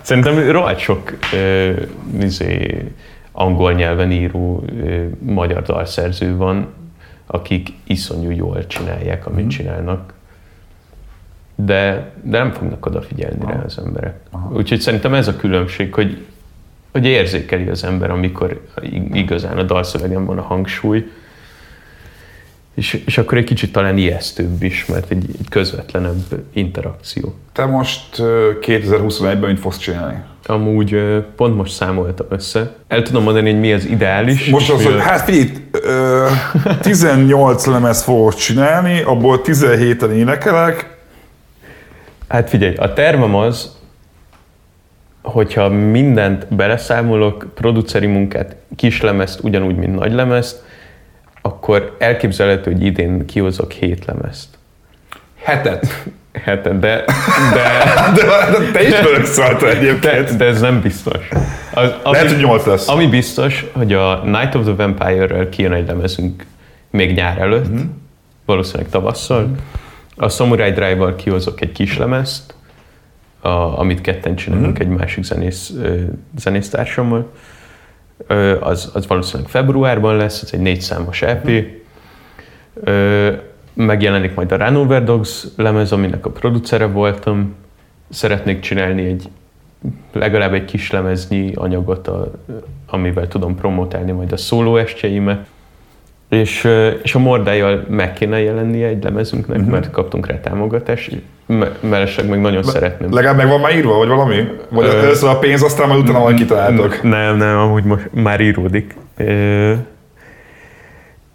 [0.00, 1.76] Szerintem rohadt sok uh,
[2.20, 2.84] izé,
[3.32, 6.66] angol nyelven író uh, magyar dalszerző van,
[7.26, 9.48] akik iszonyú jól csinálják, amit mm.
[9.48, 10.12] csinálnak.
[11.54, 13.52] De, de nem fognak odafigyelni Aha.
[13.52, 14.14] rá az emberek.
[14.30, 14.50] Aha.
[14.52, 16.26] Úgyhogy szerintem ez a különbség, hogy
[16.92, 18.60] hogy érzékeli az ember, amikor
[19.12, 21.10] igazán a dalszövegen van a hangsúly,
[22.78, 27.34] és, és akkor egy kicsit talán ijesztőbb is, mert egy, egy közvetlenebb interakció.
[27.52, 28.22] Te most
[28.60, 30.18] 2021-ben mit fogsz csinálni?
[30.46, 30.96] Amúgy
[31.36, 32.74] pont most számoltam össze.
[32.88, 34.50] El tudom mondani, hogy mi az ideális.
[34.50, 35.50] Most az, hogy hát figyelj,
[36.80, 40.96] 18 lemez fogok csinálni, abból 17-en énekelek.
[42.28, 43.76] Hát figyelj, a tervem az,
[45.22, 50.66] hogyha mindent beleszámolok, produceri munkát, kislemezt, ugyanúgy, mint nagylemezt,
[51.48, 54.48] akkor elképzelhető, hogy idén kihozok hét lemezt.
[55.42, 55.86] Hetet?
[56.44, 57.04] Hetet, de...
[57.54, 60.30] De, de, de te is beleszállta egyébként.
[60.30, 61.28] De, de ez nem biztos.
[61.74, 62.88] Az, ami, Lehet, hogy nyolc lesz.
[62.88, 66.46] Ami biztos, hogy a Night of the Vampire-rel kijön egy lemezünk
[66.90, 67.86] még nyár előtt, mm-hmm.
[68.44, 69.42] valószínűleg tavasszal.
[69.42, 69.54] Mm-hmm.
[70.16, 72.54] A Samurai Drive-val kihozok egy kis lemezt,
[73.40, 74.92] a, amit ketten csinálunk mm-hmm.
[74.92, 75.72] egy másik zenész,
[76.36, 77.30] zenésztársammal.
[78.60, 81.50] Az, az valószínűleg februárban lesz, ez egy négy számos EP.
[81.50, 83.34] Mm-hmm.
[83.74, 87.54] Megjelenik majd a Run Dogs lemez, aminek a producere voltam.
[88.08, 89.28] Szeretnék csinálni egy
[90.12, 92.30] legalább egy kis lemeznyi anyagot, a,
[92.86, 95.46] amivel tudom promotálni majd a szóló estjeimet.
[96.28, 96.68] És,
[97.02, 99.72] és a Mordájjal meg kéne jelennie egy lemezünknek, uh-huh.
[99.72, 101.22] mert kaptunk rá támogatást,
[101.80, 103.12] mellesleg meg nagyon szeretném.
[103.12, 104.48] Legalább meg van már írva, vagy valami?
[104.68, 107.02] Vagy Ö, először a pénz, aztán majd utána majd kitaláltok?
[107.02, 108.94] Nem, nem, amúgy most már íródik.
[109.16, 109.72] Ö,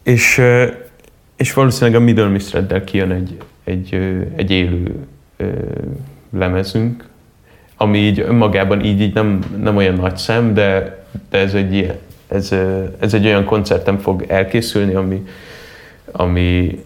[0.04, 0.42] és,
[1.36, 4.96] és valószínűleg a Middle Mistreddel kijön egy, egy, egy élő
[6.38, 7.06] lemezünk,
[7.78, 10.98] ami így önmagában így, így nem, nem olyan nagy szem, de,
[11.30, 11.96] de ez egy ilyen,
[12.28, 12.56] ez,
[13.00, 15.24] ez egy olyan koncertem fog elkészülni, ami,
[16.12, 16.80] ami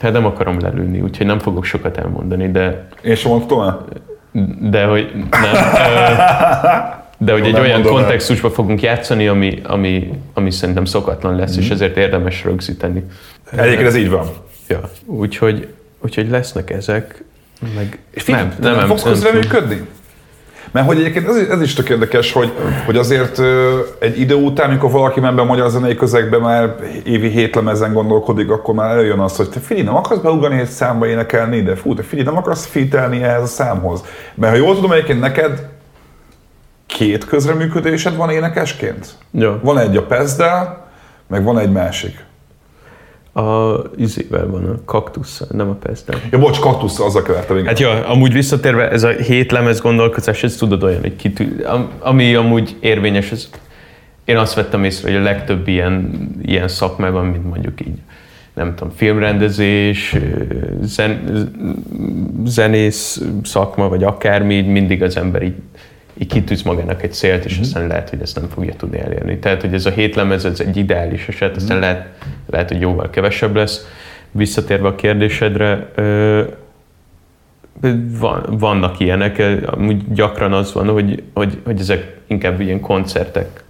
[0.00, 2.88] hát nem akarom lelőni, úgyhogy nem fogok sokat elmondani, de...
[3.14, 3.86] Sem mondtam
[4.60, 5.52] De hogy nem.
[7.18, 11.60] De hogy egy olyan kontextusban fogunk játszani, ami, ami, ami szerintem szokatlan lesz, mm.
[11.60, 13.04] és ezért érdemes rögzíteni.
[13.50, 14.26] Egyébként ez így van.
[14.68, 15.68] Ja, úgyhogy,
[16.00, 17.24] úgyhogy lesznek ezek,
[17.74, 19.86] meg és nem, nem, nem, nem fogsz közreműködni?
[20.70, 22.52] Mert hogy egyébként ez, ez is tök érdekes, hogy,
[22.86, 23.40] hogy azért
[23.98, 26.74] egy idő után, amikor valaki be a magyar zenei közegbe már
[27.04, 30.68] évi hét lemezen gondolkodik, akkor már előjön az, hogy te figyelj, nem akarsz beugrani egy
[30.68, 34.04] számba énekelni, de fú, te figyelj, nem akarsz fitelni ehhez a számhoz.
[34.34, 35.68] Mert ha jól tudom, egyébként neked
[36.86, 39.06] két közreműködésed van énekesként?
[39.32, 39.60] Ja.
[39.62, 40.86] Van egy a Pezdel,
[41.28, 42.24] meg van egy másik.
[43.42, 46.20] A izével van, a kaktusszal, nem a pestel.
[46.30, 47.68] Ja, bocs, kaktusszal, azzal kevertem, igen.
[47.68, 51.62] Hát ja, amúgy visszatérve, ez a hét lemez gondolkozás, ez tudod olyan, hogy kitű,
[51.98, 53.48] ami amúgy érvényes, ez,
[54.24, 57.98] én azt vettem észre, hogy a legtöbb ilyen, ilyen szakmában, mint mondjuk így
[58.56, 60.16] nem tudom, filmrendezés,
[60.80, 61.20] zen,
[62.44, 65.56] zenész szakma, vagy akármi, mindig az ember így,
[66.18, 67.60] így kitűz magának egy célt, és mm.
[67.60, 69.38] aztán lehet, hogy ezt nem fogja tudni elérni.
[69.38, 71.80] Tehát, hogy ez a hét lemez, ez egy ideális eset, aztán mm.
[71.80, 72.08] lehet,
[72.56, 73.86] lehet, hogy jóval kevesebb lesz.
[74.30, 75.92] Visszatérve a kérdésedre,
[78.20, 83.64] van, vannak ilyenek, amúgy gyakran az van, hogy, hogy, hogy ezek inkább ilyen koncertek.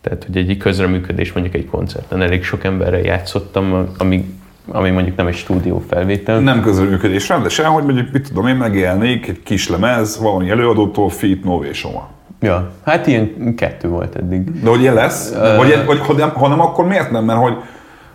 [0.00, 2.22] Tehát, hogy egy közreműködés mondjuk egy koncerten.
[2.22, 4.34] Elég sok emberrel játszottam, ami,
[4.66, 6.40] ami mondjuk nem egy stúdió felvétel.
[6.40, 11.44] Nem közreműködés, rendesen, hogy mondjuk mit tudom én megélnék, egy kis lemez, valami előadótól, Fit
[11.44, 12.08] Novésoma.
[12.40, 14.62] Ja, hát ilyen kettő volt eddig.
[14.62, 15.30] De hogy ilyen lesz?
[15.30, 17.24] Uh, vagy, vagy ha, nem, ha nem, akkor miért nem?
[17.24, 17.56] Mert hogy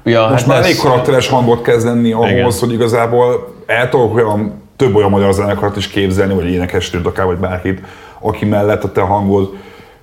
[0.03, 2.51] ja, most hát már elég karakteres hangot kezd lenni ahhoz, Igen.
[2.59, 7.37] hogy igazából el tudok olyan több olyan magyar zenekart is képzelni, vagy énekesnőt akár, vagy
[7.37, 7.81] bárkit,
[8.19, 9.49] aki mellett a te hangod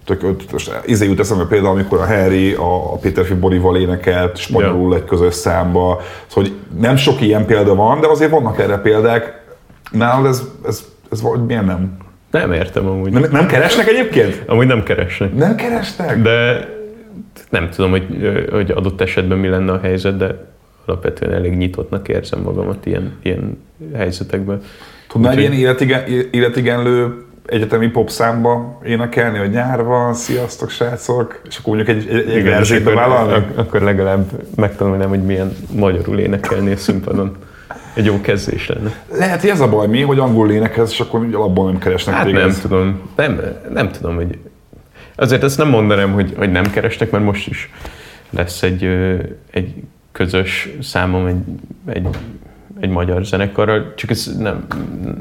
[0.05, 4.49] tök, most izé jut eszembe például, amikor a Harry a, a Péter Borival énekelt, és
[4.49, 6.01] magyarul egy közös számba.
[6.27, 9.43] Szóval, hogy nem sok ilyen példa van, de azért vannak erre példák.
[9.91, 11.97] Nálad ez, ez, ez vagy miért nem?
[12.31, 13.11] Nem értem amúgy.
[13.12, 14.43] Nem, nem keresnek egyébként?
[14.47, 15.35] Amúgy nem keresnek.
[15.35, 16.23] Nem keresnek?
[16.23, 16.69] De
[17.51, 18.07] nem tudom, hogy,
[18.51, 20.47] hogy adott esetben mi lenne a helyzet, de
[20.86, 23.62] alapvetően elég nyitottnak érzem magamat ilyen, ilyen
[23.95, 24.62] helyzetekben.
[25.09, 31.77] Tudnál egy ilyen életigen, életigenlő egyetemi popszámba énekelni, hogy nyár van, sziasztok srácok, és akkor
[31.77, 33.32] mondjuk egy, egy, egy verzét vállalni?
[33.32, 37.36] Ak- akkor legalább megtanulnám, hogy milyen magyarul énekelni a színpadon.
[37.95, 38.93] Egy jó kezdés lenne.
[39.12, 42.24] Lehet, hogy ez a baj mi, hogy angol énekelsz, és akkor alapból nem keresnek hát
[42.24, 42.40] téged.
[42.40, 43.01] nem tudom.
[43.16, 43.40] Nem,
[43.73, 44.39] nem tudom, hogy...
[45.19, 47.70] Azért ezt nem mondanám, hogy, hogy nem keresnek, mert most is
[48.31, 48.85] lesz egy,
[49.51, 49.74] egy
[50.12, 51.43] közös számom egy,
[51.86, 52.09] egy,
[52.81, 54.66] egy magyar zenekarral, csak ez nem,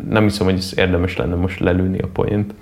[0.09, 2.53] nem hiszem, hogy ez érdemes lenne most lelőni a poént.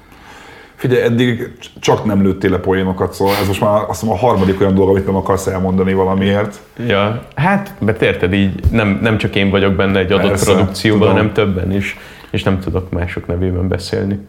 [0.76, 4.76] Figyelj, eddig csak nem lőttél le poénokat, szóval ez most már azt a harmadik olyan
[4.76, 6.60] dolog, amit nem akarsz elmondani valamiért.
[6.88, 11.00] Ja, hát, mert érted, így nem, nem csak én vagyok benne egy adott Persze, produkcióban,
[11.00, 11.16] tudom.
[11.16, 11.98] hanem többen is,
[12.30, 14.20] és nem tudok mások nevében beszélni.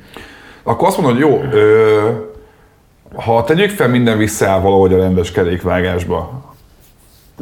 [0.62, 2.10] Akkor azt mondod, hogy jó, ö,
[3.16, 6.44] ha tegyük fel minden visszaáll valahogy a rendes kerékvágásba,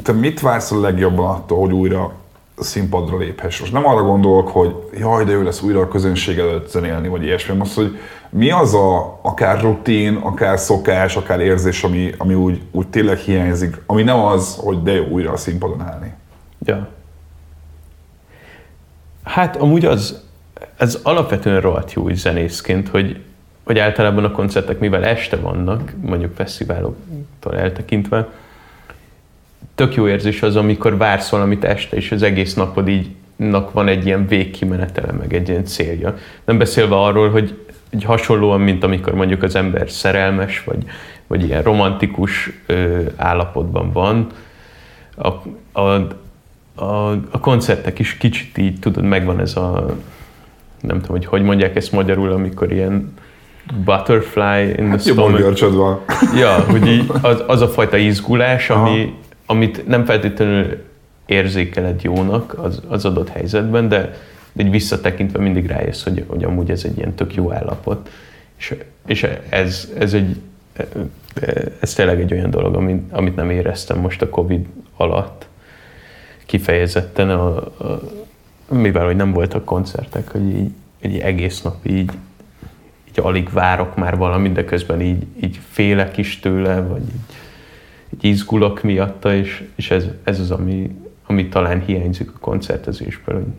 [0.02, 2.12] te mit vársz a legjobban attól, hogy újra
[2.58, 3.60] színpadra léphess?
[3.60, 7.22] Most nem arra gondolok, hogy jaj, de ő lesz újra a közönség előtt zenélni, vagy
[7.22, 7.56] ilyesmi.
[7.56, 7.98] Most, hogy
[8.30, 13.80] mi az a akár rutin, akár szokás, akár érzés, ami, ami úgy, úgy tényleg hiányzik,
[13.86, 16.12] ami nem az, hogy de jó újra a színpadon állni?
[16.64, 16.88] Ja.
[19.24, 20.22] Hát amúgy az,
[20.76, 23.24] ez alapvetően rohadt jó zenészként, hogy,
[23.64, 28.28] hogy általában a koncertek, mivel este vannak, mondjuk fesztiváloktól eltekintve,
[29.74, 33.10] tök jó érzés az, amikor vársz valamit este, és az egész napod így
[33.72, 36.18] van egy ilyen végkimenetele, meg egy ilyen célja.
[36.44, 37.58] Nem beszélve arról, hogy
[37.90, 40.84] egy hasonlóan, mint amikor mondjuk az ember szerelmes, vagy,
[41.26, 44.26] vagy ilyen romantikus ö, állapotban van,
[45.16, 45.28] a,
[45.80, 45.90] a,
[46.74, 49.96] a, a koncertek is kicsit így, tudod, megvan ez a,
[50.80, 53.14] nem tudom, hogy hogy mondják ezt magyarul, amikor ilyen
[53.84, 55.60] butterfly in the hát stomach.
[55.74, 56.00] van.
[56.36, 59.14] Ja, hogy így az, az a fajta izgulás, ami,
[59.46, 60.82] amit nem feltétlenül
[61.26, 64.14] érzékeled jónak az, az adott helyzetben, de
[64.56, 68.10] így visszatekintve mindig rájössz, hogy, hogy amúgy ez egy ilyen tök jó állapot.
[68.56, 68.74] És,
[69.06, 70.40] és ez, ez, egy,
[71.80, 74.66] ez tényleg egy olyan dolog, amit, amit nem éreztem most a Covid
[74.96, 75.46] alatt
[76.46, 78.00] kifejezetten, a, a,
[78.68, 80.70] mivel hogy nem voltak koncertek, hogy így,
[81.02, 82.10] így egész nap így,
[83.14, 87.34] így alig várok már valamit, de közben így, így félek is tőle, vagy így,
[88.14, 90.96] így izgulok miatta, és, és ez, ez az, ami,
[91.26, 93.52] ami talán hiányzik a koncertezésből, hogy,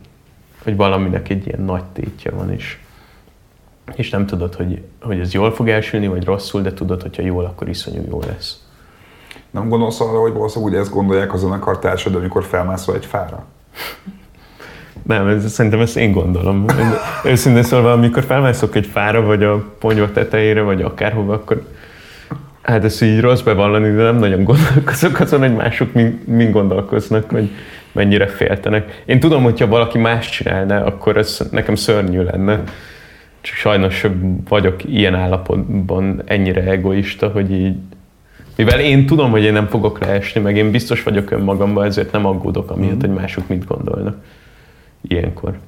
[0.64, 2.78] hogy valaminek egy ilyen nagy tétje van, és,
[3.96, 7.46] és nem tudod, hogy, hogy ez jól fog elsülni, vagy rosszul, de tudod, hogyha jól,
[7.46, 8.64] akkor iszonyú jó lesz.
[9.52, 13.46] Nem gondolsz arra, hogy valószínűleg úgy ezt gondolják a zenekartársad, amikor felmászol egy fára?
[15.08, 16.66] Nem, ez, szerintem ezt én gondolom.
[17.26, 21.64] Őszintén szólva, amikor felmászok egy fára, vagy a ponyva tetejére, vagy akárhova, akkor
[22.62, 25.94] Hát ezt így rossz bevallani, de nem nagyon gondolkozok azon, hogy mások
[26.26, 27.50] mind gondolkoznak, hogy
[27.92, 29.02] mennyire féltenek.
[29.06, 32.64] Én tudom, hogyha valaki más csinálna, akkor ez nekem szörnyű lenne.
[33.42, 34.06] Csak sajnos
[34.50, 37.76] vagyok ilyen állapotban ennyire egoista, hogy így
[38.56, 42.26] mivel én tudom, hogy én nem fogok leesni, meg én biztos vagyok önmagamban, ezért nem
[42.26, 43.00] aggódok amiatt, mm.
[43.00, 44.16] hogy mások mit gondolnak
[45.08, 45.60] ilyenkor.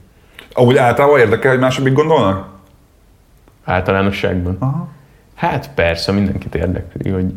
[0.54, 2.48] Ahogy általában érdekel, hogy mások mit gondolnak?
[3.64, 4.56] Általánosságban.
[4.60, 4.88] Aha.
[5.36, 7.34] Hát persze, mindenkit érdekli, hogy,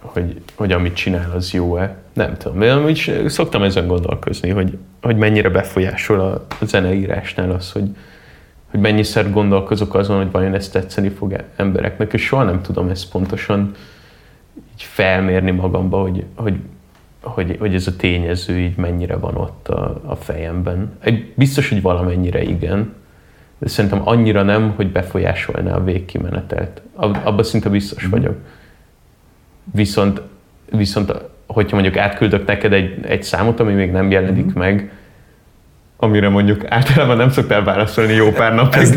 [0.00, 1.96] hogy, hogy amit csinál, az jó-e.
[2.12, 7.72] Nem tudom, én amúgy szoktam ezen gondolkozni, hogy, hogy mennyire befolyásol a, a zeneírásnál az,
[7.72, 7.96] hogy,
[8.70, 13.10] hogy mennyiszer gondolkozok azon, hogy vajon ezt tetszeni fog embereknek, és soha nem tudom ezt
[13.10, 13.74] pontosan
[14.56, 16.54] így felmérni magamba, hogy, hogy
[17.20, 20.98] hogy, hogy ez a tényező így mennyire van ott a, a fejemben.
[21.34, 22.92] Biztos, hogy valamennyire igen,
[23.58, 26.82] de szerintem annyira nem, hogy befolyásolná a végkimenetelt.
[26.94, 28.10] Abban szinte biztos mm.
[28.10, 28.36] vagyok.
[29.72, 30.20] Viszont,
[30.70, 31.12] viszont
[31.46, 34.58] hogyha mondjuk átküldök neked egy, egy számot, ami még nem jelenik mm.
[34.58, 34.92] meg,
[36.00, 38.80] amire mondjuk általában nem szoktál válaszolni jó pár napig.
[38.80, 38.94] Ez,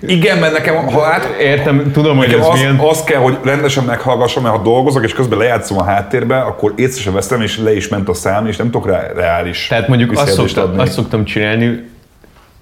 [0.00, 1.40] igen, mert nekem, ha át...
[1.40, 2.76] Értem, tudom, hogy ez az, milyen...
[2.76, 7.02] Az kell, hogy rendesen meghallgassam, mert ha dolgozok, és közben lejátszom a háttérbe, akkor észre
[7.02, 10.12] sem veszem, és le is ment a szám, és nem tudok rá reális Tehát mondjuk
[10.12, 11.84] azt szoktam, azt szoktam csinálni,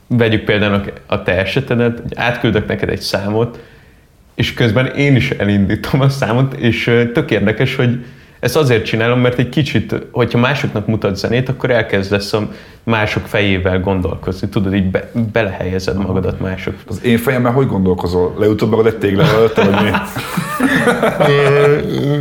[0.07, 3.59] vegyük például a te esetedet, hogy átküldök neked egy számot,
[4.35, 8.05] és közben én is elindítom a számot, és tök érdekes, hogy
[8.45, 12.49] ezt azért csinálom, mert egy kicsit, hogyha másoknak mutat zenét, akkor elkezdesz a
[12.83, 14.49] mások fejével gondolkozni.
[14.49, 16.75] Tudod, így be, belehelyezed magadat mások.
[16.89, 18.35] Az én fejemmel hogy gondolkozol?
[18.39, 19.91] Leütöd magad egy téglával előtte, vagy mi?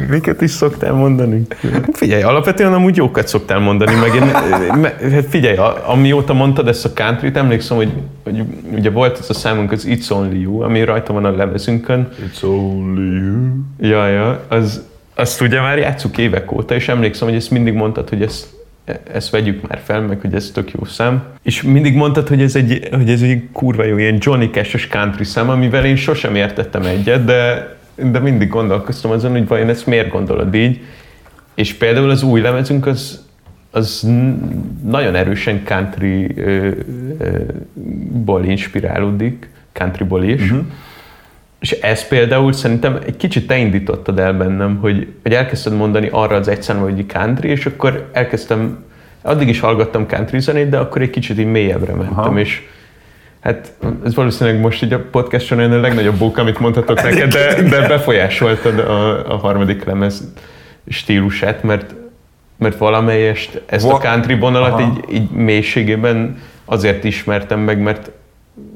[0.14, 1.48] Miket is szoktál mondani?
[1.91, 4.32] Figyelj, alapvetően amúgy jókat szoktál mondani, meg én,
[5.12, 7.91] hát figyelj, amióta mondtad ezt a country emlékszem, hogy,
[8.24, 8.44] hogy
[8.76, 12.10] ugye volt ez a számunk, az It's Only You, ami rajta van a lemezünkön.
[12.28, 13.36] It's Only You.
[13.80, 18.10] Ja, ja, az, azt ugye már játszuk évek óta, és emlékszem, hogy ezt mindig mondtad,
[18.10, 18.48] hogy ezt,
[19.14, 21.23] ezt vegyük már fel, meg hogy ez tök jó szám.
[21.44, 25.23] És mindig mondtad, hogy ez egy, hogy ez egy kurva jó ilyen Johnny Cash-es country
[25.23, 30.10] szám, amivel én sosem értettem egyet, de, de mindig gondolkoztam azon, hogy vajon ezt miért
[30.10, 30.81] gondolod így.
[31.56, 33.26] És például az új lemezünk az,
[33.72, 34.07] az
[34.84, 40.41] nagyon erősen country-ból inspirálódik, countryból is.
[40.41, 40.65] Uh-huh
[41.64, 46.35] és ez például szerintem egy kicsit te indítottad el bennem, hogy, hogy elkezdted mondani arra
[46.35, 48.84] az egy hogy country, és akkor elkezdtem,
[49.22, 52.40] addig is hallgattam country zenét, de akkor egy kicsit így mélyebbre mentem, Aha.
[52.40, 52.61] és
[53.41, 53.73] Hát
[54.06, 57.88] ez valószínűleg most így a podcast során a legnagyobb bók, amit mondhatok neked, de, de
[57.88, 60.34] befolyásoltad a, a harmadik lemez
[60.88, 61.95] stílusát, mert,
[62.57, 68.11] mert valamelyest ezt a country vonalat így, így mélységében azért ismertem meg, mert,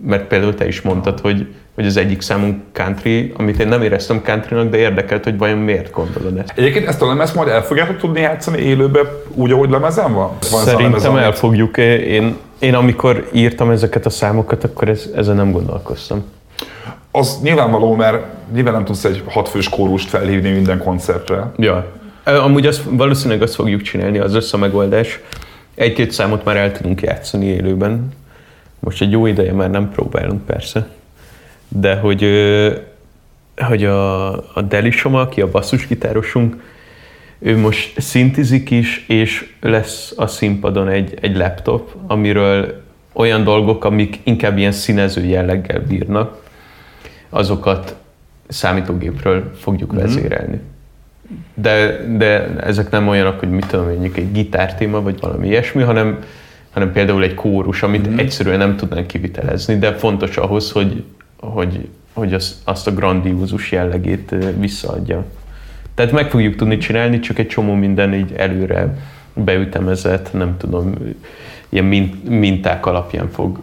[0.04, 4.22] mert például te is mondtad, hogy, hogy az egyik számunk country, amit én nem éreztem
[4.24, 6.54] countrynak, de érdekelt, hogy vajon miért gondolod ezt.
[6.56, 9.00] Egyébként ezt a lemez majd el fogjátok tudni játszani élőbe,
[9.34, 10.32] úgy, ahogy lemezen van?
[10.52, 11.78] van Szerintem el fogjuk.
[11.78, 16.24] Én, én amikor írtam ezeket a számokat, akkor ez, ezen nem gondolkoztam.
[17.12, 21.52] Az nyilvánvaló, mert nyilván nem tudsz egy hatfős kórust felhívni minden koncertre.
[21.58, 21.86] Ja.
[22.24, 25.20] Amúgy azt, valószínűleg azt fogjuk csinálni, az össze megoldás.
[25.76, 28.12] Egy-két számot már el tudunk játszani élőben.
[28.80, 30.88] Most egy jó ideje már nem próbálunk persze
[31.68, 32.26] de hogy,
[33.56, 36.64] hogy a, a Delisom, aki a basszusgitárosunk,
[37.40, 42.84] ő most szintizik is, és lesz a színpadon egy, egy laptop, amiről
[43.14, 46.46] olyan dolgok, amik inkább ilyen színező jelleggel bírnak,
[47.30, 47.96] azokat
[48.48, 50.02] számítógépről fogjuk mm-hmm.
[50.02, 50.60] vezérelni.
[51.54, 56.20] De, de ezek nem olyanok, hogy mit tudom, mondjuk egy gitártéma, vagy valami ilyesmi, hanem,
[56.78, 58.18] hanem például egy kórus, amit mm-hmm.
[58.18, 61.04] egyszerűen nem tudnánk kivitelezni, de fontos ahhoz, hogy,
[61.40, 65.26] hogy, hogy az, azt a grandiózus jellegét visszaadja.
[65.96, 68.98] Tehát meg fogjuk tudni csinálni, csak egy csomó minden így előre
[69.34, 70.94] beütemezett, nem tudom,
[71.70, 71.86] ilyen
[72.30, 73.60] minták alapján fog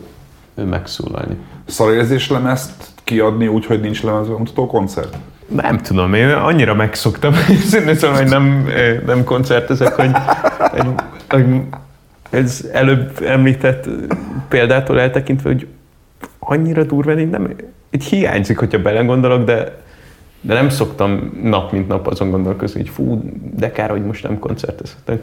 [0.70, 1.36] megszólalni.
[1.66, 5.16] Szarérzés lemezt kiadni úgy, hogy nincs lemezbemutató koncert?
[5.48, 7.34] Nem tudom, én annyira megszoktam,
[7.94, 8.68] szóval, hogy nem,
[9.06, 10.10] nem koncertezek, hogy,
[10.58, 10.86] hogy,
[11.28, 11.46] hogy
[12.34, 13.88] ez előbb említett
[14.48, 15.66] példától eltekintve, hogy
[16.38, 17.54] annyira durva, így nem,
[17.90, 19.82] így hiányzik, hogyha belegondolok, de,
[20.40, 23.22] de nem szoktam nap mint nap azon gondolkozni, hogy fú,
[23.56, 25.20] de kár, hogy most nem koncertezhetek.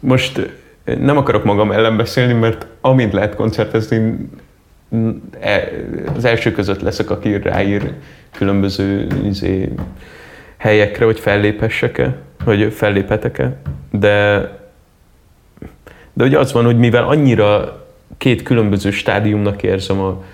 [0.00, 0.50] Most
[0.84, 4.28] nem akarok magam ellen beszélni, mert amint lehet koncertezni,
[5.40, 5.68] e,
[6.16, 7.92] az első között leszek, aki ráír
[8.32, 9.72] különböző izé,
[10.56, 13.56] helyekre, hogy felléphessek-e, hogy felléphetek-e,
[13.90, 14.48] de,
[16.12, 17.80] de ugye az van, hogy mivel annyira
[18.16, 20.24] két különböző stádiumnak érzem a,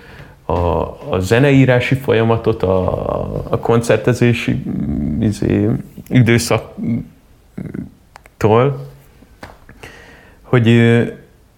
[0.51, 2.91] a, a zeneírási folyamatot, a,
[3.49, 4.63] a koncertezési
[5.19, 5.69] izé,
[6.07, 6.97] időszaktól,
[10.41, 10.81] hogy,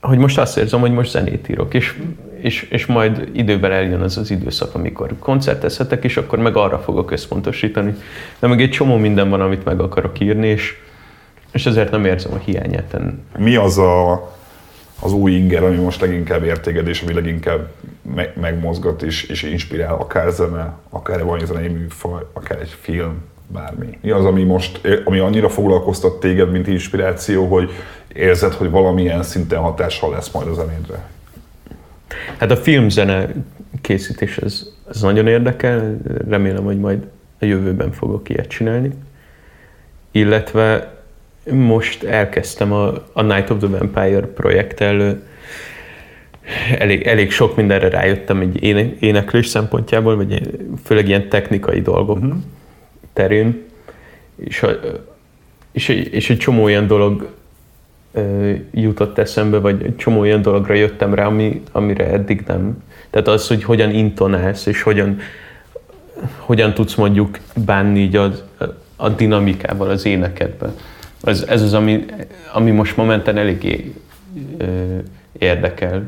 [0.02, 2.02] hogy most azt érzem, hogy most zenét írok, és,
[2.42, 7.12] és, és majd időben eljön az az időszak, amikor koncertezhetek, és akkor meg arra fogok
[7.12, 7.96] összpontosítani.
[8.40, 10.76] De meg egy csomó minden van, amit meg akarok írni, és,
[11.52, 12.98] és ezért nem érzem a hiányát.
[13.38, 14.30] Mi az a
[15.04, 17.68] az új inger, ami most leginkább értéged, és ami leginkább
[18.16, 23.98] me- megmozgat és, és inspirál, akár zene, akár egy zenei műfaj, akár egy film, bármi.
[24.02, 27.70] Mi az, ami most, ami annyira foglalkoztat téged, mint inspiráció, hogy
[28.14, 31.10] érzed, hogy valamilyen szinten hatással lesz majd a zenédre?
[32.38, 33.28] Hát a filmzene
[33.82, 35.98] készítés ez, ez nagyon érdekel,
[36.28, 37.08] remélem, hogy majd
[37.40, 38.92] a jövőben fogok ilyet csinálni.
[40.12, 41.01] Illetve
[41.50, 45.22] most elkezdtem a, a Night of the Vampire projekttel
[46.78, 48.64] elég, elég sok mindenre rájöttem egy
[49.00, 52.34] éneklés szempontjából, vagy főleg ilyen technikai dolgok uh-huh.
[53.14, 53.64] terén,
[54.36, 54.70] és, a,
[55.72, 57.30] és, és egy csomó olyan dolog
[58.14, 62.84] ö, jutott eszembe, vagy egy csomó olyan dologra jöttem rá, ami, amire eddig nem.
[63.10, 65.20] Tehát az, hogy hogyan intonálsz, és hogyan,
[66.38, 68.44] hogyan tudsz mondjuk bánni így az,
[68.96, 70.76] a dinamikával az énekedben.
[71.24, 72.06] Ez, ez az, ami,
[72.54, 73.94] ami most momentán eléggé
[75.38, 76.06] érdekel.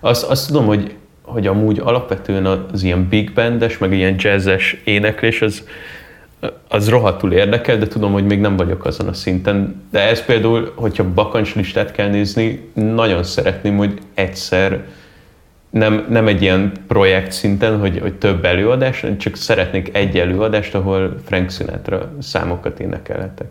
[0.00, 5.42] Azt, azt tudom, hogy, hogy amúgy alapvetően az ilyen big bandes, meg ilyen jazzes éneklés,
[5.42, 5.62] az,
[6.68, 9.82] az rohadtul érdekel, de tudom, hogy még nem vagyok azon a szinten.
[9.90, 14.84] De ez például, hogyha bakancslistát kell nézni, nagyon szeretném, hogy egyszer
[15.70, 21.20] nem, nem egy ilyen projekt szinten, hogy, hogy több előadás, csak szeretnék egy előadást, ahol
[21.24, 23.46] Frank Sinatra számokat énekelhetek.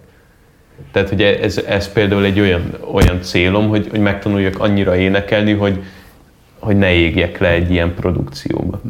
[0.92, 5.84] Tehát, hogy ez, ez például egy olyan, olyan célom, hogy, hogy megtanuljak annyira énekelni, hogy,
[6.60, 8.82] hogy ne égjek le egy ilyen produkcióba.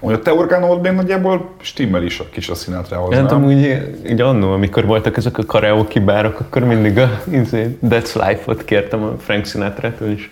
[0.00, 3.44] Hogy a te orgánod még nagyjából stimmel is a kis a Sinatrához, hát, nem?
[3.44, 8.64] úgy, így annó, amikor voltak ezek a karaoke bárok, akkor mindig a izé, That's Life-ot
[8.64, 10.30] kértem a Frank Sinatra-től, és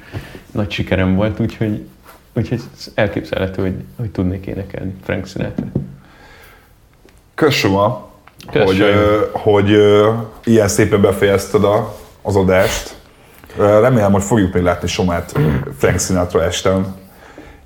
[0.53, 1.87] nagy sikerem volt, úgyhogy,
[2.33, 2.61] úgyhogy
[2.95, 5.67] elképzelhető, hogy, hogy tudnék énekelni Frank Sinatra.
[7.35, 8.13] Köszönöm,
[8.53, 8.85] hogy,
[9.33, 9.79] hogy
[10.45, 12.95] ilyen szépen befejezted a, az adást.
[13.57, 15.33] Remélem, hogy fogjuk még látni Somát
[15.79, 16.95] Frank Sinatra esten.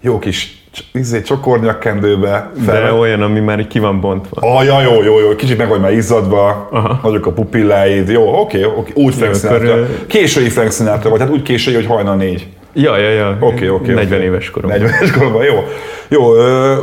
[0.00, 0.58] Jó kis
[0.92, 2.50] izé, csokornyakkendőbe.
[2.66, 2.82] Fel.
[2.82, 4.56] De olyan, ami már ki van bontva.
[4.56, 7.00] Ah, ja, jó, jó, jó, kicsit meg vagy már izzadva, Aha.
[7.02, 9.72] nagyok a pupilláid, jó, oké, oké, úgy Frank Sinatra.
[9.72, 12.46] Akkor, késői Frank Sinatra, vagy hát úgy késői, hogy hajnal négy.
[12.72, 13.36] Ja, ja, ja.
[13.40, 13.92] Oké, okay, oké.
[13.92, 14.26] Okay, 40 okay.
[14.26, 14.78] éves koromban.
[14.78, 15.64] 40 éves koromban, jó.
[16.10, 16.34] Jó,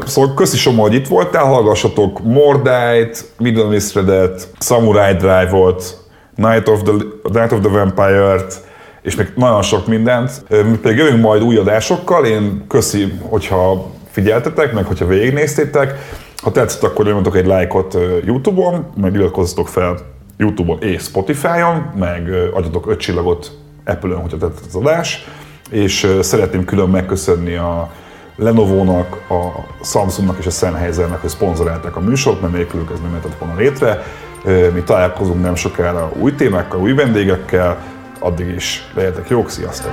[0.06, 5.98] szóval köszi Soma, hogy itt voltál, hallgassatok Mordite, Middle Mistredet, Samurai Drive-ot,
[6.36, 6.94] Night of the,
[7.24, 8.62] Night of the Vampire-t,
[9.02, 10.44] és még nagyon sok mindent.
[10.50, 15.94] Mi pedig jövünk majd új adásokkal, én köszi, hogyha figyeltetek, meg hogyha végignéztétek.
[16.44, 19.98] Ha tetszett, akkor nyomjatok egy lájkot YouTube-on, meg iratkozzatok fel
[20.38, 23.52] YouTube-on és Spotify-on, meg adjatok öt csillagot
[23.86, 25.28] Apple-ön, hogyha tetszett az adás.
[25.70, 27.92] És szeretném külön megköszönni a
[28.36, 33.38] Lenovo-nak, a Samsungnak és a Sennheisernek, hogy szponzorálták a műsort, mert nélkülük ez nem lehetett
[33.38, 34.04] volna létre.
[34.74, 37.84] Mi találkozunk nem sokára új témákkal, új vendégekkel,
[38.20, 39.92] addig is legyetek jók, sziasztok!